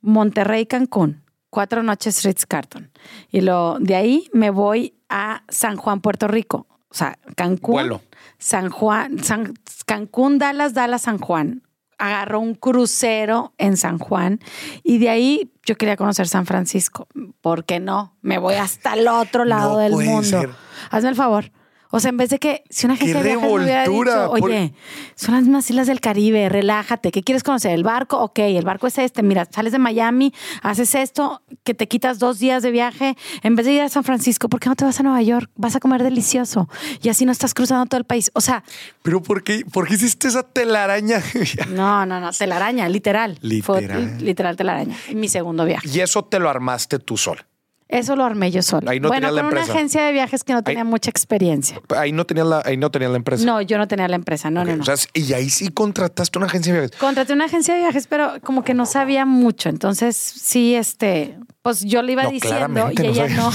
[0.00, 1.22] Monterrey, Cancún,
[1.54, 2.90] cuatro noches Ritz Carton.
[3.30, 6.66] Y lo, de ahí me voy a San Juan, Puerto Rico.
[6.90, 8.02] O sea, Cancún, Vuelo.
[8.38, 9.54] San Juan, San-
[9.86, 11.62] Cancún, Dallas, Dallas, San Juan.
[11.96, 14.40] Agarro un crucero en San Juan
[14.82, 17.06] y de ahí yo quería conocer San Francisco.
[17.40, 18.16] ¿Por qué no?
[18.20, 20.22] Me voy hasta el otro lado No del mundo.
[20.24, 20.50] ser.
[20.90, 21.52] Hazme el favor.
[21.90, 24.50] O sea, en vez de que si una agencia de viajes me hubiera dicho, Por-
[24.50, 24.74] oye,
[25.14, 27.70] son las mismas islas del Caribe, relájate, ¿qué quieres conocer?
[27.72, 28.18] ¿El barco?
[28.18, 30.32] Ok, el barco es este, mira, sales de Miami,
[30.62, 34.02] haces esto, que te quitas dos días de viaje, en vez de ir a San
[34.02, 35.50] Francisco, ¿por qué no te vas a Nueva York?
[35.54, 36.68] Vas a comer delicioso
[37.00, 38.30] y así no estás cruzando todo el país.
[38.34, 38.64] O sea,
[39.02, 41.22] Pero ¿por qué, por qué hiciste esa telaraña?
[41.70, 43.38] no, no, no, telaraña, literal.
[43.40, 44.18] Literal.
[44.18, 44.96] li- literal telaraña.
[45.14, 45.88] Mi segundo viaje.
[45.88, 47.46] y eso te lo armaste tú sola.
[47.88, 48.60] Eso lo armé yo.
[48.86, 51.80] Ahí no bueno, la con una agencia de viajes que no tenía mucha experiencia.
[51.96, 53.44] Ahí no tenías la, ahí no tenías la empresa.
[53.44, 54.82] No, yo no tenía la empresa, no, no, no.
[54.82, 56.96] o sea, y ahí sí contrataste una agencia de viajes.
[56.98, 59.68] Contraté una agencia de viajes, pero como que no sabía mucho.
[59.68, 63.52] Entonces, sí, este, pues yo le iba No, diciendo y ella no,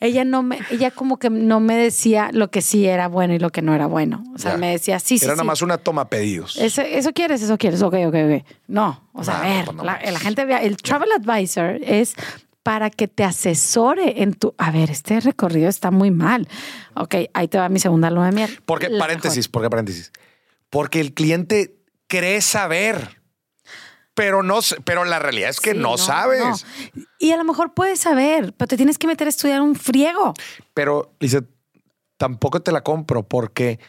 [0.00, 3.38] ella no me, ella como que no me decía lo que sí era bueno y
[3.38, 4.24] lo que no era bueno.
[4.34, 4.58] O sea, Ya.
[4.58, 5.46] me decía, sí, sí, Era nada sí.
[5.46, 6.56] más una toma pedidos.
[6.56, 8.44] Eso, eso quieres, eso quieres, ok, ok, ok.
[8.66, 12.14] No, o sea, a ver, pues no la, la gente el travel advisor es
[12.68, 16.46] para que te asesore en tu, a ver, este recorrido está muy mal.
[16.96, 18.60] Ok, ahí te va mi segunda luna de miel.
[18.66, 20.12] Porque, La paréntesis, ¿por qué paréntesis?
[20.68, 23.22] Porque el cliente cree saber,
[24.12, 26.40] pero no, pero la realidad es que Sí, no, sabes.
[26.40, 27.00] no.
[27.18, 30.34] Y a lo mejor puedes saber, pero te tienes que meter a estudiar un friego.
[30.74, 31.44] Pero, dice,
[32.18, 33.80] tampoco te la compro porque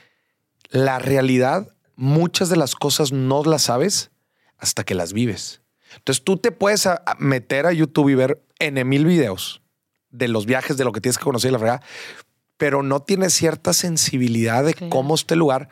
[0.70, 1.68] la realidad,
[1.98, 4.12] muchas de las cosas no las sabes
[4.58, 5.59] hasta que las vives.
[5.98, 9.62] Entonces tú te puedes a- meter a YouTube y ver N mil videos
[10.12, 11.82] de los viajes, de lo que tienes que conocer y la fregada,
[12.58, 14.90] pero no tienes cierta sensibilidad de Claro.
[14.90, 15.70] cómo está el lugar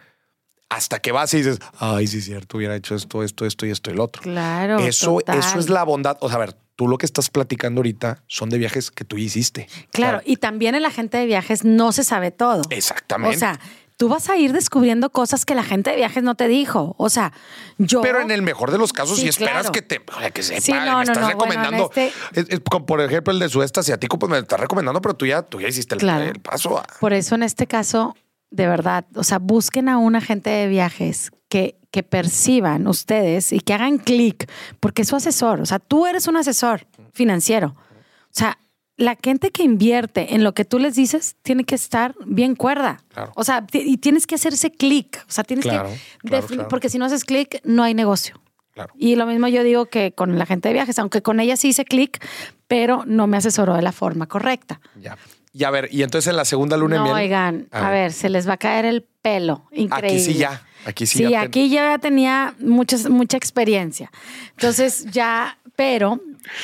[0.70, 3.90] hasta que vas y dices, ay, sí, cierto, hubiera hecho esto, esto, esto y esto
[3.90, 4.22] y el otro.
[4.22, 4.80] Claro.
[4.80, 5.40] Eso, total.
[5.40, 6.18] eso es la bondad.
[6.20, 9.18] O sea, a ver, tú lo que estás platicando ahorita son de viajes que tú
[9.18, 9.68] hiciste.
[9.92, 12.64] Claro, O sea, y también el agente de viajes no se sabe todo.
[12.70, 13.36] Exactamente.
[13.38, 13.60] O sea,
[13.98, 16.96] tú vas a ir descubriendo cosas que la gente de viajes no te dijo.
[16.98, 17.34] O sea,
[17.78, 18.02] yo.
[18.02, 19.72] Pero en el mejor de los casos, Sí, si esperas claro.
[19.72, 20.00] que te
[20.34, 21.92] que sepa, Sí, no, me estás no, recomendando.
[21.96, 25.02] en este- Es- es como, por ejemplo, el de sudeste asiático, pues me estás recomendando,
[25.02, 26.26] pero tú ya, tú ya hiciste el, Claro.
[26.26, 26.78] el paso.
[26.78, 28.16] a- Por eso en este caso,
[28.52, 33.60] de verdad, o sea, busquen a un agente de viajes que, que perciban ustedes y
[33.62, 35.60] que hagan clic, porque es su asesor.
[35.62, 37.76] O sea, tú eres un asesor financiero.
[37.78, 38.60] O sea,
[38.98, 43.02] la gente que invierte en lo que tú les dices tiene que estar bien cuerda.
[43.14, 43.32] Claro.
[43.36, 45.24] O sea, y tienes que hacer ese clic.
[45.28, 46.70] O sea, tienes Claro, que claro, definir, claro.
[46.70, 48.42] porque si no haces clic, no hay negocio.
[48.74, 48.94] Claro.
[48.98, 51.70] Y lo mismo yo digo que con la gente de viajes, aunque con ella sí
[51.70, 52.24] hice clic,
[52.68, 54.80] pero no me asesoró de la forma correcta.
[55.02, 55.18] Ya.
[55.54, 57.16] Y a ver, y entonces en la segunda luna No, miel.
[57.16, 58.00] oigan, A a, ver.
[58.02, 58.14] ver.
[58.14, 59.64] se les va a caer el pelo.
[59.72, 60.10] Increíble.
[60.18, 60.62] Aquí sí ya.
[60.86, 61.42] Aquí sí, Sí, ya.
[61.42, 64.12] aquí ya tenía muchas, mucha experiencia.
[64.52, 66.20] Entonces ya, pero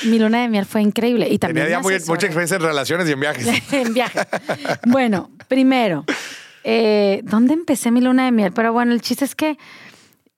[0.05, 1.29] mi luna de miel fue increíble.
[1.29, 3.47] Y también Tenía ya muy- mucha experiencia en relaciones y en viajes.
[3.71, 4.19] en viaje.
[4.87, 6.03] Bueno, primero,
[6.65, 8.51] eh, ¿dónde empecé mi luna de miel?
[8.53, 9.57] Pero bueno, el chiste es que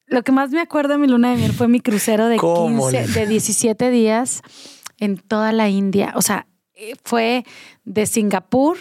[0.08, 2.90] lo que más me acuerdo de mi luna de miel fue mi crucero de ¿Cómo
[2.92, 4.42] 15, le- de 17 días
[5.00, 6.12] en toda la India.
[6.16, 6.46] O sea,
[6.76, 7.46] eh, fue
[7.86, 8.78] de Singapur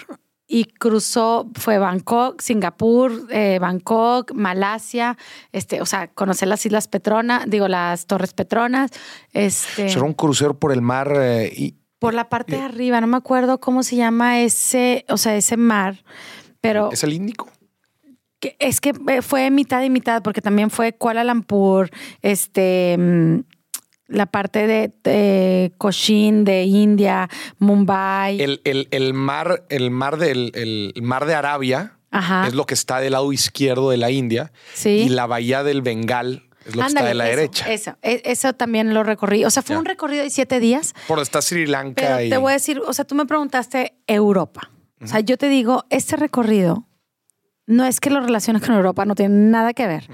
[0.56, 5.16] y cruzó, fue Bangkok, Singapur, eh, Bangkok, Malasia,
[5.50, 8.92] este, o sea, conocer las Islas Petronas, digo, las Torres Petronas,
[9.32, 13.08] este, Será un crucero por el mar eh, y por la parte de arriba, no
[13.08, 16.04] me acuerdo cómo se llama ese, o sea, ese mar,
[16.60, 17.48] pero es el Índico.
[18.38, 21.90] que- es que eh, fue mitad y mitad, porque también fue Kuala Lumpur,
[22.22, 23.40] este, mm,
[24.06, 27.28] la parte de, de Cochin, de India,
[27.58, 28.40] Mumbai.
[28.40, 32.46] El, el- el mar, el mar del el mar de Arabia Ajá.
[32.46, 34.90] es lo que está del lado izquierdo de la India Sí.
[34.90, 37.72] y la bahía del Bengal es lo que está Ándale, de la eso, derecha.
[37.72, 39.44] Eso, e- eso también lo recorrí.
[39.44, 40.94] O sea, fue un recorrido de siete días.
[41.08, 43.94] Por está Sri Lanka Pero y te voy a decir, o sea, tú me preguntaste
[44.06, 44.70] Europa.
[45.02, 46.86] O sea, yo te digo, este recorrido
[47.66, 50.08] no es que lo relaciones con Europa, no tiene nada que ver,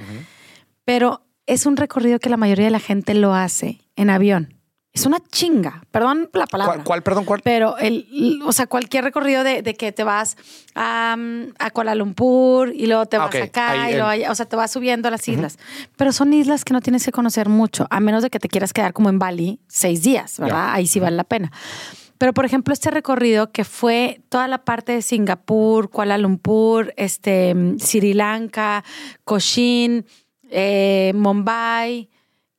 [0.85, 4.55] pero es un recorrido que la mayoría de la gente lo hace en avión.
[4.93, 6.75] Es una chinga, perdón la palabra.
[6.75, 7.41] ¿Cuál, cuál, perdón, cuál?
[7.45, 10.37] Pero, el, o sea, cualquier recorrido de, de que te vas
[10.75, 14.31] a, mm, a Kuala Lumpur y luego te Ah, vas acá Ahí y luego allá,
[14.33, 15.59] o sea, te vas subiendo a las islas.
[15.97, 18.73] Pero son islas que no tienes que conocer mucho, a menos de que te quieras
[18.73, 20.73] quedar como en Bali seis días, ¿verdad?
[20.73, 21.53] Ahí sí vale la pena.
[22.19, 27.55] Pero, por ejemplo, este recorrido que fue toda la parte de Singapur, Kuala Lumpur, este,
[27.55, 28.85] mm, Sri Lanka,
[29.25, 30.05] Cochin,
[30.51, 32.09] eh, Mumbai,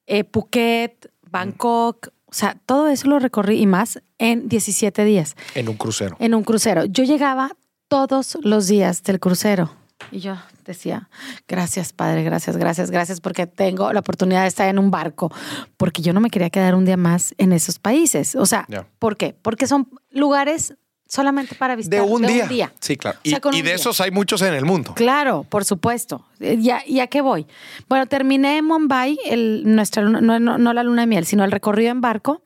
[0.07, 5.67] eh, Phuket, Bangkok, o sea, todo eso lo recorrí y más en 17 días En
[5.67, 6.15] un crucero.
[6.19, 6.85] en un crucero.
[6.85, 7.51] Yo llegaba
[7.87, 9.69] todos los días del crucero
[10.11, 10.35] y yo
[10.65, 11.09] decía,
[11.47, 15.31] gracias Padre, gracias, gracias, gracias porque tengo la oportunidad de estar en un barco,
[15.77, 18.35] porque yo no me quería quedar un día más en esos países.
[18.35, 18.65] O sea.
[18.97, 19.35] ¿por qué?
[19.41, 20.75] Porque son lugares
[21.11, 21.99] solamente para visitar.
[21.99, 22.71] De un, día.
[22.79, 23.19] Sí, claro.
[23.25, 23.75] O sea, y un de día.
[23.75, 24.93] esos hay muchos en el mundo.
[24.95, 26.25] Claro, por supuesto.
[26.39, 27.45] Eh, ¿Ya, ¿Y a qué voy?
[27.89, 31.43] Bueno, terminé en Mumbai, el, nuestra, luna- no, no- no la luna de miel, sino
[31.43, 32.43] el recorrido en barco.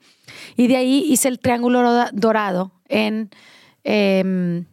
[0.57, 3.29] Y de ahí hice el Triángulo Dorado en
[3.83, 4.65] em,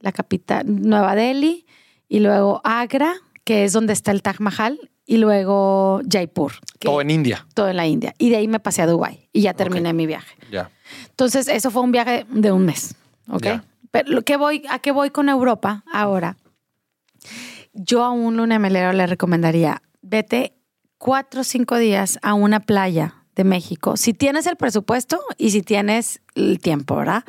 [0.00, 1.66] la capital, Nueva Delhi,
[2.08, 3.14] y luego Agra,
[3.44, 6.52] que es donde está el Taj Mahal, y luego Jaipur.
[6.78, 7.46] que- Todo en India.
[7.52, 8.14] todo en la India.
[8.16, 10.36] Y de ahí me pasé a Dubái y ya terminé mi viaje.
[10.50, 10.70] Ya.
[11.10, 12.94] Entonces, eso fue un viaje de un mes.
[13.30, 13.44] ¿Ok?
[13.44, 13.64] Ya.
[13.90, 16.36] Pero lo que voy, ¿a qué voy con Europa ahora?
[17.72, 20.54] Yo a un lunemelero le recomendaría, vete
[20.98, 23.96] cuatro o cinco días a una playa de México.
[23.96, 27.24] Si tienes el presupuesto y si tienes el tiempo, ¿verdad?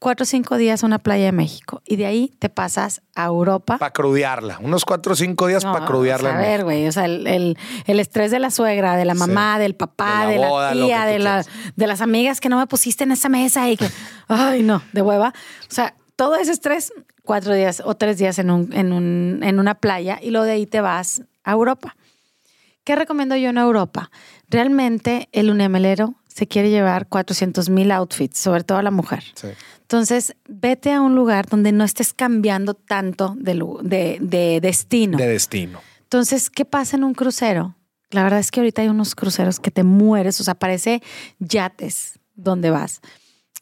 [0.00, 1.82] Cuatro o cinco días a una playa de México.
[1.84, 3.78] Y de ahí te pasas a Europa.
[3.78, 4.58] Para crudearla.
[4.60, 6.36] Unos cuatro o cinco días No, para crudearla.
[6.36, 9.18] a ver, güey, o sea, el, el- el estrés de la suegra, de la Sí.
[9.20, 11.44] mamá, del papá, De la tía, de, la-
[11.74, 13.88] de las amigas que no me pusiste en esa mesa y que,
[14.28, 15.32] ay, no, de hueva.
[15.68, 16.92] O sea, todo ese estrés,
[17.24, 20.52] cuatro días o tres días en, un, en, un, en una playa y luego de
[20.52, 21.96] ahí te vas a Europa.
[22.84, 24.10] ¿Qué recomiendo yo en Europa?
[24.48, 29.24] Realmente el unemelero se quiere llevar 400 mil outfits, sobre todo la mujer.
[29.34, 29.48] Sí.
[29.82, 35.18] Entonces, vete a un lugar donde no estés cambiando tanto de, de, de destino.
[35.18, 35.80] De destino.
[36.02, 37.74] Entonces, ¿qué pasa en un crucero?
[38.10, 41.02] La verdad es que ahorita hay unos cruceros que te mueres, o sea, parece
[41.40, 43.00] yates donde vas.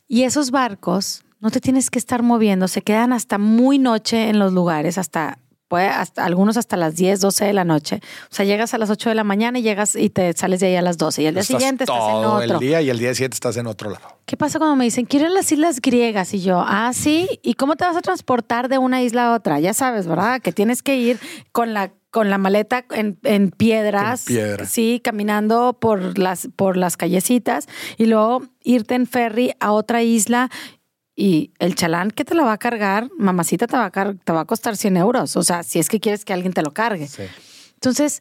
[0.06, 4.38] Y esos barcos no te tienes que estar moviendo, se quedan hasta muy noche en
[4.38, 5.38] los lugares, hasta,
[5.68, 8.00] puede, hasta algunos hasta las 10, 12 de la noche.
[8.30, 10.68] O sea, llegas a las 8 de la mañana y llegas y te sales de
[10.68, 12.54] ahí a las 12 y al día Estás siguiente estás en todo otro.
[12.54, 14.18] el día y el día siguiente estás en otro lado.
[14.26, 16.34] ¿Qué pasa cuando me dicen, quiero ir a las islas griegas?
[16.34, 17.28] Y yo, ah, sí.
[17.42, 19.60] ¿Y cómo te vas a transportar de una isla a otra?
[19.60, 20.40] Ya sabes, ¿verdad?
[20.40, 21.18] Que tienes que ir
[21.52, 24.22] con la, con la maleta en, en piedras.
[24.28, 24.66] En piedra.
[24.66, 30.50] Sí, caminando por las, por las callecitas y luego irte en ferry a otra isla.
[31.18, 34.32] Y el chalán que te la va a cargar, mamacita, te va a, car- te
[34.32, 35.34] va a costar 100 euros.
[35.36, 37.08] O sea, si es que quieres que alguien te lo cargue.
[37.08, 37.22] Sí.
[37.74, 38.20] Entonces,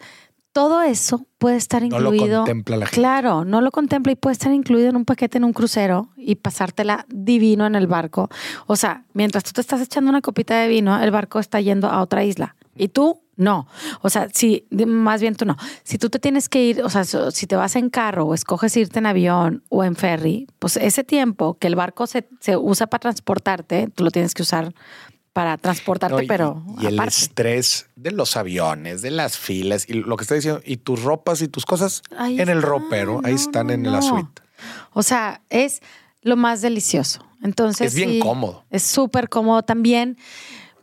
[0.54, 2.40] todo eso puede estar No lo incluido.
[2.44, 2.96] contempla la gente.
[3.02, 6.36] Claro, no lo contempla y puede estar incluido en un paquete en un crucero y
[6.36, 8.30] pasártela divino en el barco.
[8.66, 11.88] O sea, mientras tú te estás echando una copita de vino, el barco está yendo
[11.90, 12.56] a otra isla.
[12.78, 13.68] Y tú no.
[14.02, 15.58] O sea, si, más bien tú no.
[15.84, 18.76] Si tú te tienes que ir, o sea, si te vas en carro o escoges
[18.78, 22.88] irte en avión o en ferry, pues ese tiempo que el barco se, se usa
[22.88, 24.74] para transportarte, tú lo tienes que usar
[25.34, 29.94] para transportarte, No, y- pero y, el estrés de los aviones, de las filas y
[29.94, 33.34] lo que está diciendo, y tus ropas y tus cosas Ahí en el ropero, ahí
[33.34, 34.42] están no, en la suite.
[34.94, 35.82] O sea, es
[36.22, 37.20] lo más delicioso.
[37.44, 38.64] Entonces, Es bien sí, cómodo.
[38.72, 40.18] Es súper cómodo también.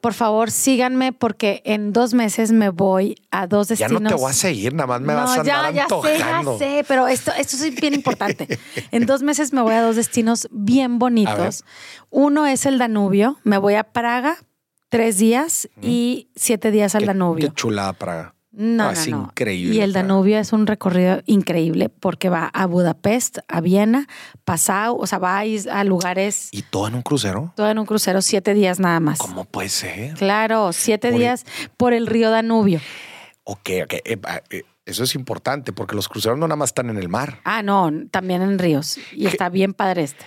[0.03, 4.03] Por favor, síganme porque en dos meses me voy a dos Ya destinos.
[4.03, 5.95] no te voy a seguir, nada más me vas a No, andar ya, ya sé,
[5.95, 6.53] antojando.
[6.53, 8.59] ya sé, pero esto, esto es bien importante.
[8.91, 11.65] En dos meses me voy a dos destinos bien bonitos.
[12.11, 13.39] Uno es el Danubio.
[13.45, 14.37] Me voy a Praga
[14.89, 17.49] tres días y siete días al Qué- Danubio.
[17.49, 18.35] Qué chulada Praga.
[18.55, 19.23] No, Ah, no, es no.
[19.23, 19.93] increíble, Y el.
[19.95, 24.07] Danubio es un recorrido increíble porque va a Budapest, a Viena,
[24.45, 27.53] Passau, o sea, va a, lugares, ¿Y todo en un crucero?
[27.57, 29.19] todo en un crucero, siete días nada más.
[29.19, 30.15] ¿Cómo puede ser?
[30.15, 31.47] Claro, siete Por- días
[31.79, 32.81] por el río Danubio.
[33.45, 33.93] Ok, ok.
[34.05, 34.19] eh,
[34.51, 37.41] eh, eso es importante porque los cruceros no nada más están en el mar.
[37.45, 38.99] Ah, no, también en ríos.
[39.13, 40.25] Y está bien padre este.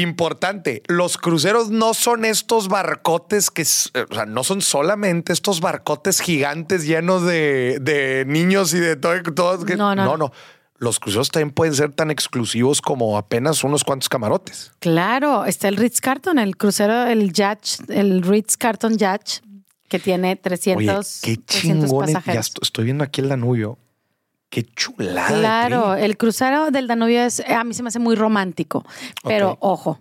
[0.00, 5.60] Importante, los cruceros no son estos barcotes que, eh, o sea, no son solamente estos
[5.60, 9.22] barcotes gigantes llenos de, de niños y de todo.
[9.34, 10.32] todos que- No, no, no, no.
[10.78, 14.72] los cruceros también pueden ser tan exclusivos como apenas unos cuantos camarotes.
[14.80, 19.38] Claro, está el Ritz Carton, el crucero, el Yacht, el Ritz Carton Yacht,
[19.88, 22.06] que tiene 300, Oye, qué 300 chingón.
[22.08, 22.46] Ya pasajeros.
[22.48, 23.78] esto- estoy viendo aquí el Danubio.
[24.56, 25.38] Qué chulada.
[25.38, 28.86] Claro, el crucero del Danubio es, a mí se me hace muy romántico,
[29.22, 29.98] pero ojo,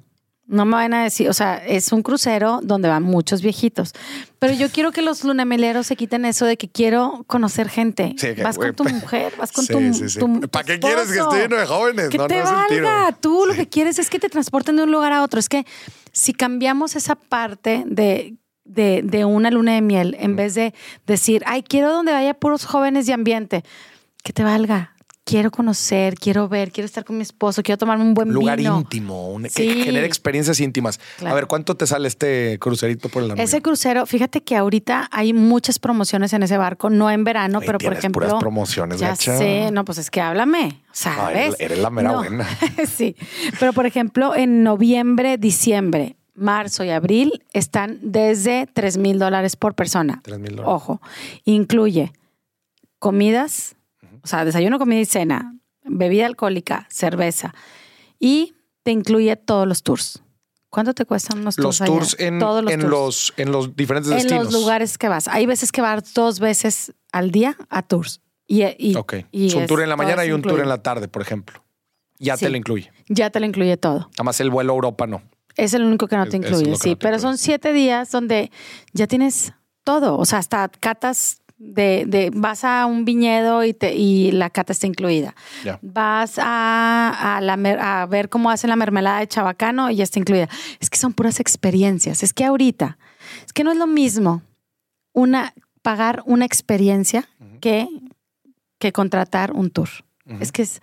[0.48, 3.92] no me van a decir, o sea, es un crucero donde van muchos viejitos,
[4.40, 8.16] pero yo quiero que los lunameleros se quiten eso de que quiero conocer gente.
[8.18, 10.80] Sí, que, vas con tu mujer, vas con sí, tu, sí, tu- tu ¿Para qué
[10.80, 12.08] quieres que esté lleno de jóvenes?
[12.08, 13.12] Que No, te no valga.
[13.20, 15.38] Tú lo que quieres es que te transporten de un lugar a otro.
[15.38, 15.66] Es que
[16.14, 20.74] si cambiamos esa parte de, de, de una luna de miel, en vez de
[21.06, 23.66] decir, ay, quiero donde vaya puros jóvenes de ambiente,
[24.26, 24.92] que te valga.
[25.24, 28.78] Quiero conocer, quiero ver, quiero estar con mi esposo, quiero tomarme un buen lugar vino.
[28.80, 29.84] íntimo, un- que Sí.
[29.84, 31.00] genere experiencias íntimas.
[31.26, 33.44] A ver, ¿cuánto te sale este crucerito por el Danubio?
[33.44, 37.80] Ese crucero, fíjate que ahorita hay muchas promociones en ese barco, no en verano, pero
[37.80, 38.22] por ejemplo.
[38.28, 39.36] puras promociones, Ya gacha.
[39.38, 41.38] sé, no, pues es que háblame, Ay, ¿sabes?
[41.38, 42.18] eres- eres la mera No.
[42.20, 42.48] buena.
[42.88, 43.16] sí,
[43.60, 49.74] pero por ejemplo, en noviembre, diciembre, marzo y abril están desde 3 mil dólares por
[49.74, 50.22] persona.
[50.24, 50.72] 3,000 dólares.
[50.72, 51.02] Ojo,
[51.46, 52.14] incluye
[53.00, 53.75] comidas,
[54.26, 57.54] o sea, desayuno, comida y cena, bebida alcohólica, cerveza
[58.20, 60.22] y te incluye todos los tours.
[60.70, 61.66] ¿Cuánto te cuestan los tours?
[61.66, 61.94] Los allá?
[61.94, 62.92] tours en, Todos los en tours.
[62.92, 64.46] los, en los diferentes en destinos.
[64.46, 65.28] los lugares que vas.
[65.30, 68.22] Hay veces que vas dos veces al día a tours.
[68.48, 69.14] Y, y, Ok.
[69.32, 70.64] y es un es- tour en la mañana es y un tour incluido.
[70.64, 71.64] en la tarde, por ejemplo.
[72.20, 72.52] Ya te Sí.
[72.52, 72.92] lo incluye.
[73.08, 74.00] Ya te lo incluye todo.
[74.12, 75.22] Nada más el vuelo a Europa no.
[75.56, 76.90] Es el único que no Es- te es incluye, que sí.
[76.90, 77.22] no te pero incluye.
[77.22, 78.52] son siete días donde
[78.92, 79.54] ya tienes
[79.86, 80.18] todo.
[80.18, 84.74] O sea, hasta catas de, de vas a un viñedo y, te, y la cata
[84.74, 85.36] está incluida.
[85.82, 87.54] Vas a, a, la
[88.02, 90.50] a ver cómo hacen la mermelada de chabacano y ya está incluida.
[90.80, 92.24] Es que son puras experiencias.
[92.24, 92.98] Es que ahorita,
[93.46, 94.44] es que no es lo mismo
[95.14, 97.28] una, pagar una experiencia
[97.62, 97.88] que,
[98.80, 99.90] que contratar un tour.
[100.40, 100.82] Es que es,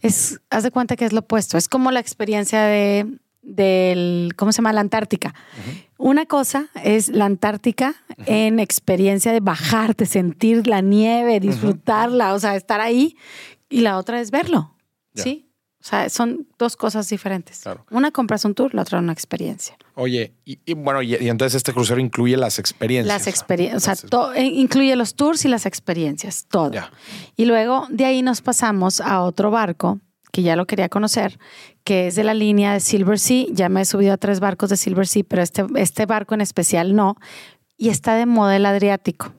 [0.00, 1.58] es, haz de cuenta que es lo opuesto.
[1.58, 4.72] Es como la experiencia de, del, ¿cómo se llama?
[4.72, 5.34] La Antártica.
[5.96, 7.94] Una cosa es la Antártica
[8.26, 13.16] en experiencia de bajarte, sentir la nieve, disfrutarla, o sea, estar ahí.
[13.68, 14.74] Y la otra es verlo.
[15.14, 15.44] ¿Sí?
[15.80, 17.60] O sea, son dos cosas diferentes.
[17.60, 17.86] Claro.
[17.92, 19.76] Una compras un tour, la otra una experiencia.
[19.94, 23.06] Oye, y, y bueno, y, y entonces este crucero incluye las experiencias.
[23.20, 26.72] Las experiencias, o sea, to- eh, incluye los tours y las experiencias, todo.
[27.36, 30.00] Y luego de ahí nos pasamos a otro barco
[30.36, 31.38] que ya lo quería conocer,
[31.82, 33.46] que es de la línea de Silver Sea.
[33.52, 36.42] Ya me he subido a tres barcos de Silver Sea, pero este, este barco en
[36.42, 37.16] especial no.
[37.78, 39.32] Y está de moda el Adriático.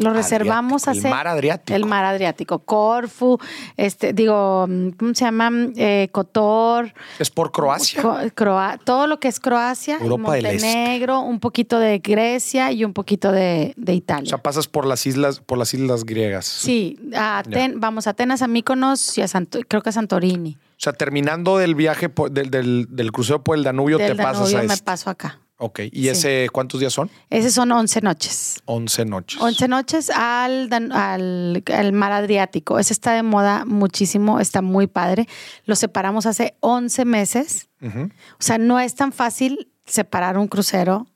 [0.00, 1.08] Lo reservamos hace...
[1.08, 1.74] El mar Adriático.
[1.76, 2.58] El mar Adriático.
[2.60, 3.38] Corfu,
[3.76, 4.66] este, digo,
[4.98, 5.50] ¿cómo se llama?
[5.76, 6.92] Eh, Cotor.
[7.18, 8.02] Es por Croacia.
[8.02, 10.66] Co- Croa- todo lo que es Croacia, Europa del Este.
[10.66, 14.28] Montenegro, un poquito de Grecia y un poquito de, de O Italia.
[14.28, 16.44] sea, pasas por las islas, por las islas griegas.
[16.46, 20.56] sí, a Aten- vamos a Atenas, a Míconos y a Santo- creo que a Santorini.
[20.60, 24.22] O sea, terminando del viaje por- del, del, del crucero por el Danubio, Del te
[24.22, 24.84] pasas a me este.
[24.84, 25.38] paso acá.
[25.62, 25.80] Ok.
[25.92, 26.08] ¿Y Sí.
[26.08, 27.10] ese cuántos días son?
[27.28, 28.62] Esos son 11 noches.
[28.64, 29.40] 11 noches.
[29.40, 32.78] 11 noches al, al, al mar Adriático.
[32.78, 35.28] Ese está de moda muchísimo, está muy padre.
[35.66, 37.68] Lo separamos hace 11 meses.
[37.82, 41.06] O sea, no es tan fácil separar un crucero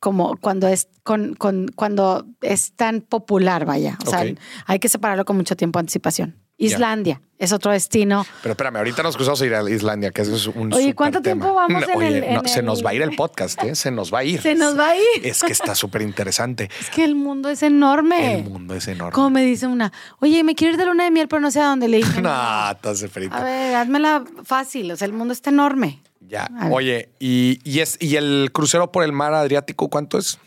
[0.00, 3.98] como cuando es con, con- cuando es tan popular, vaya.
[4.06, 4.38] O sea, Ok.
[4.66, 6.36] hay que separarlo con mucho tiempo de anticipación.
[6.66, 8.24] Islandia es otro destino.
[8.42, 11.20] Pero espérame, ahorita nos cruzamos a ir a Islandia, que eso es un Oye, ¿cuánto
[11.20, 11.42] tema.
[11.44, 13.74] tiempo vamos en oye, el- no, se nos va a ir el podcast, ¿eh?
[13.74, 14.40] Se nos va a ir.
[14.40, 15.02] Se nos va a ir.
[15.22, 16.70] Es que está súper interesante.
[16.80, 18.38] Es que el mundo es enorme.
[18.38, 19.12] El mundo es enorme.
[19.12, 21.60] Como me dice una, oye, me quiero ir de luna de miel, pero no sé
[21.60, 22.22] a dónde le dije.
[22.22, 23.34] No, estás de frito.
[23.34, 24.90] A ver, házmela fácil.
[24.92, 26.00] O sea, el mundo está enorme.
[26.26, 26.48] Ya.
[26.70, 30.38] Oye, y, y es, y el crucero por el mar Adriático, ¿cuánto es?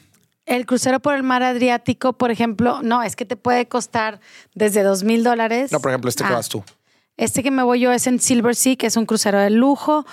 [0.48, 4.20] El crucero por el mar Adriático, por ejemplo, no, es que te puede costar
[4.56, 5.72] desde dos mil dólares.
[5.72, 6.64] No, por ejemplo, este que Ah, vas tú.
[7.18, 10.06] Este que me voy yo es en Silver Sea, que es un crucero de lujo,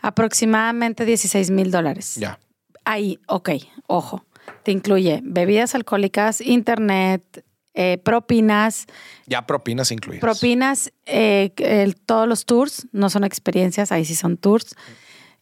[0.00, 2.14] aproximadamente 16 mil dólares.
[2.16, 2.20] Mm.
[2.20, 2.38] Ya.
[2.84, 3.50] Ahí, ok,
[3.86, 4.24] ojo.
[4.62, 8.86] Te incluye bebidas alcohólicas, internet, eh, propinas,
[9.26, 10.20] Ya propinas incluidas.
[10.20, 14.76] propinas, eh, el- todos los tours, no son experiencias, ahí sí son tours.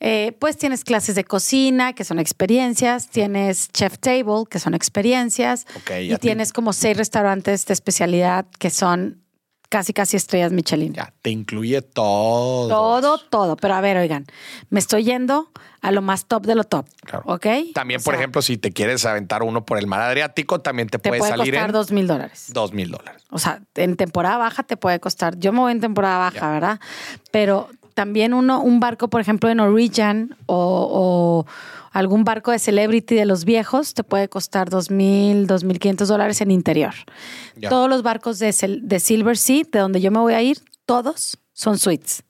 [0.05, 5.65] Eh, pues tienes clases de cocina, que son experiencias, tienes chef table, que son experiencias,
[6.01, 9.23] y te- tienes como seis restaurantes de especialidad que son
[9.69, 10.93] casi, casi estrellas Michelin.
[10.93, 12.69] Ya, te incluye todo.
[12.69, 13.57] Todo, todo.
[13.57, 14.27] Pero a ver, oigan,
[14.71, 15.51] me estoy yendo
[15.83, 16.85] a lo más top de lo top.
[17.05, 17.23] Claro.
[17.27, 17.47] ¿Ok?
[17.73, 20.89] También, O por sea, ejemplo, si te quieres aventar uno por el mar Adriático, también
[20.89, 22.47] te, te puede, puede salir costar en dos mil dólares.
[22.53, 23.23] dos mil dólares.
[23.31, 25.39] O sea, en temporada baja te puede costar.
[25.39, 26.51] Yo me voy en temporada baja, Ya.
[26.51, 26.81] ¿verdad?
[27.31, 31.47] Pero también uno, un barco, por ejemplo, de Norwegian o, o
[31.93, 36.09] algún barco de Celebrity de los viejos te puede costar dos mil, dos mil quinientos
[36.09, 36.95] dólares en interior.
[37.69, 41.79] Todos los barcos de, Silver Sea, de donde yo me voy a ir, todos son
[41.79, 42.23] suites.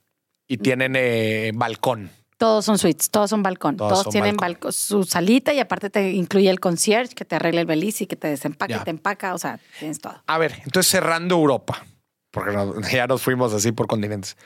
[0.48, 2.10] Y tienen eh, balcón.
[2.36, 3.76] Todos son suites, todos son balcón.
[3.76, 4.72] Todos Todos, son tienen balcón.
[4.72, 8.16] su salita y aparte te incluye el concierge que te arregla el beliz y que
[8.16, 8.80] te desempaca Ya.
[8.80, 9.32] y te empaca.
[9.34, 10.20] O sea, tienes todo.
[10.26, 11.86] A ver, entonces cerrando Europa,
[12.32, 12.52] porque
[12.92, 14.36] ya nos fuimos así por continentes.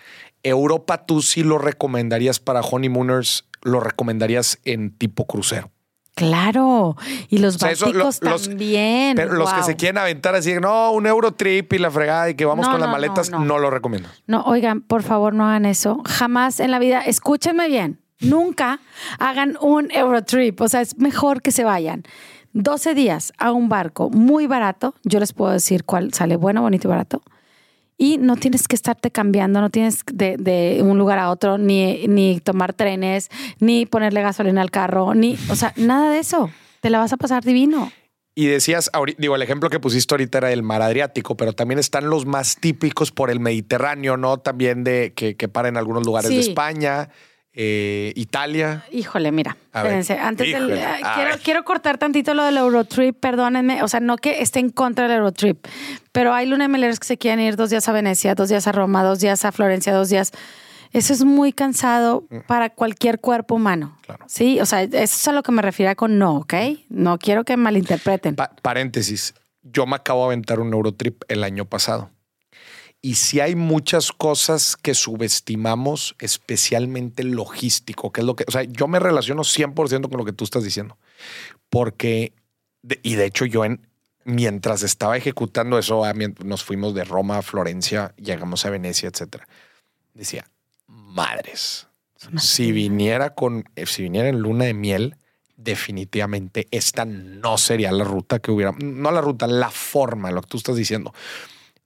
[0.47, 5.71] Europa, tú sí lo recomendarías para honeymooners, lo recomendarías en tipo crucero.
[6.15, 6.97] Claro.
[7.29, 9.17] Y los O sea, lo- bálticos los- también.
[9.17, 12.47] Pero los que se quieren aventar así, no, un Eurotrip y la fregada y que
[12.47, 13.59] vamos No, con las no, maletas, no, no.
[13.59, 14.09] lo recomiendo.
[14.27, 16.01] No, oigan, por favor, no hagan eso.
[16.07, 18.81] Jamás en la vida, escúchenme bien, nunca
[19.19, 20.59] hagan un Eurotrip.
[20.63, 22.05] O sea, es mejor que se vayan
[22.55, 24.95] 12 días a un barco muy barato.
[25.05, 27.21] Yo les puedo decir cuál sale bueno, bonito y barato.
[27.99, 32.07] Y no tienes que estarte cambiando, no tienes de, de un lugar a otro, ni,
[32.09, 36.51] ni tomar trenes, ni ponerle gasolina al carro, ni, o sea, nada de eso.
[36.81, 37.91] Te la vas a pasar divino.
[38.39, 42.11] Y decías, digo, el ejemplo que pusiste ahorita era el mar Adriático, pero también están
[42.11, 44.37] los más típicos por el Mediterráneo, ¿no?
[44.37, 46.39] También de que, que para en algunos lugares de.
[46.39, 47.09] España,
[47.57, 48.85] eh, Italia.
[48.93, 50.83] Híjole, mira, espérense, antes del- híjole,
[51.15, 55.09] quiero, quiero cortar tantito lo del Eurotrip, perdónenme, o sea, no que esté en contra
[55.09, 55.67] del Eurotrip,
[56.13, 58.67] pero hay luna de meleros que se quieren ir dos días a Venecia, dos días
[58.67, 60.33] a Roma, dos días a Florencia, dos días.
[60.93, 63.99] Eso es muy cansado para cualquier cuerpo humano.
[64.07, 64.25] Claro.
[64.29, 66.55] Sí, o sea, eso es a lo que me refiero con no, ¿ok?
[66.91, 68.37] No quiero que malinterpreten.
[68.37, 72.11] Pa- paréntesis, yo me acabo de aventar un Eurotrip el año pasado.
[73.07, 78.65] Y si hay muchas cosas que subestimamos, especialmente logístico, que es lo que, o sea,
[78.65, 80.99] yo me relaciono 100% con lo que tú estás diciendo,
[81.71, 82.33] porque,
[82.83, 83.87] de- y de hecho yo en,
[84.25, 89.09] mientras estaba ejecutando eso, a mien- nos fuimos de Roma a Florencia, llegamos a Venecia,
[89.09, 89.47] etcétera.
[90.13, 90.51] Decía,
[90.89, 91.87] madres,
[92.39, 95.15] si viniera con, eh, si viniera en luna de miel,
[95.57, 100.49] definitivamente esta no sería la ruta que hubiera, no la ruta, la forma, lo que
[100.49, 101.15] tú estás diciendo.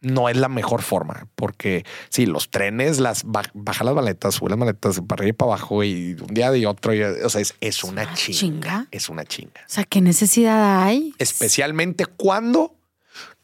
[0.03, 4.49] No es la mejor forma, porque sí, los trenes, las ba- baja las maletas, sube
[4.49, 7.41] las maletas para arriba y para abajo y un día de otro, y- o sea,
[7.43, 8.87] es, es una una chinga, chinga.
[8.91, 9.61] Es una chinga.
[9.61, 11.15] O sea, ¿qué necesidad hay?
[11.19, 12.75] Especialmente cuando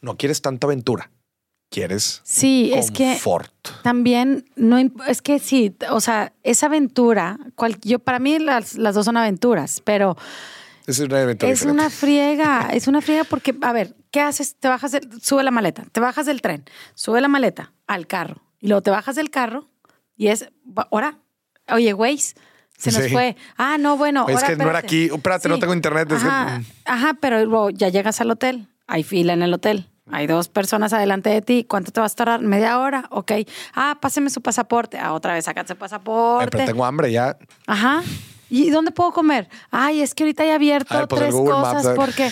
[0.00, 1.10] no quieres tanta aventura,
[1.70, 3.16] quieres Sí, es que.
[3.82, 8.94] También no es que sí, o sea, esa aventura, cual- yo para mí las, las
[8.94, 10.16] dos son aventuras, pero
[10.86, 14.56] Es una es una friega, es una friega porque, a ver, ¿qué haces?
[14.58, 16.64] Te bajas, del- sube la maleta, te bajas del tren,
[16.94, 19.68] sube la maleta al carro y luego te bajas del carro
[20.16, 20.48] y es,
[20.90, 21.18] ahora,
[21.68, 23.10] oye, güey, se nos Sí.
[23.10, 23.36] fue.
[23.56, 25.04] Ah, no, bueno, Es ahora que no era aquí.
[25.12, 29.02] Espérate, no tengo internet, es que- Ajá, ajá, pero luego ya llegas al hotel, hay
[29.02, 29.90] fila en el hotel.
[30.12, 31.66] Hay dos personas adelante de ti.
[31.68, 32.40] ¿Cuánto te vas a tardar?
[32.40, 33.06] ¿Media hora?
[33.10, 33.32] Ok.
[33.74, 34.98] Ah, páseme su pasaporte.
[35.00, 36.48] Ah, otra vez, sácate el Ay, pasaporte.
[36.52, 37.36] pero tengo hambre ya.
[37.66, 38.04] Ajá.
[38.48, 39.48] ¿Y dónde puedo comer?
[39.70, 41.96] Ay, es que ahorita he abierto pues, tres cosas Maps, ver.
[41.96, 42.30] porque.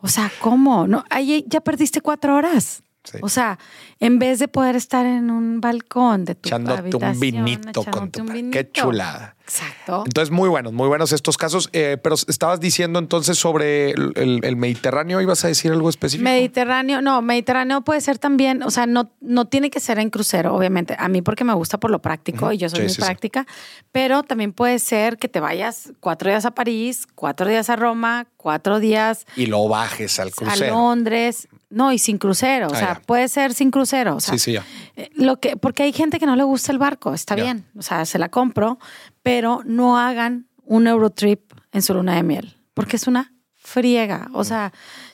[0.00, 0.86] O sea, ¿cómo?
[0.86, 2.82] No, ahí ya perdiste cuatro horas.
[3.10, 3.18] Sí.
[3.22, 3.58] O sea,
[4.00, 8.10] en vez de poder estar en un balcón de tu Echándote un habitación, vinito con
[8.10, 8.50] tu un vinito.
[8.58, 9.36] Qué chulada.
[9.44, 10.02] Exacto.
[10.04, 11.68] Entonces, muy buenos, muy buenos estos casos.
[11.72, 16.24] Eh, pero estabas diciendo entonces sobre el, el- el Mediterráneo, ¿ibas a decir algo específico?
[16.28, 20.52] Mediterráneo, no, Mediterráneo puede ser también, o sea, no, no tiene que ser en crucero,
[20.56, 20.96] obviamente.
[20.98, 23.46] A mí porque me gusta por lo práctico y yo soy Sí, muy sí, práctica,
[23.92, 28.26] pero también puede ser que te vayas cuatro días a París, cuatro días a Roma,
[28.36, 30.74] cuatro días y lo bajes al a crucero.
[30.74, 31.46] Londres.
[31.68, 33.00] No, y sin crucero, o Ah, sea, ya.
[33.04, 34.16] puede ser sin crucero.
[34.16, 34.64] O sea, Sí, sí, ya.
[34.94, 37.42] eh, Lo que, porque hay gente que no le gusta el barco, está Ya.
[37.44, 38.78] bien, o sea, se la compro,
[39.22, 44.28] pero no hagan un Eurotrip en su luna de miel, porque es una friega.
[44.32, 44.72] O sea,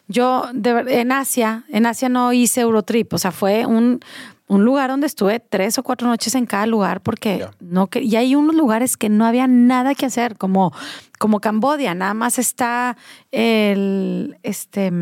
[0.09, 4.01] yo de en Asia, en Asia no hice Eurotrip, o sea, fue un,
[4.47, 8.15] un lugar donde estuve tres o cuatro noches en cada lugar, porque no que, y
[8.17, 10.71] hay unos lugares que no había nada que hacer, como,
[11.19, 12.99] como Cambodia, nada más está
[13.31, 14.93] el este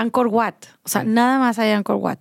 [0.00, 2.18] Angkor Wat, o sea, nada más hay Angkor Wat.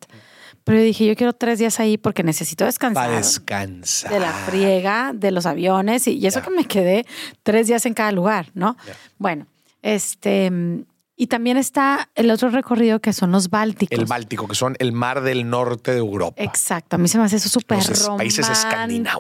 [0.64, 4.12] Pero yo dije, yo quiero tres días ahí porque necesito descansar Para descansar.
[4.12, 7.06] de la friega de los aviones y, y eso que me quedé
[7.44, 8.76] tres días en cada lugar, ¿no?
[9.20, 9.46] Bueno,
[9.84, 10.82] este mm,
[11.18, 13.98] y también está el otro recorrido que son los bálticos.
[13.98, 16.44] El Báltico, que son el mar del norte de Europa.
[16.44, 18.18] Exacto, a mí se me hace eso súper romántico.
[18.18, 19.20] países escandinavos.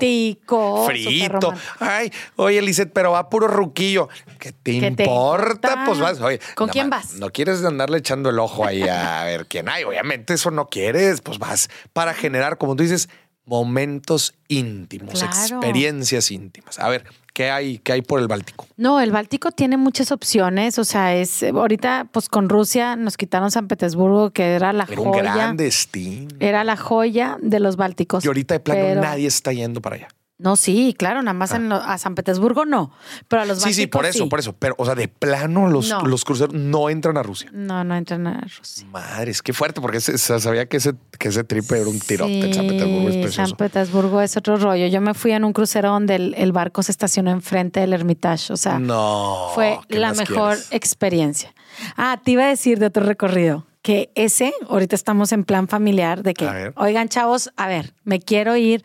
[0.86, 1.54] Frito.
[1.80, 4.10] Ay, oye, Lizeth, pero va puro ruquillo.
[4.40, 5.84] ¿Qué te ¿Qué te importa?
[5.86, 6.20] Pues vas.
[6.22, 7.20] Oye, ¿Con quién más, vas?
[7.20, 9.84] No quieres andarle echando el ojo ahí a ver quién hay.
[9.84, 11.22] Obviamente eso no quieres.
[11.22, 13.10] Pues vas para generar, como tú dices,
[13.46, 15.28] momentos íntimos, Claro.
[15.28, 16.80] experiencias íntimas.
[16.80, 17.06] A ver,
[17.36, 18.66] ¿qué hay, qué hay por el Báltico?
[18.78, 23.52] No, el Báltico tiene muchas opciones, o sea, es ahorita pues con Rusia nos quitaron
[23.52, 25.22] San Petersburgo que era la Era un joya.
[25.36, 26.30] gran destino.
[26.40, 28.24] Era la joya de los Bálticos.
[28.24, 30.08] Y ahorita de plano pero- nadie está yendo para allá.
[30.38, 32.92] No, sí, claro, nada más en lo- a San Petersburgo no,
[33.30, 34.30] pero a los Sí, sí, por eso, sí.
[34.30, 34.52] por eso.
[34.52, 36.02] Pero, o sea, de plano los, No.
[36.02, 37.50] los cruceros no entran a Rusia.
[37.54, 38.86] No, no entran a Rusia.
[38.92, 42.48] Madre, es que fuerte, porque se sabía que ese, que ese tripe era un tirote
[42.48, 43.48] en San Petersburgo, es Sí, precioso.
[43.50, 44.88] San Petersburgo es otro rollo.
[44.88, 48.52] Yo me fui en un crucero donde el, el barco se estacionó enfrente del Hermitage.
[48.52, 49.52] O sea, no.
[49.56, 50.68] fue ¿qué la mejor quieres?
[50.72, 51.54] experiencia.
[51.96, 53.66] Ah, te iba a decir de otro recorrido.
[53.82, 58.58] Que ese, ahorita estamos en plan familiar de que, oigan, chavos, a ver, me quiero
[58.58, 58.84] ir.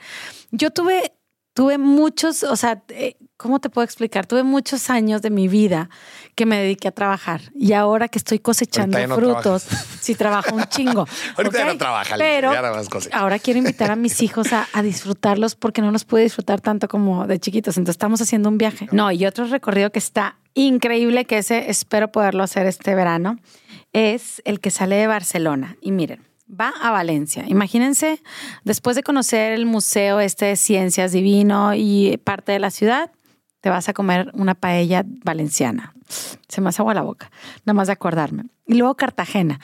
[0.50, 1.14] Yo tuve,
[1.60, 4.24] tuve muchos, o sea, eh, ¿cómo te puedo explicar?
[4.24, 5.90] Tuve muchos años de mi vida
[6.34, 9.64] que me dediqué a trabajar y ahora que estoy cosechando no frutos,
[10.00, 11.06] sí trabajo un chingo.
[11.36, 13.14] Ahorita no trabaja, pero ya nada más cosecha.
[13.14, 16.88] ahora quiero invitar a mis hijos a, a disfrutarlos porque no los pude disfrutar tanto
[16.88, 17.76] como de chiquitos.
[17.76, 18.88] Entonces estamos haciendo un viaje.
[18.90, 23.36] No, y otro recorrido que está increíble, que ese espero poderlo hacer este verano,
[23.92, 25.76] es el que sale de Barcelona.
[25.82, 27.44] Y miren, va a Valencia.
[27.48, 28.22] Imagínense,
[28.64, 33.10] después de conocer el museo este de ciencias divino y parte de la ciudad,
[33.60, 35.94] te vas a comer una paella valenciana.
[36.48, 37.30] Se me hace agua la boca,
[37.64, 38.44] nada más de acordarme.
[38.66, 39.60] Y luego Cartagena.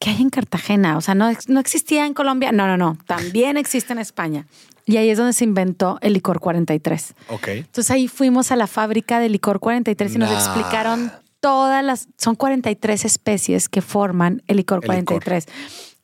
[0.00, 0.96] ¿Qué hay en Cartagena?
[0.96, 2.52] O sea, no, no existía en Colombia.
[2.52, 2.98] No, no, no.
[3.06, 4.46] También existe en España.
[4.86, 7.14] Y ahí es donde se inventó el licor 43.
[7.28, 7.48] Ok.
[7.48, 11.10] Entonces ahí fuimos a la fábrica de licor 43 y nos explicaron
[11.40, 15.22] todas las, son 43 especies que forman el licor El licor.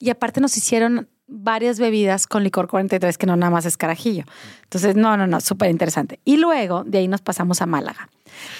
[0.00, 0.06] 43.
[0.06, 4.24] Y aparte nos hicieron varias bebidas con licor 43 que no nada más es carajillo.
[4.64, 6.18] Entonces, no, no, no, súper interesante.
[6.24, 8.08] Y luego de ahí nos pasamos a Málaga.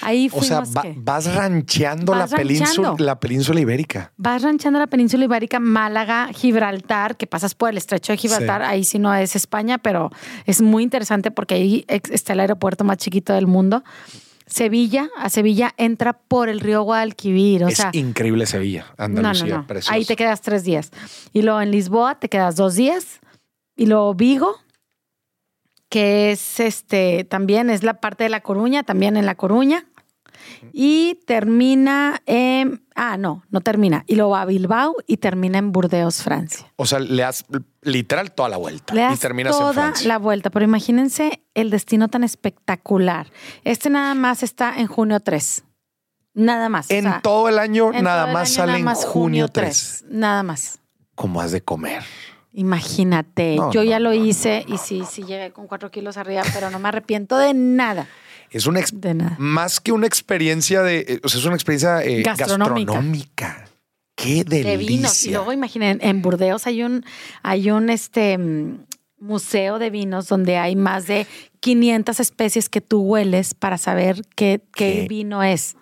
[0.01, 0.63] Ahí O sea,
[0.97, 3.03] vas rancheando Vas la, península, rancheando.
[3.03, 4.13] la península ibérica.
[4.17, 8.67] Vas ranchando la península ibérica, Málaga, Gibraltar, que pasas por el estrecho de Gibraltar, Sí.
[8.69, 10.09] ahí sí no es España, pero
[10.45, 13.83] es muy interesante porque ahí está el aeropuerto más chiquito del mundo.
[14.51, 19.55] Sevilla, a Sevilla entra por el río Guadalquivir, o es sea, increíble Sevilla, no, Andalucía,
[19.55, 19.67] no, no.
[19.67, 19.93] precioso.
[19.93, 20.91] Ahí te quedas tres días.
[21.31, 23.21] Y luego en Lisboa te quedas dos días.
[23.77, 24.57] Y luego Vigo,
[25.87, 29.85] que es este, también es la parte de La Coruña, también en La Coruña.
[30.73, 34.03] Y termina en, ah, no, no termina.
[34.07, 36.71] Y luego va a Bilbao y termina en Burdeos, Francia.
[36.75, 37.45] O sea, le das
[37.81, 40.07] literal toda la vuelta Le y das terminas en toda Francia.
[40.07, 43.31] la vuelta, pero imagínense el destino tan espectacular.
[43.63, 45.63] Este nada más está en junio 3.
[46.33, 46.89] Nada más.
[46.89, 49.47] o En sea, todo el año en nada el más año sale nada en junio
[49.47, 50.05] 3.
[50.09, 50.79] Nada más.
[51.15, 52.03] ¿Cómo has de comer?
[52.53, 56.17] Imagínate, No, yo no, ya lo no, hice y sí, sí llegué con cuatro kilos
[56.17, 58.07] arriba, pero no me arrepiento de nada.
[58.51, 59.35] Es una De nada.
[59.39, 62.91] más que una experiencia de, eh, o sea, es una experiencia eh, Gastronómica.
[62.93, 63.65] gastronómica.
[64.15, 64.77] Qué De delicia.
[64.77, 65.25] vinos.
[65.25, 67.03] Y luego imaginen, en Burdeos hay un,
[67.43, 68.85] hay un este mm,
[69.19, 71.25] museo de vinos donde hay más de
[71.61, 75.07] 500 especies que tú hueles para saber qué, qué ¿Qué?
[75.07, 75.75] vino es.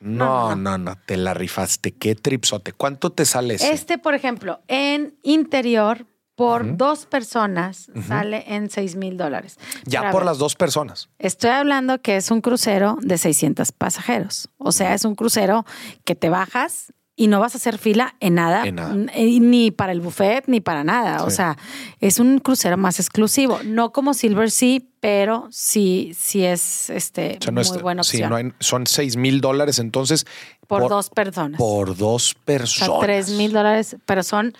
[0.00, 1.92] no, no, no, no, te la rifaste.
[1.92, 2.72] Qué tripsote.
[2.72, 3.72] ¿Cuánto te sale ese?
[3.72, 6.06] Este, por ejemplo, en interior,
[6.36, 9.58] por dos personas, sale en 6 mil dólares.
[9.84, 11.08] ya por ver, las dos personas.
[11.18, 14.48] Estoy hablando que es un crucero de 600 pasajeros.
[14.58, 15.64] O sea, es un crucero
[16.04, 18.94] que te bajas y no vas a hacer fila en nada, En nada.
[18.94, 21.24] ni para el buffet, ni para nada.
[21.24, 21.56] O sea,
[22.00, 23.58] es un crucero más exclusivo.
[23.64, 28.04] No como Silver Sea, pero sí, sí es este, O sea, no muy es- buena
[28.04, 28.28] sí, opción.
[28.30, 30.26] no hay- son 6 mil dólares entonces.
[30.66, 31.56] por, dos personas.
[31.58, 33.00] Por dos o sea, personas.
[33.00, 34.52] 3 mil dólares, pero son,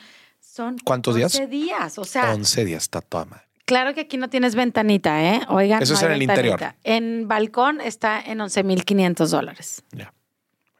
[0.56, 1.34] son ¿Cuántos días?
[1.34, 1.98] 11 días.
[1.98, 3.44] O sea, 11 días, está toda madre.
[3.66, 5.40] Claro que aquí no tienes ventanita, ¿eh?
[5.48, 6.58] Oigan, Eso no es en el interior.
[6.58, 6.78] ventanita.
[6.84, 10.14] En balcón está en 11,500 dólares Ya.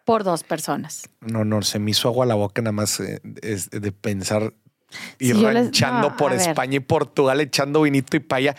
[0.04, 1.08] por dos personas.
[1.20, 4.54] No, no, se me hizo agua la boca nada más eh, es de pensar
[5.18, 6.40] ir Sí, yo les- ranchando no, por ver.
[6.40, 8.54] España y Portugal echando vinito y paella.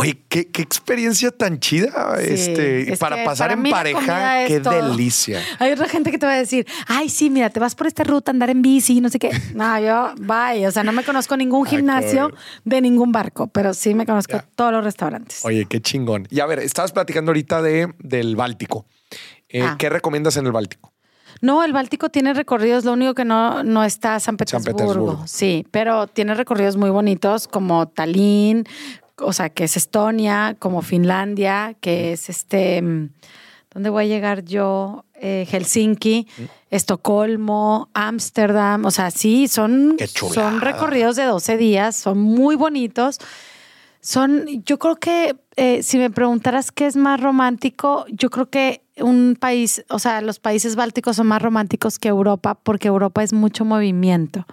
[0.00, 2.16] Oye, qué, qué experiencia tan chida.
[2.20, 4.90] Sí, este, es para pasar para en pareja, qué todo.
[4.90, 5.42] delicia.
[5.58, 8.04] Hay otra gente que te va a decir, ay, sí, mira, te vas por esta
[8.04, 9.30] ruta a andar en bici, no sé qué.
[9.56, 10.64] No, yo, bye.
[10.68, 12.30] O sea, no me conozco ningún Ay, gimnasio
[12.64, 14.44] de ningún barco, pero sí me conozco Ya.
[14.54, 15.44] todos los restaurantes.
[15.44, 16.28] Oye, qué chingón.
[16.30, 18.86] Y a ver, estabas platicando ahorita de, del Báltico.
[19.48, 19.74] Eh, Ah.
[19.80, 20.92] ¿Qué recomiendas en el Báltico?
[21.40, 24.76] No, el Báltico tiene recorridos, lo único que no, no está San Petersburgo.
[24.78, 25.26] Petersburgo.
[25.26, 28.64] Sí, pero tiene recorridos muy bonitos como Tallinn,
[29.20, 33.10] o sea, que es Estonia, como Finlandia, que es este, mm,
[33.72, 35.04] ¿dónde voy a llegar yo?
[35.20, 36.28] Eh, Helsinki,
[36.70, 43.18] Estocolmo, Ámsterdam, o sea, sí, son, son recorridos de 12 días, son muy bonitos.
[44.00, 48.82] Son, yo creo que eh, si me preguntaras qué es más romántico, yo creo que
[49.00, 53.32] un país, o sea, los países bálticos son más románticos que Europa porque Europa es
[53.32, 54.46] mucho movimiento.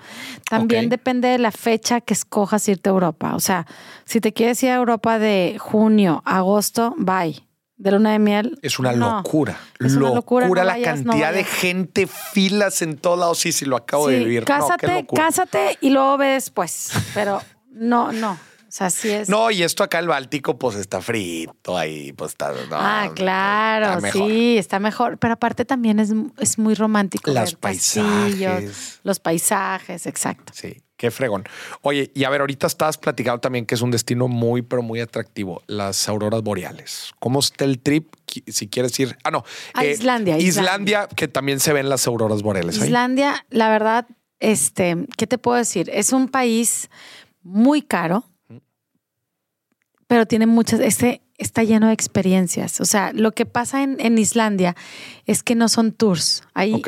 [0.49, 3.35] También depende de la fecha que escojas irte a Europa.
[3.35, 3.65] O sea,
[4.05, 7.43] si te quieres ir a Europa de junio, agosto, bye.
[7.77, 8.57] De luna de miel.
[8.61, 9.17] Es una no.
[9.17, 9.57] locura.
[9.79, 13.39] Es una locura, no la no cantidad de gente, filas en todos lados.
[13.39, 14.45] Sí, sí, lo acabo de vivir.
[14.45, 16.91] Cásate, cásate y luego ve después.
[17.13, 17.41] Pero
[17.71, 18.37] no, no.
[18.75, 19.29] O sea, sí es.
[19.29, 22.51] No, y esto acá el Báltico, pues está frito ahí, pues está.
[22.51, 25.17] no, ah, claro, está sí, está mejor.
[25.17, 27.31] Pero aparte también es, es muy romántico.
[27.31, 28.99] Los paisajes.
[29.03, 30.51] Los paisajes, exacto.
[30.53, 31.45] Sí, qué fregón.
[31.83, 34.99] Oye, y a ver, ahorita estabas platicando también que es un destino muy, pero muy
[34.99, 37.13] atractivo, las auroras boreales.
[37.19, 38.13] ¿Cómo está el trip?
[38.47, 39.17] Si quieres ir.
[39.23, 39.45] Ah, no.
[39.73, 42.81] A Islandia, Islandia, que también se ven las auroras boreales.
[42.81, 42.87] ahí.
[42.87, 44.05] Islandia, la verdad,
[44.41, 45.89] este, ¿qué te puedo decir?
[45.93, 46.89] Es un país
[47.41, 48.25] muy caro,
[50.07, 52.79] pero tiene muchas, este está lleno de experiencias.
[52.81, 54.75] O sea, lo que pasa en, en Islandia
[55.25, 56.43] es que no son tours.
[56.53, 56.81] Ahí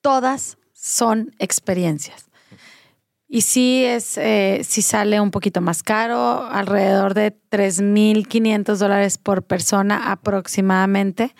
[0.00, 2.26] todas son experiencias.
[3.32, 9.44] Y sí es, eh, sí sale un poquito más caro, alrededor de 3.500 dólares por
[9.44, 11.32] persona aproximadamente,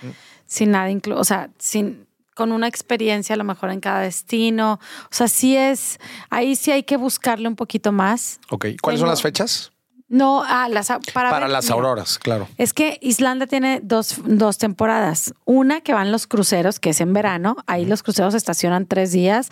[0.46, 2.06] sin nada inclu o sea, sin,
[2.36, 4.78] con una experiencia a lo mejor en cada destino.
[5.04, 8.38] O sea, sí es, ahí sí hay que buscarle un poquito más.
[8.50, 8.66] Ok.
[8.80, 9.72] ¿Cuáles son las fechas?
[10.10, 12.48] No, ah, las, a- para, Para ver- las mira, auroras, claro.
[12.58, 15.32] es que Islandia tiene dos, dos temporadas.
[15.44, 17.56] Una que van los cruceros, que es en verano.
[17.66, 19.48] Ahí los cruceros estacionan tres días.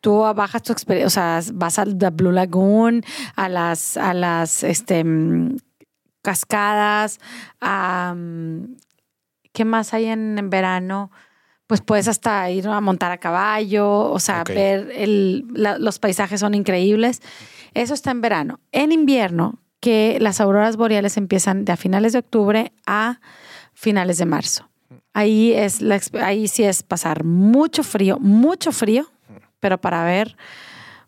[0.00, 3.04] Tú bajas tu experiencia, o sea, vas al the Blue Lagoon,
[3.36, 5.56] a las, a las este, mm,
[6.22, 7.18] cascadas,
[7.60, 8.76] a, mm,
[9.52, 11.10] ¿qué más hay en, en verano?
[11.66, 16.40] Pues puedes hasta ir a montar a caballo, o sea, ver el, la- los paisajes
[16.40, 17.20] son increíbles.
[17.74, 18.60] Eso está en verano.
[18.72, 23.20] En invierno, que las auroras boreales empiezan de a finales de octubre a
[23.74, 24.68] finales de marzo.
[25.12, 29.10] Ahí, es la, ahí sí es pasar mucho frío, mucho frío,
[29.60, 30.36] pero para ver,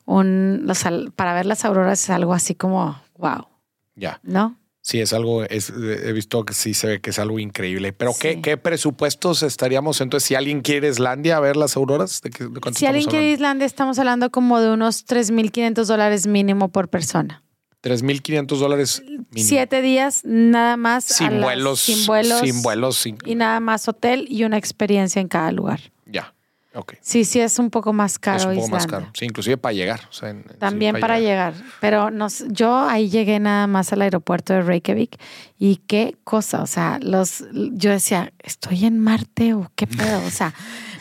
[0.05, 3.47] un, los para ver las auroras es algo así como, wow,
[3.95, 4.21] Ya.
[4.23, 4.57] ¿no?
[4.83, 7.93] Sí, es algo, es, he visto que sí se ve que es algo increíble.
[7.93, 8.43] Pero ¿qué, Sí.
[8.43, 10.27] qué presupuestos estaríamos entonces?
[10.27, 13.31] Si alguien quiere Islandia a ver las auroras, ¿de, qué, de Si alguien quiere?
[13.31, 17.43] Islandia, estamos hablando como de unos 3.500 dólares mínimo por persona.
[17.83, 19.03] 3.500 dólares.
[19.35, 21.05] Siete días, nada más.
[21.05, 22.41] sin las- vuelos, Sin vuelos.
[22.41, 25.81] Sin vuelos, sin- Y nada más hotel y una experiencia en cada lugar.
[26.07, 26.35] Ya.
[26.72, 26.95] Ok.
[27.01, 29.11] Sí, sí, es un poco más caro es un poco más caro.
[29.14, 30.03] Sí, inclusive para llegar.
[30.09, 31.53] o sea, en- sí, También para llegar.
[31.81, 35.16] Pero nos, yo ahí llegué nada más al aeropuerto de Reykjavik
[35.59, 40.24] y qué cosa, o sea, los, yo decía, ¿estoy en Marte o qué pedo?
[40.24, 40.55] O sea,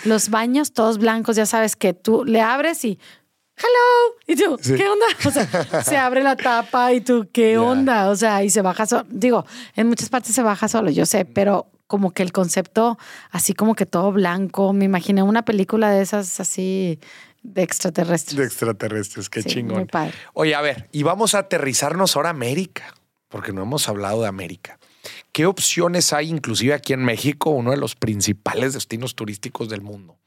[0.05, 2.97] los baños todos blancos, ya sabes que tú le abres y,
[3.59, 4.75] hello, y tú, Sí.
[4.75, 5.05] ¿qué onda?
[5.25, 8.09] O sea, se abre la tapa y tú, ¿qué onda?
[8.09, 9.05] O sea, y se baja solo.
[9.09, 9.45] Digo,
[9.75, 12.97] en muchas partes se baja solo, yo sé, pero como que el concepto,
[13.31, 16.99] así como que todo blanco, me imaginé una película de esas así
[17.41, 18.37] de extraterrestres.
[18.37, 19.77] De extraterrestres, qué Sí, chingón.
[19.77, 20.13] muy padre.
[20.33, 22.93] Oye, a ver, y vamos a aterrizarnos ahora a América,
[23.27, 24.77] porque no hemos hablado de América.
[25.31, 30.17] ¿Qué opciones hay, inclusive aquí en México, uno de los principales destinos turísticos del mundo?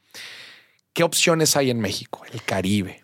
[0.93, 2.23] ¿Qué opciones hay en México?
[2.31, 3.02] El Caribe.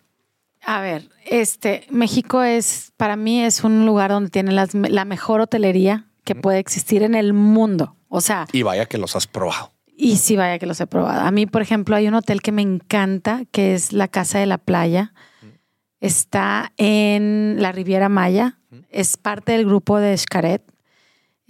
[0.64, 5.40] A ver, este, México es, para mí es un lugar donde tiene las- la mejor
[5.40, 7.96] hotelería que puede existir en el mundo.
[8.08, 9.72] O sea, Y vaya que los has probado.
[9.96, 11.22] y sí vaya que los he probado.
[11.22, 14.46] A mí, por ejemplo, hay un hotel que me encanta, que es la Casa de
[14.46, 15.12] la Playa.
[16.00, 18.58] Está en la Riviera Maya.
[18.90, 20.62] Es parte del grupo de Xcaret.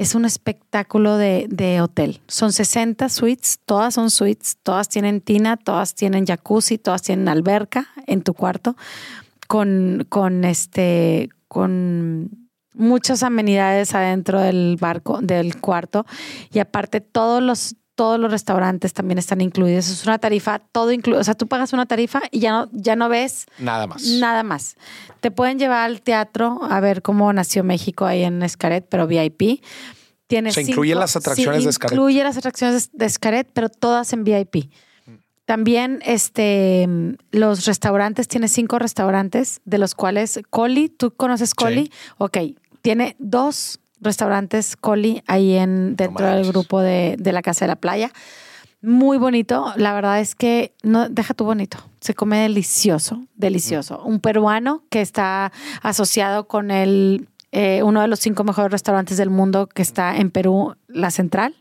[0.01, 2.23] Es un espectáculo de, de hotel.
[2.27, 7.89] Son 60 suites, todas son suites, todas tienen tina, todas tienen jacuzzi, todas tienen alberca
[8.07, 8.79] en tu cuarto,
[9.47, 16.07] con, con este, con muchas amenidades adentro del barco, del cuarto.
[16.51, 19.91] Y aparte, todos los, todos los restaurantes también están incluidos.
[19.91, 21.21] Es una tarifa, todo incluido.
[21.21, 24.03] O sea, tú pagas una tarifa y ya no, ya no ves Nada más.
[24.03, 24.77] Nada más.
[25.21, 29.63] Te pueden llevar al teatro a ver cómo nació México ahí en Escaret, pero VIP.
[30.29, 31.93] Tiene Se incluyen las atracciones sí, de Xcaret.
[31.93, 34.71] Incluye las atracciones de Escaret, pero todas en VIP.
[35.45, 36.89] También este,
[37.33, 41.93] los restaurantes, tiene cinco restaurantes, de los cuales Coli, ¿tú conoces Coli?
[42.17, 42.39] Ok,
[42.81, 47.77] tiene dos restaurantes Coli ahí en, dentro del grupo de, de la Casa de la
[47.77, 48.11] Playa.
[48.83, 49.73] Muy bonito.
[49.77, 51.79] La verdad es que no deja tu bonito.
[52.01, 54.03] Se come delicioso, delicioso.
[54.03, 55.53] Un peruano que está
[55.83, 60.31] asociado con el eh, uno de los cinco mejores restaurantes del mundo que está en
[60.31, 61.57] Perú, la Central.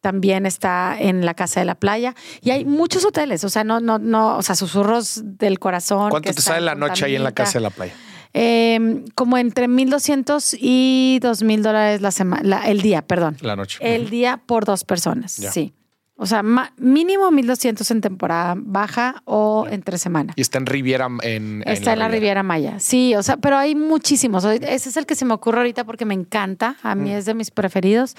[0.00, 2.14] También está en la Casa de la Playa.
[2.42, 3.42] Y hay muchos hoteles.
[3.42, 6.10] O sea, no, no, no, o sea, susurros del corazón.
[6.10, 7.94] ¿Cuánto que te sale la noche ahí en la casa de la playa?
[8.38, 13.38] Eh, como entre 1.200 y 2.000 dólares la semana, el día, perdón.
[13.40, 13.78] La noche.
[13.80, 15.50] El día por dos personas, Ya.
[15.50, 15.72] sí.
[16.18, 16.42] O sea,
[16.78, 20.32] mínimo 1.200 en temporada baja o entre semana.
[20.36, 21.08] Y está en Riviera.
[21.22, 22.78] En, Está en la Riviera Maya.
[22.80, 24.44] Sí, o sea, pero hay muchísimos.
[24.44, 26.76] Ese es el que se me ocurre ahorita porque me encanta.
[26.82, 28.16] A mí es de mis preferidos.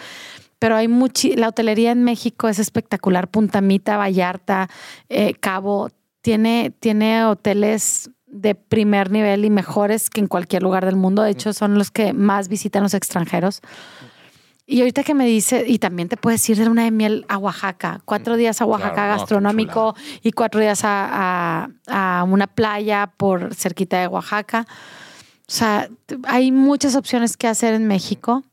[0.59, 3.29] Pero hay muchi la hotelería en México es espectacular.
[3.29, 4.69] Punta Mita, Vallarta,
[5.09, 5.89] eh, Cabo,
[6.21, 11.23] tiene, tiene hoteles de primer nivel y mejores que en cualquier lugar del mundo.
[11.23, 13.61] De hecho, son los que más visitan los extranjeros.
[14.69, 17.37] Y ahorita que me dice, y también te puedes ir de una de miel a
[17.37, 22.23] Oaxaca, cuatro días a Oaxaca Claro, no, qué gastronómico y cuatro días a, a- a
[22.25, 24.67] una playa por cerquita de Oaxaca.
[24.69, 25.87] O sea,
[26.27, 28.43] hay muchas opciones que hacer en México.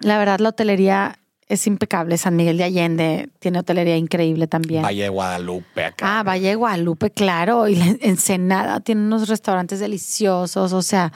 [0.00, 1.18] La verdad, la hotelería
[1.48, 2.16] es impecable.
[2.18, 4.82] San Miguel de Allende tiene hotelería increíble también.
[4.82, 6.20] Valle de Guadalupe acá.
[6.20, 7.68] Ah, Valle de Guadalupe, claro.
[7.68, 10.72] Y la Ensenada tiene unos restaurantes deliciosos.
[10.72, 11.12] O sea,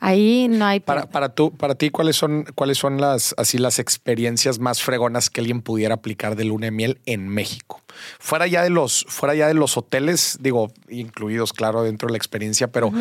[0.00, 0.80] ahí no hay.
[0.80, 5.30] Para, para, tú, para ti, ¿cuáles son, cuáles son las, así, las experiencias más fregonas
[5.30, 7.80] que alguien pudiera aplicar de luna de miel en México?
[8.18, 12.18] Fuera ya de los, fuera ya de los hoteles, digo, incluidos, claro, dentro de la
[12.18, 12.92] experiencia, pero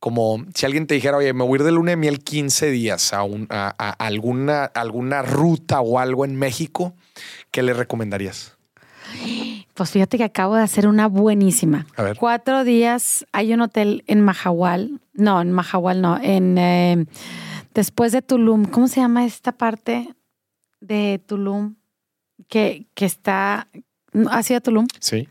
[0.00, 2.70] como si alguien te dijera, oye, me voy a ir de luna de miel 15
[2.70, 6.94] días a, un, a, a alguna, alguna ruta o algo en México,
[7.50, 8.56] ¿qué le recomendarías?
[9.74, 11.86] Pues fíjate que acabo de hacer una buenísima.
[11.96, 12.16] A ver.
[12.16, 15.00] Cuatro días hay un hotel en Mahahual.
[15.14, 16.18] No, en Mahahual no.
[16.22, 17.06] En eh,
[17.74, 18.66] después de Tulum.
[18.66, 20.14] ¿Cómo se llama esta parte
[20.80, 21.76] de Tulum?
[22.48, 23.68] Que, que está.
[24.30, 24.86] ¿Ha sido Tulum?
[24.98, 25.28] Sí.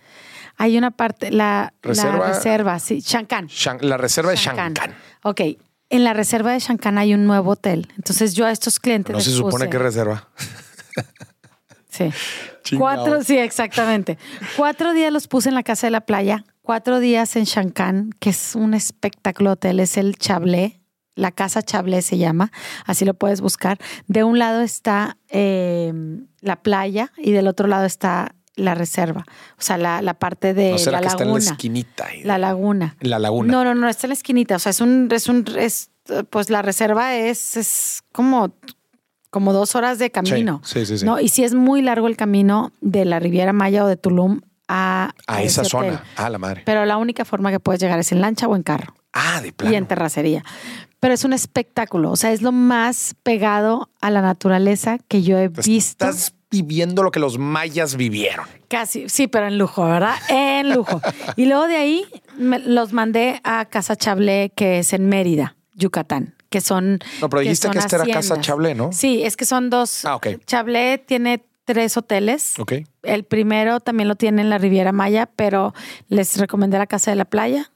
[0.60, 3.48] Hay una parte, la Reserva- la reserva, sí, Shankan.
[3.48, 4.74] Shan- la reserva de Shankan.
[4.76, 4.96] Shankan.
[5.24, 5.42] Ok.
[5.90, 7.88] En la reserva de Shankan hay un nuevo hotel.
[7.96, 9.12] Entonces yo a estos clientes.
[9.14, 10.28] No se supone puse- que reserva.
[11.90, 12.10] Sí.
[12.78, 14.18] Cuatro, sí, exactamente.
[14.56, 18.30] Cuatro días los puse en la casa de la playa, cuatro días en Shankan, que
[18.30, 20.80] es un espectáculo hotel, es el Chablé,
[21.16, 22.52] la casa Chablé se llama,
[22.86, 23.80] así lo puedes buscar.
[24.08, 25.92] De un lado está eh,
[26.42, 30.72] la playa y del otro lado está la reserva, o sea, la, la parte de
[30.72, 31.52] No será la que está en la laguna.
[31.52, 32.06] esquinita.
[32.06, 32.24] ahí?
[32.24, 32.96] La laguna.
[33.00, 33.52] La laguna.
[33.52, 34.56] No, no, no, está en la esquinita.
[34.56, 35.90] O sea, es un, es un, es,
[36.30, 38.52] pues la reserva es, es como,
[39.30, 40.62] como dos horas de camino.
[40.64, 41.06] Sí, sí, sí.
[41.06, 41.20] ¿no?
[41.20, 45.12] Y si es muy largo el camino de la Riviera Maya o de Tulum a,
[45.28, 45.72] a esa hotel.
[45.72, 46.04] zona.
[46.16, 46.62] Ah, la madre.
[46.66, 49.52] Pero la única forma que puedes llegar es en lancha o en carro Ah, de
[49.52, 49.74] plano.
[49.74, 50.44] y en terracería.
[51.00, 52.12] Pero es un espectáculo.
[52.12, 55.72] O sea, es lo más pegado a la naturaleza que yo he visto.
[55.72, 58.46] Estás viviendo lo que los mayas vivieron.
[58.68, 60.16] Casi, sí, pero en lujo, ¿verdad?
[60.30, 61.02] En lujo.
[61.36, 62.06] y luego de ahí
[62.38, 67.00] me- los mandé a Casa Chablé, que es en Mérida, Yucatán, que son.
[67.22, 68.40] No, pero dijiste que esta era Casa.
[68.42, 68.92] Chablé, ¿no?
[68.92, 70.06] Sí, es que son dos.
[70.06, 70.28] Ah, ok.
[70.46, 72.58] Chablé tiene tres hoteles.
[72.60, 72.74] Ok.
[73.04, 75.74] El primero también lo tiene en la Riviera Maya, pero
[76.08, 77.72] les recomendé la Casa de la Playa.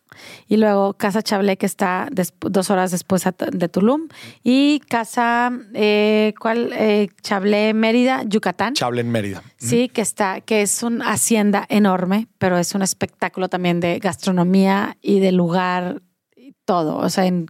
[0.48, 2.10] Y luego Casa Chablé, que está
[2.40, 4.08] dos horas después de Tulum.
[4.44, 6.72] Y Casa, eh, ¿cuál?
[6.74, 8.74] Eh, Chablé, Mérida, Yucatán.
[8.74, 9.44] Chablé en Mérida.
[9.58, 14.98] Sí, que está, que es una hacienda enorme, pero es un espectáculo también de gastronomía
[15.02, 16.02] y de lugar,
[16.36, 16.98] y todo.
[16.98, 17.48] O sea, en,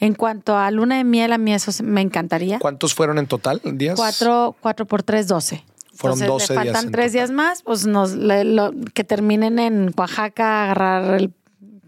[0.00, 2.58] en cuanto a luna de miel, a mí eso me encantaría.
[2.58, 3.60] ¿Cuántos fueron en total?
[3.64, 3.96] ¿Días?
[3.96, 5.64] Cuatro, cuatro por tres, doce.
[5.94, 7.12] Fueron Entonces, 12 le días faltan en tres total.
[7.12, 11.30] días más, pues nos le- lo- que terminen en Oaxaca, agarrar el,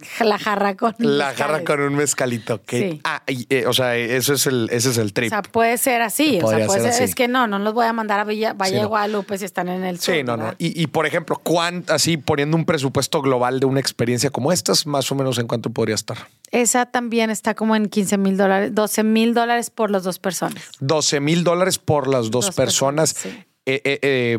[0.20, 1.36] la jarra con La mezcales.
[1.36, 2.62] jarra con un mezcalito.
[2.62, 3.00] Que, Sí.
[3.04, 5.28] Ah, y, eh, o sea, eso es el, ese es el O trip.
[5.30, 6.38] sea, puede ser así.
[6.42, 7.04] O sea, puede ser así.
[7.04, 8.88] es que no, no los voy a mandar a Villa, Valle Sí, de no.
[8.88, 10.14] Guadalupe si están en el sur.
[10.14, 10.54] sí, no, no.
[10.58, 14.86] Y, y, por ejemplo, ¿cuánto, así poniendo un presupuesto global de una experiencia como estas,
[14.86, 16.16] más o menos en cuánto podría estar?
[16.50, 20.62] Esa también está como en 15 mil dólares, 12 mil dólares por las dos personas.
[20.80, 23.14] 12 mil dólares por las dos, Dos personas.
[23.14, 23.46] personas, sí.
[23.66, 24.38] Eh, eh, eh,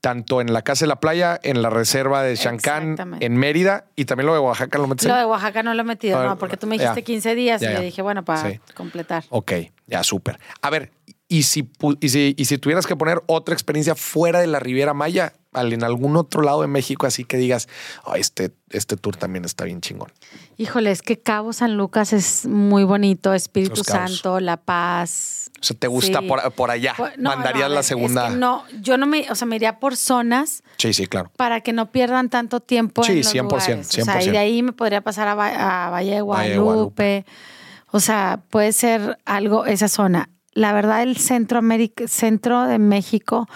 [0.00, 4.04] tanto en la Casa de la Playa, en la Reserva de Chancán, en Mérida y
[4.04, 6.38] también lo de Oaxaca lo metes Lo de Oaxaca no lo he metido, ver, no,
[6.38, 6.90] porque tú me ya.
[6.90, 7.78] dijiste 15 días Ya, y ya.
[7.78, 8.60] le dije, bueno, para Sí.
[8.74, 9.24] completar.
[9.30, 9.52] Ok,
[9.86, 10.38] ya súper.
[10.62, 10.90] A ver,
[11.28, 11.70] y si,
[12.00, 15.82] y, si, y si tuvieras que poner otra experiencia fuera de la Riviera Maya, en
[15.84, 17.68] algún otro lado de México, así que digas,
[18.04, 20.12] "Oh, este, este tour también está bien chingón.
[20.56, 23.82] Híjole, es que Cabo San Lucas es muy bonito, Espíritu.
[23.82, 25.50] Santo, La Paz.
[25.60, 26.26] O sea, ¿te gusta Sí.
[26.28, 26.94] por, por allá?
[26.96, 28.28] Pues, no, Mandarías no, la es segunda.
[28.28, 31.30] que no, yo no me, o sea, me iría por zonas Sí, sí, claro.
[31.36, 33.88] para que no pierdan tanto tiempo Sí, en los 100%, lugares.
[33.88, 34.30] O sea, y 100%.
[34.32, 35.32] de ahí me podría pasar a,
[35.86, 37.26] a Valle de Valle de Guadalupe.
[37.90, 40.30] O sea, puede ser algo, esa zona.
[40.60, 41.62] La verdad, el centro,
[42.06, 43.48] centro de México,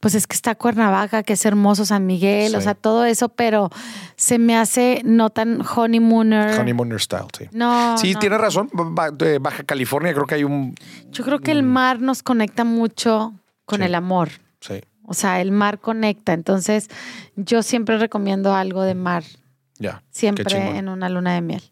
[0.00, 3.70] pues es que está Cuernavaca, que es hermoso, San Miguel, o sea, todo eso, pero
[4.16, 6.58] se me hace no tan honeymooner.
[6.58, 7.44] Honeymooner style, sí.
[7.52, 7.96] No.
[7.96, 8.68] sí, no, tienes razón.
[8.72, 10.74] Baja California creo que hay un...
[11.12, 13.78] Yo creo que el mar nos conecta mucho con.
[13.78, 13.84] Sí.
[13.84, 14.30] el amor.
[14.58, 16.32] Sí, O sea, el mar conecta.
[16.32, 16.88] Entonces,
[17.36, 19.22] yo siempre recomiendo algo de mar,
[19.78, 20.02] ya.
[20.10, 21.62] Siempre en una luna de miel.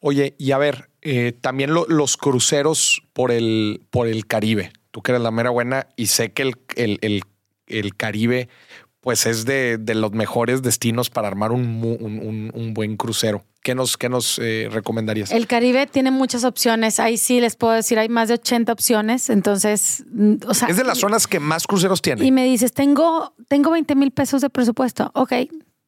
[0.00, 4.72] Oye, y a ver, eh, también lo- los cruceros por el, por el Caribe.
[4.90, 7.22] Tú que eres la mera buena y sé que el, el- el-
[7.66, 8.48] el Caribe
[9.00, 11.62] pues es de, de los mejores destinos para armar un,
[12.00, 13.44] un- un- un buen crucero.
[13.60, 15.32] ¿Qué nos, qué nos eh, recomendarías?
[15.32, 17.00] El Caribe tiene muchas opciones.
[17.00, 19.28] Ahí sí les puedo decir, hay más de 80 opciones.
[19.28, 20.68] Entonces, mm, o sea.
[20.68, 22.24] es de las zonas que más cruceros tiene.
[22.24, 25.10] Y me dices, tengo, tengo 20 mil pesos de presupuesto.
[25.14, 25.32] Ok,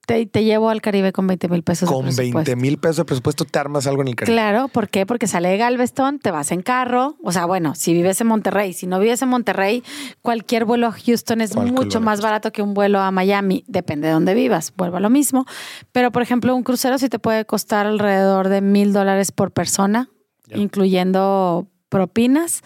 [0.06, 1.88] te, te llevo al Caribe con 20 mil pesos.
[1.88, 2.34] de Con presupuesto.
[2.36, 4.34] 20 mil pesos de presupuesto te armas algo en el Caribe.
[4.34, 5.06] Claro, ¿por qué?
[5.06, 7.16] Porque sale de Galveston, te vas en carro.
[7.22, 9.82] O sea, bueno, si vives en Monterrey, si no vives en Monterrey,
[10.22, 13.64] cualquier vuelo a Houston es mucho más barato que un vuelo a Miami.
[13.66, 15.46] Depende de dónde vivas, vuelvo a lo mismo.
[15.92, 20.08] Pero, por ejemplo, un crucero sí te puede costar alrededor de mil dólares por persona,
[20.46, 20.58] Ya.
[20.58, 22.62] incluyendo propinas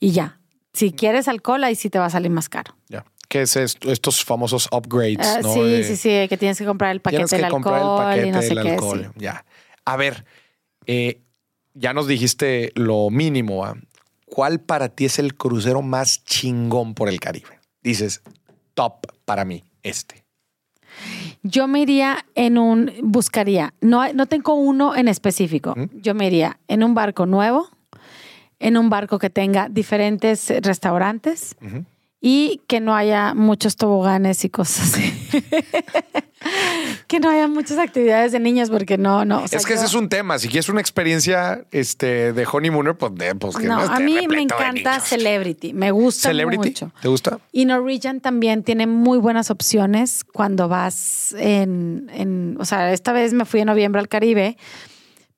[0.00, 0.38] y ya.
[0.72, 2.74] Si quieres alcohol, ahí sí te va a salir más caro.
[2.88, 3.04] Ya.
[3.32, 3.90] ¿Qué es esto?
[3.90, 5.54] Estos famosos upgrades, Ah, ¿no?
[5.54, 7.88] sí, De- sí, sí, que tienes que comprar el paquete Tienes que del comprar el
[7.88, 8.70] alcohol paquete y no sé del qué.
[8.72, 9.10] alcohol.
[9.14, 9.20] sí.
[9.20, 9.46] Ya.
[9.86, 10.26] A ver,
[10.84, 11.22] eh,
[11.72, 13.56] ya nos dijiste lo mínimo.
[13.62, 13.74] ¿va?
[14.26, 17.58] ¿Cuál para ti es el crucero más chingón por el Caribe?
[17.82, 18.20] Dices,
[18.74, 20.24] top para mí, este.
[21.42, 26.60] Yo me iría en un, buscaría, no, no tengo uno en específico, yo me iría
[26.68, 27.70] en un barco nuevo,
[28.58, 31.86] en un barco que tenga diferentes eh, restaurantes Ujú.
[32.24, 35.12] Y que no haya muchos toboganes y cosas así.
[37.08, 39.42] que no haya muchas actividades de niños porque no, no.
[39.42, 40.38] o sea, es que ese es un tema.
[40.38, 44.26] Si quieres una experiencia este, de honeymooner, pues, de, pues que No, no a mí
[44.28, 45.00] me encanta.
[45.00, 46.92] Celebrity, me gusta Celebrity, mucho.
[47.02, 47.38] ¿te gusta?
[47.50, 53.32] Y Norwegian también tiene muy buenas opciones cuando vas en, en- o sea, esta vez
[53.32, 54.56] me fui en noviembre al Caribe,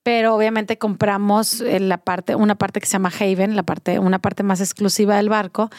[0.05, 4.20] pero obviamente compramos en la parte, una parte que se llama Haven, la parte, una
[4.20, 5.70] parte más exclusiva del barco,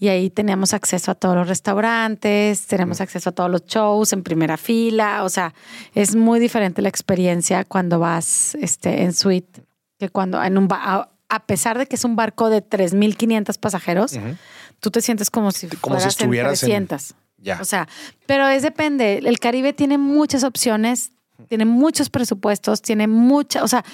[0.00, 4.22] y ahí teníamos acceso a todos los restaurantes, tenemos acceso a todos los shows en
[4.22, 5.54] primera fila, o sea,
[5.94, 9.62] es muy diferente la experiencia cuando vas este, en suite
[9.98, 14.14] que cuando en un ba- a, pesar de que es un barco de 3.500 pasajeros,
[14.14, 14.36] Ujú.
[14.80, 17.14] tú te sientes como si Como si estuvieras en- en 300.
[17.38, 17.60] Ya.
[17.60, 17.86] O sea,
[18.26, 19.18] pero es depende.
[19.18, 21.10] El Caribe tiene muchas opciones,
[21.48, 23.84] tiene muchos presupuestos, tiene mucha, o sea,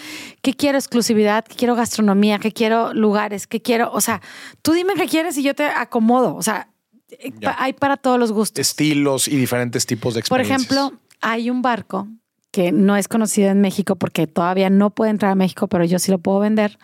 [0.42, 1.44] ¿qué quiero exclusividad?
[1.44, 2.38] ¿Qué quiero gastronomía?
[2.38, 3.46] ¿Qué quiero lugares?
[3.46, 3.90] ¿Qué quiero?
[3.92, 4.20] O sea,
[4.62, 6.36] tú dime qué quieres y yo te acomodo.
[6.36, 6.68] O sea,
[7.10, 7.56] eh, Ya.
[7.58, 8.60] hay para todos los gustos.
[8.60, 10.70] Estilos y diferentes tipos de Por experiencias.
[10.72, 12.08] ejemplo, hay un barco
[12.52, 15.98] que no es conocido en México porque todavía no puede entrar a México, pero yo
[15.98, 16.78] sí lo puedo vender,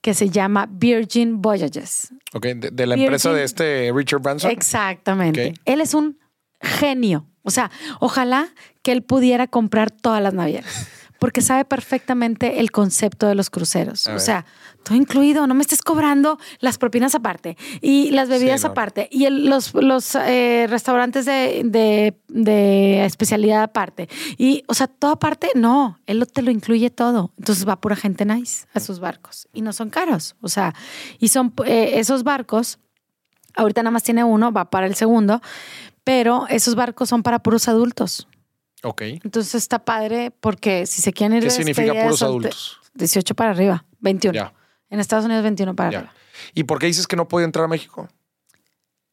[0.00, 2.08] que se llama Virgin Voyages.
[2.34, 4.50] Ok, de, de la Virgin- empresa de este Richard Branson.
[4.50, 5.54] Exactamente.
[5.64, 6.18] Él es un
[6.60, 7.26] genio.
[7.42, 8.48] O sea, ojalá
[8.84, 10.86] que él pudiera comprar todas las navieras.
[11.18, 14.06] Porque sabe perfectamente el concepto de los cruceros.
[14.08, 14.44] O sea,
[14.82, 18.72] todo incluido, no me estés cobrando las propinas aparte y las bebidas Sí, no.
[18.72, 24.08] aparte y el- los, los eh, restaurantes de, de- de especialidad aparte.
[24.36, 27.32] Y, o sea, todo aparte, no, él te lo incluye todo.
[27.38, 30.36] Entonces va pura gente nice a sus barcos y no son caros.
[30.42, 30.74] O sea,
[31.18, 32.78] y son eh, esos barcos
[33.56, 35.40] Ahorita nada más tiene uno, va para el segundo,
[36.02, 38.26] pero esos barcos son para puros adultos.
[38.84, 39.02] Ok.
[39.02, 42.80] Entonces está padre porque si se quieren ir ¿Qué de significa puros adultos?
[42.94, 44.34] 18 para arriba, 21.
[44.34, 44.52] Ya.
[44.90, 45.98] En Estados Unidos 21 para Ya.
[45.98, 46.14] arriba.
[46.54, 48.08] ¿Y por qué dices que no puede entrar a México?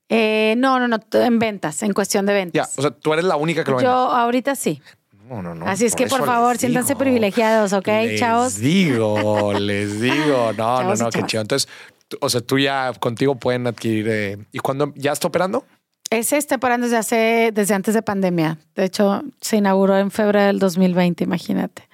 [0.09, 2.73] Eh, no, no, no, en ventas, en cuestión de Ya, ventas.
[2.77, 4.21] o sea, tú eres la única que lo Yo vende.
[4.21, 4.81] ahorita sí.
[5.29, 5.65] No, no, no.
[5.65, 8.57] Así es que por favor, siéntanse privilegiados, ¿ok, Les chavos?
[8.57, 10.51] digo, les digo.
[10.57, 11.41] No, Chavos no, no, qué chido.
[11.41, 11.69] Entonces,
[12.19, 14.07] o sea, tú ya contigo pueden adquirir.
[14.09, 15.65] eh, ¿Y cuándo ya está operando?
[16.11, 18.59] Ese está parando desde hace, desde antes de pandemia.
[18.75, 21.87] De hecho, se inauguró en febrero del 2020, imagínate.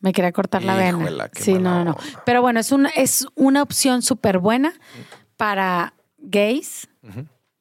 [0.00, 0.98] Me quería cortar la vena.
[1.02, 1.96] Híjole, qué Sí, no, no, no.
[2.24, 4.72] Pero bueno, es una, es una opción súper buena
[5.36, 6.86] para gays,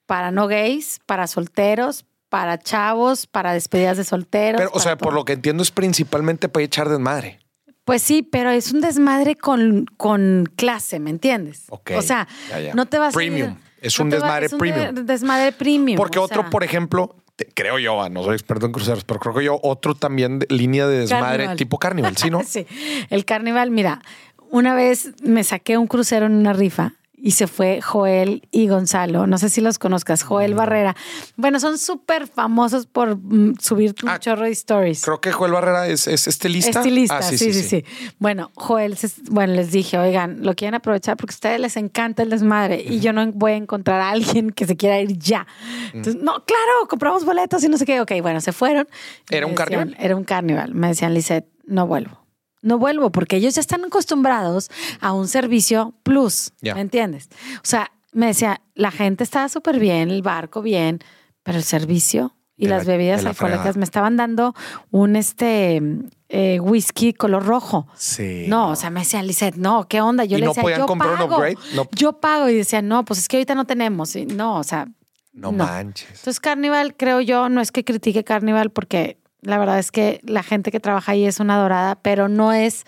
[0.05, 4.59] para no gays, para solteros, para chavos, para despedidas de solteros.
[4.59, 7.39] Pero, o sea, por lo que entiendo, es principalmente para echar desmadre.
[7.83, 11.63] Pues sí, pero es un desmadre con, con clase, ¿me entiendes?
[11.69, 12.73] Ok, O sea, ya, ya.
[12.73, 13.57] no te vas a ir- Premium.
[13.85, 14.95] Es no un desmadre es un premium.
[14.95, 15.97] de- desmadre premium.
[15.97, 19.19] Porque otro, sea, por ejemplo, te- creo yo, ah, no soy experto en cruceros, pero
[19.19, 21.57] creo que yo, otro también de línea de desmadre Carnival.
[21.57, 22.41] tipo carnival, ¿sí, no?
[22.45, 22.65] Sí,
[23.09, 24.01] el carnaval, mira,
[24.49, 26.93] una vez me saqué un crucero en una rifa
[27.25, 29.25] y se fue Joel y Gonzalo.
[29.25, 30.95] No sé si los conozcas, Joel Barrera.
[31.37, 35.03] Bueno, son súper famosos por mm, subir un Ah, chorro de stories.
[35.03, 36.69] Creo que Joel Barrera es, es estilista.
[36.81, 37.83] Estilista, Ah, sí, sí, sí,
[38.19, 42.21] Bueno, Joel, se- bueno, les dije, oigan, lo quieren aprovechar porque a ustedes les encanta
[42.21, 45.47] el desmadre y yo no voy a encontrar a alguien que se quiera ir ya.
[45.93, 48.01] Entonces, no, claro, compramos boletos y no sé qué.
[48.01, 48.87] Ok, bueno, se fueron.
[49.31, 49.95] ¿Era un decían- carnival?
[49.99, 50.75] Era un carnival.
[50.75, 52.23] Me decían, Lisette, no vuelvo.
[52.65, 54.69] No vuelvo porque ellos ya están acostumbrados
[54.99, 56.51] a un servicio plus.
[56.61, 57.29] ¿me entiendes?
[57.57, 60.99] O sea, me decía, la gente estaba súper bien, el barco bien,
[61.43, 63.79] pero el servicio y De la- las bebidas la alcohólicas fregada.
[63.79, 64.53] me estaban dando
[64.89, 65.81] un este
[66.29, 67.87] eh, whisky color rojo.
[67.95, 68.45] Sí.
[68.47, 70.25] No, o sea, me decían, Lisette, no, ¿qué onda?
[70.25, 71.35] Yo ¿Y le no decía, podían yo comprar un pago.
[71.35, 71.57] upgrade?
[71.75, 71.87] No.
[71.95, 74.15] Yo pago y decía, no, pues es que ahorita no tenemos.
[74.15, 74.87] Y no, o sea,
[75.33, 75.65] No, no.
[75.65, 76.09] manches.
[76.09, 80.43] entonces Carnival, creo yo, no es que critique Carnival porque la verdad es que la
[80.43, 82.83] gente que trabaja ahí es una dorada, pero no es,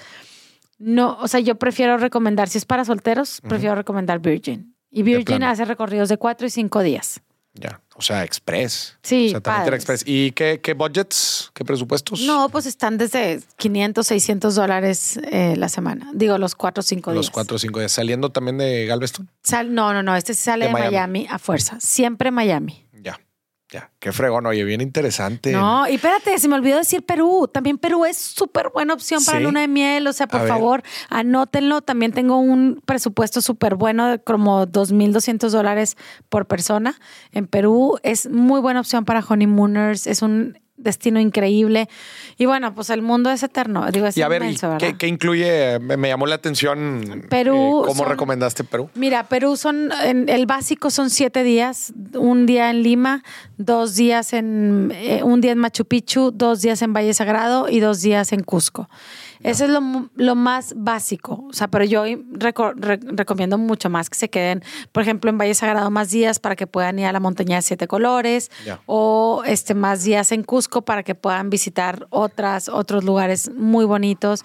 [0.77, 4.75] no, o sea, yo prefiero recomendar, si es para solteros, prefiero recomendar Virgin.
[4.91, 7.21] Y Virgin hace recorridos de cuatro y cinco días.
[7.59, 7.81] Ya.
[7.95, 8.97] O sea, express.
[9.01, 10.03] Sí, O sea, también express.
[10.05, 11.49] ¿Y qué, qué budgets?
[11.55, 12.21] ¿Qué presupuestos?
[12.21, 16.11] No, pues están desde 500, 600 dólares eh, la semana.
[16.13, 17.17] Digo, los cuatro o cinco días.
[17.25, 17.91] Los cuatro o cinco días.
[17.91, 19.31] Saliendo también de Galveston.
[19.41, 20.15] Sal- no, no, no.
[20.15, 20.91] Este sale De de Miami.
[20.91, 21.27] Miami.
[21.31, 21.79] a fuerza.
[21.79, 22.85] Siempre Miami.
[23.69, 23.91] Ya.
[23.99, 24.45] Qué fregón.
[24.45, 25.51] Oye, bien interesante.
[25.51, 27.49] No, y espérate, se me olvidó decir Perú.
[27.51, 29.43] También Perú es súper buena opción para Sí.
[29.43, 30.07] luna de miel.
[30.07, 30.49] O sea, A por ver.
[30.49, 31.81] favor, anótenlo.
[31.81, 35.97] También tengo un presupuesto súper bueno de como 2.200 dólares
[36.29, 36.95] por persona.
[37.33, 40.07] En Perú es muy buena opción para honeymooners.
[40.07, 41.89] Es un destino increíble.
[42.37, 43.85] Y bueno, pues el mundo es eterno.
[43.91, 45.79] Digo, es Y a ver, ¿y inmenso, ¿qué, incluye?
[45.79, 47.25] Me, me llamó la atención.
[47.29, 48.89] Perú eh, ¿Cómo son- recomendaste Perú?
[48.95, 53.23] Mira, Perú son, en- el básico son siete días, un día en Lima,
[53.57, 57.79] dos días en, eh, un día en Machu Picchu, dos días en Valle Sagrado y
[57.79, 58.89] dos días en Cusco.
[59.47, 61.45] Eso es lo, lo más básico.
[61.49, 65.37] O sea, pero yo reco- re- recomiendo mucho más que se queden, por ejemplo, en
[65.37, 68.51] Valle Sagrado más días para que puedan ir a la montaña de siete colores
[68.85, 74.43] o este, más días en Cusco para que puedan visitar otras, otros lugares muy bonitos.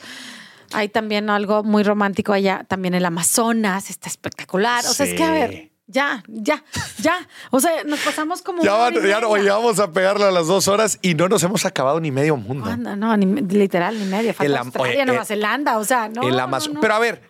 [0.75, 4.85] Hay también algo muy romántico allá, también el Amazonas, está espectacular.
[4.87, 6.65] O sea, es que a ver, ya, ya,
[6.99, 7.15] ya.
[7.51, 8.63] O sea, nos pasamos como.
[8.63, 11.43] Ya, van- ya, no- oye, vamos a pegarle a las dos horas y no nos
[11.43, 12.69] hemos acabado ni medio mundo.
[12.71, 14.35] Anda, no, ni, literal, ni media.
[14.35, 16.23] Falta Australia, Nueva eh, Zelanda, o sea, no.
[16.23, 16.75] el no, Amazon.
[16.75, 16.81] no.
[16.81, 17.23] Pero a ver,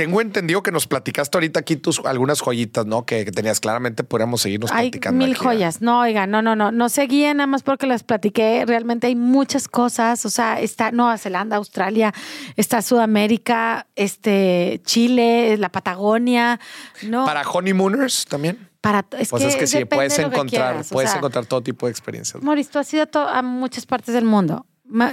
[0.00, 3.04] tengo entendido que nos platicaste ahorita aquí tus algunas joyitas, ¿no?
[3.04, 5.18] Que, que tenías claramente, podríamos seguirnos Hay platicando.
[5.18, 5.52] mil aquí, ¿verdad?
[5.52, 5.82] joyas.
[5.82, 6.72] No, oigan, no, no, no.
[6.72, 8.64] No se guíen nada más porque las platiqué.
[8.66, 10.24] Realmente hay muchas cosas.
[10.24, 12.14] O sea, está Nueva Zelanda, Australia,
[12.56, 16.58] está Sudamérica, este, Chile, la Patagonia.
[17.02, 18.70] No, Para honeymooners también.
[18.80, 21.60] para es Pues que es que sí, puedes encontrar, quieras, o puedes sea, encontrar todo
[21.62, 22.42] tipo de experiencias.
[22.42, 24.64] Moris, tú has ido a, a muchas partes del mundo.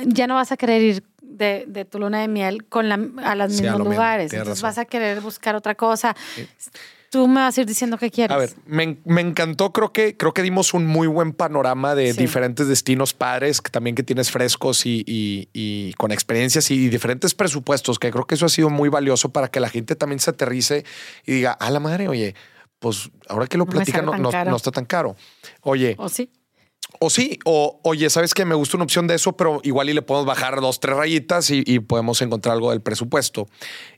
[0.06, 3.36] Ya no vas a querer ir de, de tu luna de miel con la, a
[3.36, 4.34] los Sí, a mismos lo lugares.
[4.34, 4.70] Entonces razón.
[4.70, 6.16] vas a querer buscar otra cosa.
[7.10, 8.36] Tú me vas a ir diciendo qué quieres.
[8.36, 12.12] A ver, me, me encantó, creo que, creo que dimos un muy buen panorama de
[12.14, 12.20] Sí.
[12.20, 17.34] diferentes destinos padres, que también que tienes frescos y, y- y con experiencias y diferentes
[17.34, 20.32] presupuestos, que creo que eso ha sido muy valioso para que la gente también se
[20.32, 20.84] aterrice
[21.26, 22.36] y diga, a la madre, oye,
[22.80, 25.16] pues ahora que lo No platican no, no- no está tan caro.
[25.62, 26.30] Oye, ¿O sí?
[27.00, 29.94] O sí, o oye, sabes que me gusta una opción de eso, pero igual y
[29.94, 33.48] le podemos bajar dos, tres rayitas y, y podemos encontrar algo del presupuesto.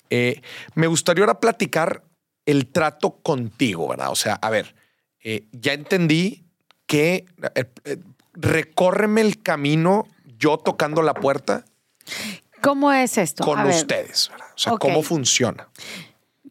[0.10, 0.42] Eh,
[0.76, 2.04] me gustaría ahora platicar
[2.46, 4.12] el trato contigo, ¿verdad?
[4.12, 4.76] O sea, a ver,
[5.24, 6.46] eh, ya entendí
[6.86, 7.98] que eh,
[8.34, 10.08] recórreme el camino
[10.38, 11.66] yo tocando la puerta
[12.62, 13.44] ¿Cómo es esto?
[13.44, 14.48] con A ustedes, ¿verdad?
[14.56, 15.70] O sea, cómo funciona.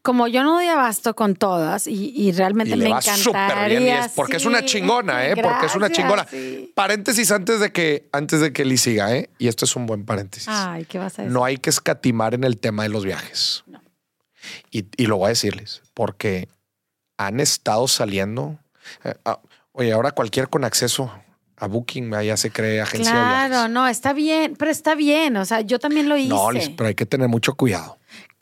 [0.09, 3.87] Como yo no doy abasto con todas y, y realmente Y le me va bien
[3.89, 5.37] es porque es una chingona, ¿eh?
[5.37, 6.27] Porque es una chingona.
[6.27, 6.73] sí.
[6.75, 9.29] Paréntesis antes de que antes de que Liz siga, ¿eh?
[9.37, 10.49] Y esto es un buen paréntesis.
[10.51, 11.33] Ay, ¿qué vas a decir?
[11.35, 13.65] no hay que escatimar en el tema de los viajes.
[13.67, 13.83] No.
[14.71, 16.49] Y, y lo voy a decirles, porque
[17.19, 18.59] han estado saliendo.
[19.05, 19.41] eh, ah,
[19.73, 21.13] oye, ahora cualquier con acceso
[21.59, 23.71] a Booking ya se cree agencia de Claro, viajes.
[23.73, 25.37] no, está bien, pero está bien.
[25.37, 26.29] O sea, yo también lo hice.
[26.31, 26.49] No,
[26.79, 27.99] pero hay que tener mucho cuidado.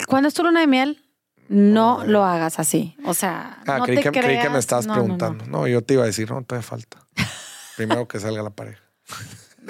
[0.07, 1.03] Cuando es tu luna de miel,
[1.49, 2.97] no lo hagas así.
[3.05, 5.05] O sea, Ah, no creí, te que, creí que creas- me estabas no, no, no.
[5.05, 5.47] preguntando.
[5.47, 6.99] No, yo te iba a decir, no, todavía falta.
[7.77, 8.81] Primero que salga la pareja.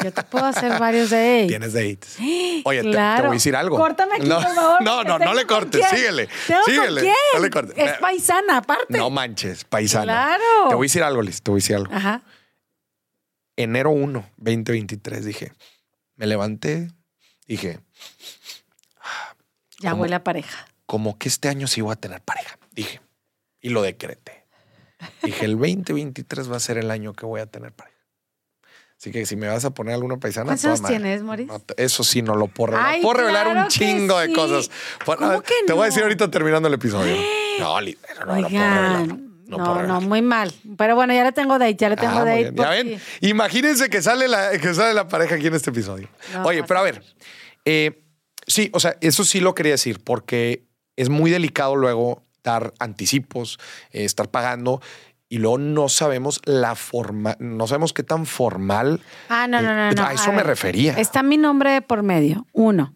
[0.05, 1.49] Yo te puedo hacer varios de ellos.
[1.49, 2.17] Tienes dates.
[2.65, 3.77] Oye, te- voy a decir algo.
[3.79, 4.83] Córtame aquí, no, por favor.
[4.83, 5.81] No, no, no le cortes.
[5.89, 6.01] quién.
[6.01, 6.29] Síguele.
[6.47, 7.01] ¿Tengo con síguele.
[7.01, 7.15] quién?
[7.35, 7.75] No le cortes.
[7.79, 8.99] Es paisana, aparte.
[8.99, 10.05] No manches, paisana.
[10.05, 10.69] Claro.
[10.69, 11.43] Te voy a decir algo, Liz.
[11.43, 11.95] Te voy a decir algo.
[11.95, 12.23] Ajá.
[13.57, 15.53] enero 1, 2023, dije,
[16.17, 16.91] me levanté,
[17.47, 17.81] dije,
[19.81, 20.03] Ya ¿Cómo?
[20.03, 20.67] huele a pareja.
[20.87, 23.01] Como que este año sí voy a tener pareja, dije,
[23.61, 24.47] y lo decreté.
[25.23, 27.97] Dije, el 2023 va a ser el año que voy a tener pareja.
[28.99, 31.49] Así que si me vas a poner alguna paisana, ¿Cuántos tienes, Moris?
[31.49, 32.95] No eso sí, no lo puedo revelar.
[32.95, 34.71] Ay, puedo revelar claro un chingo de cosas.
[35.05, 37.15] Bueno, ¿Cómo que te voy a decir ahorita terminando el episodio.
[37.59, 39.07] No, no, no, lo puedo revelar.
[39.47, 40.53] No, No, muy mal.
[40.79, 42.53] Pero bueno, ya le tengo date, ya le tengo Ah, date.
[42.55, 46.09] Ya ven, imagínense que sale la, que sale la pareja aquí en este episodio.
[46.33, 47.03] No, Oye, pero a ver,
[47.67, 48.03] eh,
[48.47, 50.66] sí, o sea, eso sí lo quería decir porque
[50.97, 53.59] es muy delicado luego dar anticipos,
[53.91, 54.81] eh, estar pagando
[55.29, 59.01] y luego no sabemos la forma, no sabemos qué tan formal.
[59.29, 60.03] Ah, no, no, no, no.
[60.05, 60.93] a eso me refería.
[60.99, 62.47] Está mi nombre por medio.
[62.53, 62.95] Uno,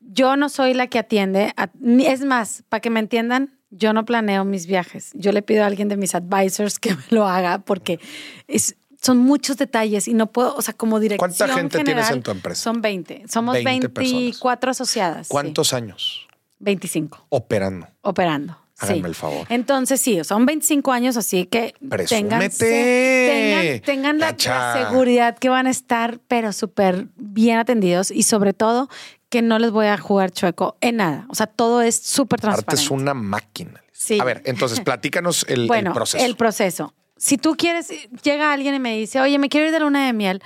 [0.00, 1.52] yo no soy la que atiende.
[1.56, 1.68] a-
[2.00, 5.10] es más, para que me entiendan, yo no planeo mis viajes.
[5.14, 8.00] Yo le pido a alguien de mis advisors que me lo haga porque
[8.46, 12.22] es, son muchos detalles y no puedo, o sea, como dirección ¿Cuánta gente tienes en
[12.22, 12.62] tu empresa?
[12.62, 13.24] Son 20.
[13.28, 15.26] Somos 20 24 asociadas.
[15.26, 15.30] sí.
[15.30, 16.26] ¿Cuántos años
[16.60, 17.88] 25 operando?
[18.02, 18.56] operando.
[18.80, 19.06] Háganme sí.
[19.06, 19.46] el favor.
[19.48, 21.74] Entonces, sí, son 25 años, así que
[22.08, 28.52] tengan, tengan, tengan la, seguridad que van a estar, pero súper bien atendidos y sobre
[28.52, 28.88] todo
[29.30, 31.26] que no les voy a jugar chueco en nada.
[31.28, 32.82] O sea, todo es súper transparente.
[32.82, 33.82] es una máquina.
[33.92, 34.20] Sí.
[34.20, 36.24] A ver, entonces platícanos el, el bueno, proceso.
[36.24, 36.94] el proceso.
[37.16, 37.88] si tú quieres,
[38.22, 40.40] llega alguien y me dice, oye, me quiero ir de luna de miel.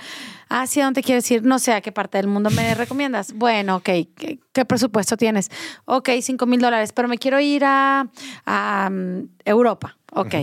[0.49, 1.43] Ah, sí, ¿a dónde quieres ir?
[1.43, 3.33] No sé, ¿a qué parte del mundo me recomiendas?
[3.43, 5.49] Bueno, ok, ¿qué, qué presupuesto tienes?
[5.85, 8.07] Ok, cinco mil dólares, pero me quiero ir a,
[8.45, 9.97] a, um, Europa.
[10.13, 10.35] Ok.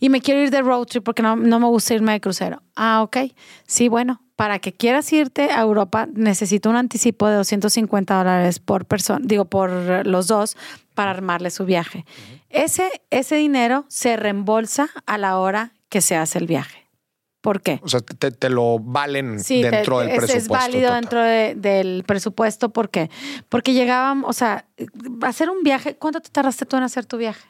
[0.00, 2.62] Y me quiero ir de road trip porque no, no me gusta irme de crucero.
[2.74, 3.18] Ah, ok.
[3.66, 8.86] Sí, bueno, para que quieras irte a Europa, necesito un anticipo de 250 dólares por
[8.86, 10.56] persona, digo, por los dos,
[10.94, 12.06] para armarle su viaje.
[12.48, 16.79] ese, ese dinero se reembolsa a la hora que se hace el viaje.
[17.40, 17.80] ¿Por qué?
[17.82, 20.38] O sea, te, te lo valen Sí, te- dentro del es, presupuesto.
[20.42, 21.00] es válido total.
[21.00, 22.68] dentro de- del presupuesto.
[22.68, 23.10] ¿Por qué?
[23.48, 24.66] Porque llegábamos, o sea,
[25.22, 27.46] hacer un viaje, ¿cuánto te tardaste tú en hacer tu viaje?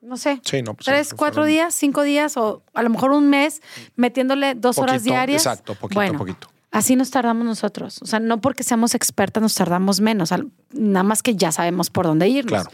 [0.00, 0.40] No sé.
[0.44, 3.28] Sí, no, pues, ¿Tres, sí, cuatro fueron días, cinco días o a lo mejor un
[3.30, 3.62] mes
[3.96, 5.42] metiéndole dos horas diarias?
[5.46, 6.48] Exacto, poquito bueno, a poquito.
[6.70, 8.00] Así nos tardamos nosotros.
[8.02, 10.30] O sea, no porque seamos expertas nos tardamos menos,
[10.72, 12.62] nada más que ya sabemos por dónde irnos.
[12.64, 12.70] Claro.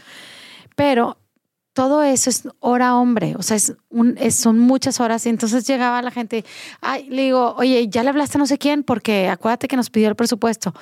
[0.75, 1.17] Pero
[1.73, 5.25] todo eso es hora hombre, o sea, es un, es- son muchas horas.
[5.25, 6.43] Y entonces llegaba la gente,
[6.81, 9.89] ay, le digo, oye, ya le hablaste a no sé quién, porque acuérdate que nos
[9.89, 10.73] pidió el presupuesto.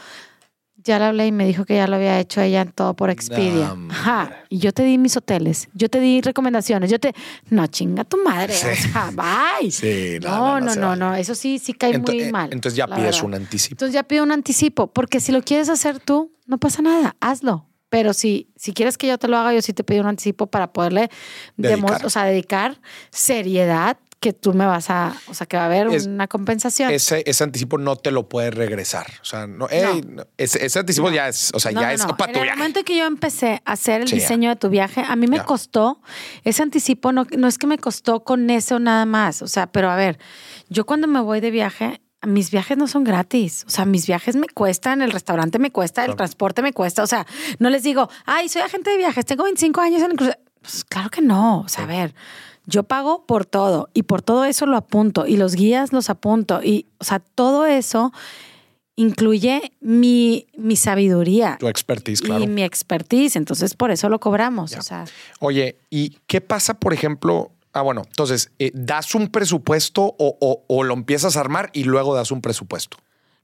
[0.84, 3.74] Ya le hablé y me dijo que ya lo había hecho ella todo por Expedia.
[3.76, 4.32] No, Ajá.
[4.48, 7.14] Y yo te di mis hoteles, yo te di recomendaciones, yo te.
[7.50, 8.54] No, chinga tu madre.
[8.54, 8.68] Sí.
[8.72, 9.70] O sea, bye.
[9.72, 12.54] Sí, no, no, no, no Eso sí, sí cae Ento- muy eh, mal.
[12.54, 13.24] Entonces ya pides verdad.
[13.26, 13.74] un anticipo.
[13.74, 17.66] Entonces ya pido un anticipo, porque si lo quieres hacer tú, no pasa nada, hazlo.
[17.90, 20.48] Pero si, si quieres que yo te lo haga, yo sí te pido un anticipo
[20.48, 21.10] para poderle
[21.56, 22.06] Dedicar.
[22.06, 22.80] o sea, dedicar
[23.10, 26.92] seriedad que tú me vas a, o sea, que va a haber Es- una compensación.
[26.92, 29.06] Ese, ese anticipo no te lo puedes regresar.
[29.22, 32.18] O sea, no, ese, ese anticipo ya es, o sea, No, ya no, es no.
[32.18, 32.58] para En tu el viaje.
[32.58, 34.22] momento que yo empecé a hacer el Sí, ya.
[34.24, 35.46] diseño de tu viaje, a mí me Ya.
[35.46, 36.02] costó
[36.44, 39.90] ese anticipo, no, no es que me costó con eso nada más, o sea, pero
[39.92, 40.18] a ver,
[40.68, 44.36] yo cuando me voy de viaje, mis viajes no son gratis, o sea, mis viajes
[44.36, 46.18] me cuestan, el restaurante me cuesta, el Claro.
[46.18, 47.26] transporte me cuesta, o sea,
[47.60, 50.40] no les digo, ay, soy agente de viajes, tengo 25 años en el crucero.
[50.62, 52.16] Pues claro que no, o sea, a ver,
[52.66, 56.62] yo pago por todo y por todo eso lo apunto y los guías los apunto
[56.64, 58.12] y, o sea, todo eso
[58.96, 62.44] incluye mi, mi sabiduría Tu expertise, claro.
[62.44, 64.72] y mi expertise, entonces por eso lo cobramos.
[64.72, 64.80] Ya.
[64.80, 65.06] O sea,
[65.40, 67.52] Oye, ¿y qué pasa, por ejemplo?
[67.78, 71.84] Ah, bueno, entonces, eh, ¿das un presupuesto o, o- o lo empiezas a armar y
[71.84, 72.98] luego das un presupuesto?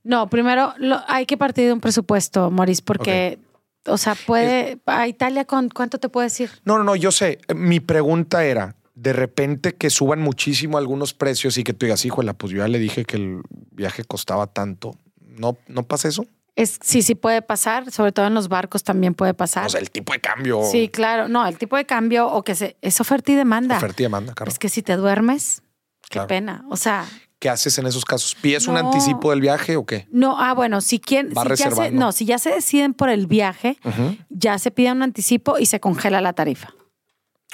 [0.06, 3.40] no, primero lo- hay que partir de un presupuesto, Maurice, porque,
[3.86, 6.50] o sea, puede, a Italia, ¿con cuánto te puedes ir?
[6.66, 7.40] No, no, no, yo sé.
[7.56, 12.34] Mi pregunta era, de repente que suban muchísimo algunos precios y que tú digas, híjole,
[12.34, 13.42] pues yo ya le dije que el
[13.72, 14.92] viaje costaba tanto.
[15.22, 16.26] ¿No, no pasa eso?
[16.56, 19.66] Es, sí, sí puede pasar, sobre todo en los barcos también puede pasar.
[19.66, 22.54] O sea, el tipo de cambio, sí, claro, no, el tipo de cambio o que
[22.54, 23.78] se, es oferta y demanda.
[23.78, 24.52] oferta y demanda, claro.
[24.52, 25.64] Es que si te duermes,
[26.04, 26.28] qué Claro.
[26.28, 26.66] pena.
[26.70, 27.06] O sea,
[27.40, 28.36] ¿Qué haces en esos casos?
[28.36, 30.08] ¿Pides un anticipo del viaje o qué?
[30.12, 33.10] no, ah, bueno, si quieren, Va si ya se, no, si ya se deciden por
[33.10, 33.78] el viaje,
[34.30, 36.74] ya se pide un anticipo y se congela la tarifa.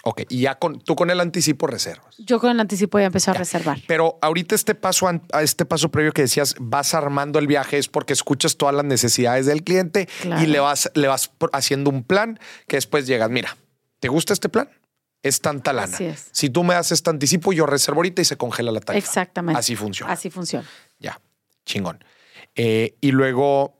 [0.03, 2.15] Ok, y ya con, tú con el anticipo reservas.
[2.17, 3.79] Yo con el anticipo ya empecé a reservar.
[3.85, 7.89] Pero ahorita este paso, a este paso previo que decías, vas armando el viaje es
[7.89, 10.41] porque escuchas todas las necesidades del cliente Claro.
[10.41, 13.57] y le vas, le vas haciendo un plan que después llegas, mira,
[13.99, 14.69] ¿te gusta este plan?
[15.21, 15.93] Es tanta lana.
[15.93, 16.29] Así es.
[16.31, 19.05] Si tú me das este anticipo, yo reservo ahorita y se congela la tarifa.
[19.05, 19.59] Exactamente.
[19.59, 20.13] Así funciona.
[20.13, 20.65] Así funciona.
[20.99, 21.19] Ya,
[21.65, 22.01] chingón.
[22.55, 23.78] Eh, y luego,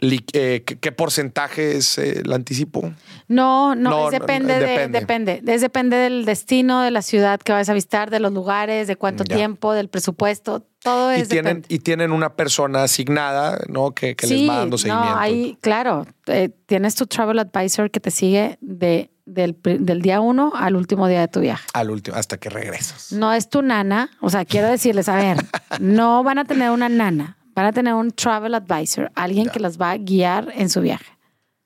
[0.00, 2.92] eh, ¿qué, qué porcentaje es eh, el anticipo?
[3.28, 5.42] No, no, No, es no, depende, de, depende.
[5.46, 8.96] Es depende del destino, de la ciudad que vas a visitar, de los lugares, de
[8.96, 9.36] cuánto Ya.
[9.36, 10.66] tiempo, del presupuesto.
[10.82, 11.74] Todo Y es tienen, depende.
[11.74, 13.90] y tienen una persona asignada, ¿no?
[13.92, 15.10] Que, que les va dando seguimiento.
[15.14, 20.20] No, ahí, claro, eh, tienes tu travel advisor que te sigue de, del, del día
[20.22, 21.66] uno al último día de tu viaje.
[21.74, 23.12] Al último, hasta que regresas.
[23.12, 25.36] No es tu nana, o sea, quiero decirles, a ver,
[25.80, 29.80] no van a tener una nana, van a tener un travel advisor, alguien que las
[29.80, 31.06] va a guiar en su viaje.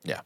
[0.03, 0.25] Ya.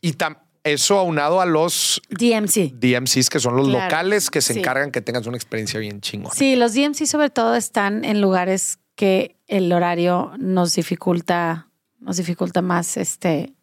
[0.00, 2.72] Y tam- eso aunado a los DMC.
[2.74, 3.84] DMCs, que son los Claro.
[3.84, 4.58] locales que se Sí.
[4.58, 6.34] encargan que tengas una experiencia bien chingona.
[6.34, 11.68] Sí, los DMC sobre todo están en lugares que el horario nos dificulta,
[11.98, 13.54] nos dificulta más este.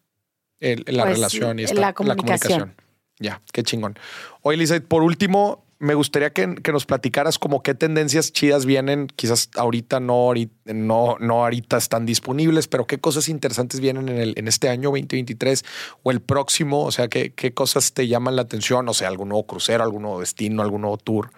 [0.60, 2.74] El- la Pues, relación y la esta- comunicación.
[3.20, 3.96] Ya, qué chingón.
[4.42, 9.06] Oye, Lisa, por último, me gustaría que, que nos platicaras como qué tendencias chidas vienen,
[9.14, 14.18] quizás ahorita no, ahorita, no, no ahorita están disponibles, pero qué cosas interesantes vienen en,
[14.18, 15.64] el, en este año 2023
[16.02, 19.28] o el próximo, o sea, qué, qué cosas te llaman la atención, o sea, algún
[19.28, 21.30] nuevo crucero, algún nuevo destino, algún nuevo tour.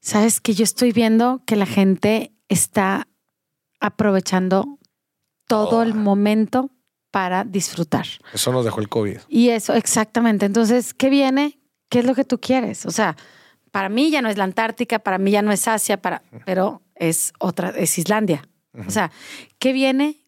[0.00, 3.08] Sabes que yo estoy viendo que la gente está
[3.80, 4.78] aprovechando
[5.46, 5.82] todo Oh.
[5.82, 6.70] el momento
[7.10, 8.06] para disfrutar.
[8.32, 9.18] Eso nos dejó el COVID.
[9.28, 10.46] Y eso, exactamente.
[10.46, 11.58] Entonces, ¿qué viene?
[11.92, 12.86] ¿Qué es lo que tú quieres?
[12.86, 13.16] O sea,
[13.70, 16.80] para mí ya no es la Antártica, para mí ya no es Asia, para, pero
[16.94, 18.48] es otra, es Islandia.
[18.86, 19.10] O sea,
[19.58, 20.22] ¿qué viene?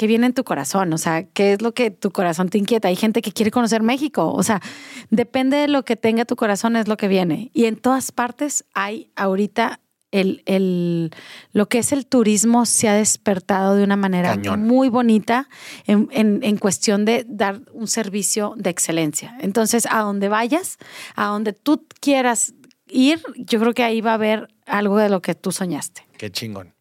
[0.00, 0.94] ¿qué viene en tu corazón?
[0.94, 2.88] O sea, ¿qué es lo que tu corazón te inquieta?
[2.88, 4.32] Hay gente que quiere conocer México.
[4.32, 4.62] O sea,
[5.10, 7.50] depende de lo que tenga tu corazón, es lo que viene.
[7.52, 9.79] Y en todas partes hay ahorita
[10.12, 11.10] el, el,
[11.52, 14.62] lo que es el turismo se ha despertado de una manera Cañón.
[14.66, 15.48] muy bonita
[15.86, 19.36] en, en- en cuestión de dar un servicio de excelencia.
[19.40, 20.78] Entonces, a donde vayas,
[21.14, 22.54] a donde tú quieras
[22.88, 26.04] ir, yo creo que ahí va a haber algo de lo que tú soñaste.
[26.18, 26.74] Qué chingón.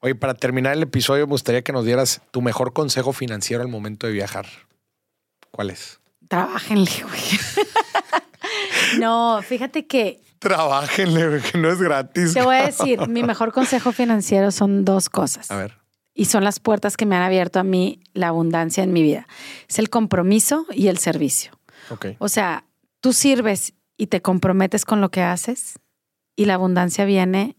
[0.00, 3.68] Oye, para terminar el episodio, me gustaría que nos dieras tu mejor consejo financiero al
[3.68, 4.46] momento de viajar.
[5.50, 5.98] ¿Cuál es?
[6.28, 7.20] Trabájenle, güey.
[9.00, 12.34] no, fíjate que Trabájenle, güey, que no es gratis.
[12.34, 15.50] te voy a decir, mi mejor consejo financiero son dos cosas.
[15.50, 15.78] A ver.
[16.14, 19.26] Y son las puertas que me han abierto a mí la abundancia en mi vida.
[19.68, 21.52] Es el compromiso y el servicio.
[21.90, 22.06] Ok.
[22.18, 22.64] O sea,
[23.00, 25.78] tú sirves y te comprometes con lo que haces
[26.34, 27.56] y la abundancia viene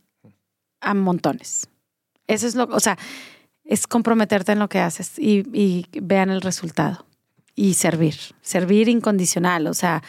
[0.81, 1.69] a montones.
[2.27, 2.97] Eso es lo, o sea,
[3.63, 7.05] es comprometerte en lo que haces y, y vean el resultado
[7.55, 9.67] y servir, servir incondicional.
[9.67, 10.01] O sea,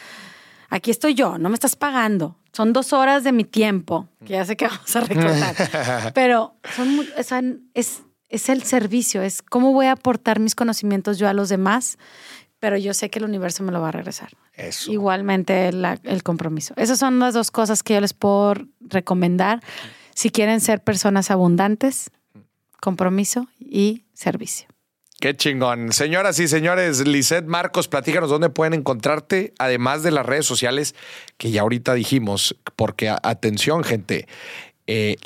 [0.69, 2.37] aquí estoy yo, no me estás pagando.
[2.53, 6.55] Son dos horas de mi tiempo, que ya sé que vamos a recortar, pero
[7.23, 11.47] son, es, es el servicio, es cómo voy a aportar mis conocimientos yo a los
[11.49, 11.97] demás,
[12.59, 14.29] pero yo sé que el universo me lo va a regresar.
[14.53, 14.91] Eso.
[14.91, 16.73] Igualmente la- el compromiso.
[16.77, 19.61] Esas son las dos cosas que yo les puedo recomendar
[20.13, 22.11] si quieren ser personas abundantes,
[22.81, 24.67] compromiso y servicio.
[25.21, 25.93] Qué chingón.
[25.93, 30.95] Señoras y señores, Lisette Marcos, platícanos dónde pueden encontrarte, además de las redes sociales
[31.37, 34.27] que ya ahorita dijimos, porque atención, gente,
[34.87, 35.17] eh,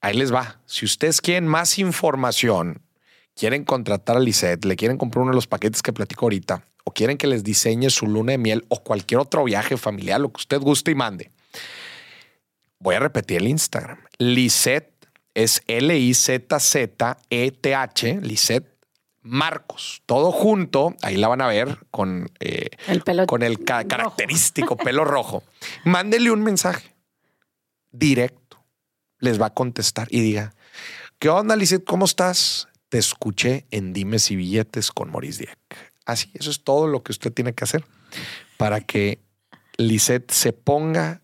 [0.00, 0.60] ahí les va.
[0.66, 2.80] Si ustedes quieren más información,
[3.34, 6.92] quieren contratar a Lisette, le quieren comprar uno de los paquetes que platico ahorita, o
[6.92, 10.42] quieren que les diseñe su luna de miel o cualquier otro viaje familiar, lo que
[10.42, 11.32] usted guste y mande.
[12.78, 13.98] Voy a repetir el Instagram.
[14.18, 14.89] Lisette
[15.34, 15.62] es
[16.90, 18.66] L-I-Z-Z-E-T-H, Lisette
[19.22, 20.02] Marcos.
[20.06, 23.88] Todo junto, ahí la van a ver con, eh, El pelo con el ca- rojo.
[23.88, 25.42] característico pelo rojo.
[25.84, 26.94] Mándele un mensaje
[27.90, 28.58] directo.
[29.18, 30.54] Les va a contestar y diga,
[31.18, 31.84] ¿qué onda, Lisette?
[31.84, 32.68] ¿Cómo estás?
[32.88, 35.58] Te escuché en Dimes y Billetes con Maurice Dieck.
[36.06, 37.84] Así, eso es todo lo que usted tiene que hacer
[38.56, 39.20] para que
[39.76, 41.20] Lisette se ponga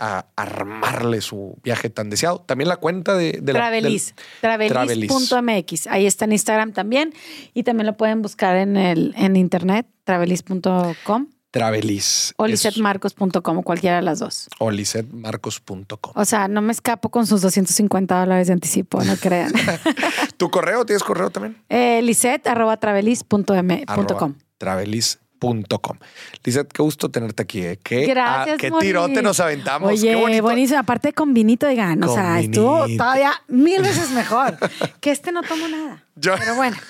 [0.00, 2.40] a armarle su viaje tan deseado.
[2.40, 5.86] También la cuenta de, de la- Travelis, travelis.mx.
[5.88, 7.12] Ahí está en Instagram también.
[7.54, 12.32] Y también lo pueden buscar en el en internet, travelis.com Travelis.
[12.36, 14.48] o lisetmarcos.com, cualquiera de las dos.
[14.60, 16.12] o lisetmarcos.com.
[16.14, 19.52] O sea, no me escapo con sus 250 dólares de anticipo, no crean.
[20.36, 20.84] ¿Tu correo?
[20.86, 21.56] ¿Tienes correo también?
[21.68, 24.34] eh, liset arroba travelis.m.com.
[24.60, 24.84] Arroba
[25.40, 25.96] travelis.com.
[26.44, 27.62] Lizeth, qué gusto tenerte aquí.
[27.64, 27.78] ¿eh?
[27.82, 28.86] Qué, Gracias, qué Moni.
[28.86, 29.90] tirote nos aventamos.
[29.90, 30.42] Oye, qué bonito.
[30.42, 30.78] buenísimo.
[30.80, 34.56] Aparte con vinito, digan, o sea, estuvo todavía mil veces mejor.
[35.00, 36.04] que este no tomo nada.
[36.16, 36.76] Yo- Pero bueno,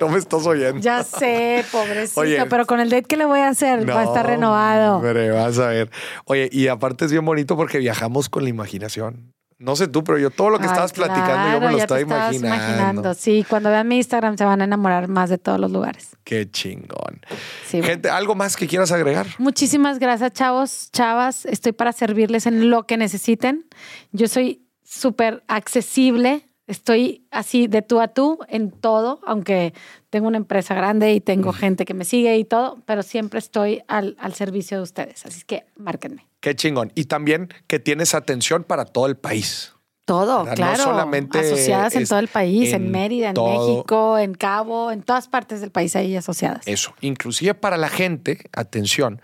[0.00, 0.78] No me estás oyendo.
[0.80, 2.20] ya sé, pobrecito.
[2.20, 2.46] Oye.
[2.46, 4.98] pero con el date que le voy a hacer, va a estar renovado.
[4.98, 5.90] Hombre, vas a ver.
[6.24, 9.32] Oye, y aparte es bien bonito porque viajamos con la imaginación.
[9.58, 12.00] No sé tú, pero yo todo lo que Ay, estabas platicando, yo me lo estaba
[12.00, 13.12] estabas imaginando.
[13.14, 16.16] Sí, cuando vean mi Instagram se van a enamorar más de todos los lugares.
[16.22, 17.20] Qué chingón.
[17.66, 17.82] Sí.
[17.82, 19.26] Gente, ¿algo más que quieras agregar?
[19.38, 21.44] Muchísimas gracias, chavos, chavas.
[21.44, 23.66] Estoy para servirles en lo que necesiten.
[24.12, 26.48] Yo soy súper accesible.
[26.68, 29.74] Estoy así de tú a tú en todo, aunque
[30.10, 33.82] tengo una empresa grande y tengo gente que me sigue y todo, pero siempre estoy
[33.88, 35.26] al, al servicio de ustedes.
[35.26, 36.27] Así que márquenme.
[36.40, 36.92] Qué chingón.
[36.94, 39.74] Y también que tienes atención para todo el país.
[40.04, 40.50] Todo, ¿Verdad?
[40.50, 40.84] No claro.
[40.84, 43.68] solamente asociadas en todo el país, en, en Mérida, en todo.
[43.76, 46.66] México, en Cabo, en todas partes del país ahí asociadas.
[46.66, 49.20] Eso, inclusive para la gente, atención,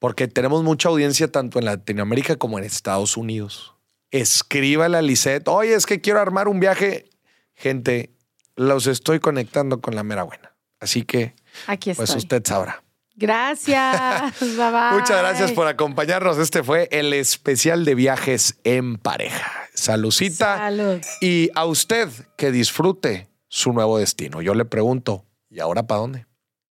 [0.00, 3.74] porque tenemos mucha audiencia tanto en Latinoamérica como en Estados Unidos.
[4.10, 7.08] Escríbale a Lisette, oye, es que quiero armar un viaje.
[7.54, 8.10] Gente,
[8.56, 10.52] los estoy conectando con la mera buena.
[10.80, 11.36] Así que,
[11.68, 12.06] Aquí estoy.
[12.06, 12.82] pues usted sabrá.
[13.16, 14.40] Gracias.
[14.40, 14.98] bye bye.
[14.98, 16.38] Muchas gracias por acompañarnos.
[16.38, 19.50] Este fue el especial de viajes en pareja.
[19.74, 20.58] Salucita.
[20.58, 21.00] Salud.
[21.20, 24.42] Y a usted que disfrute su nuevo destino.
[24.42, 26.26] Yo le pregunto, ¿y ahora para dónde?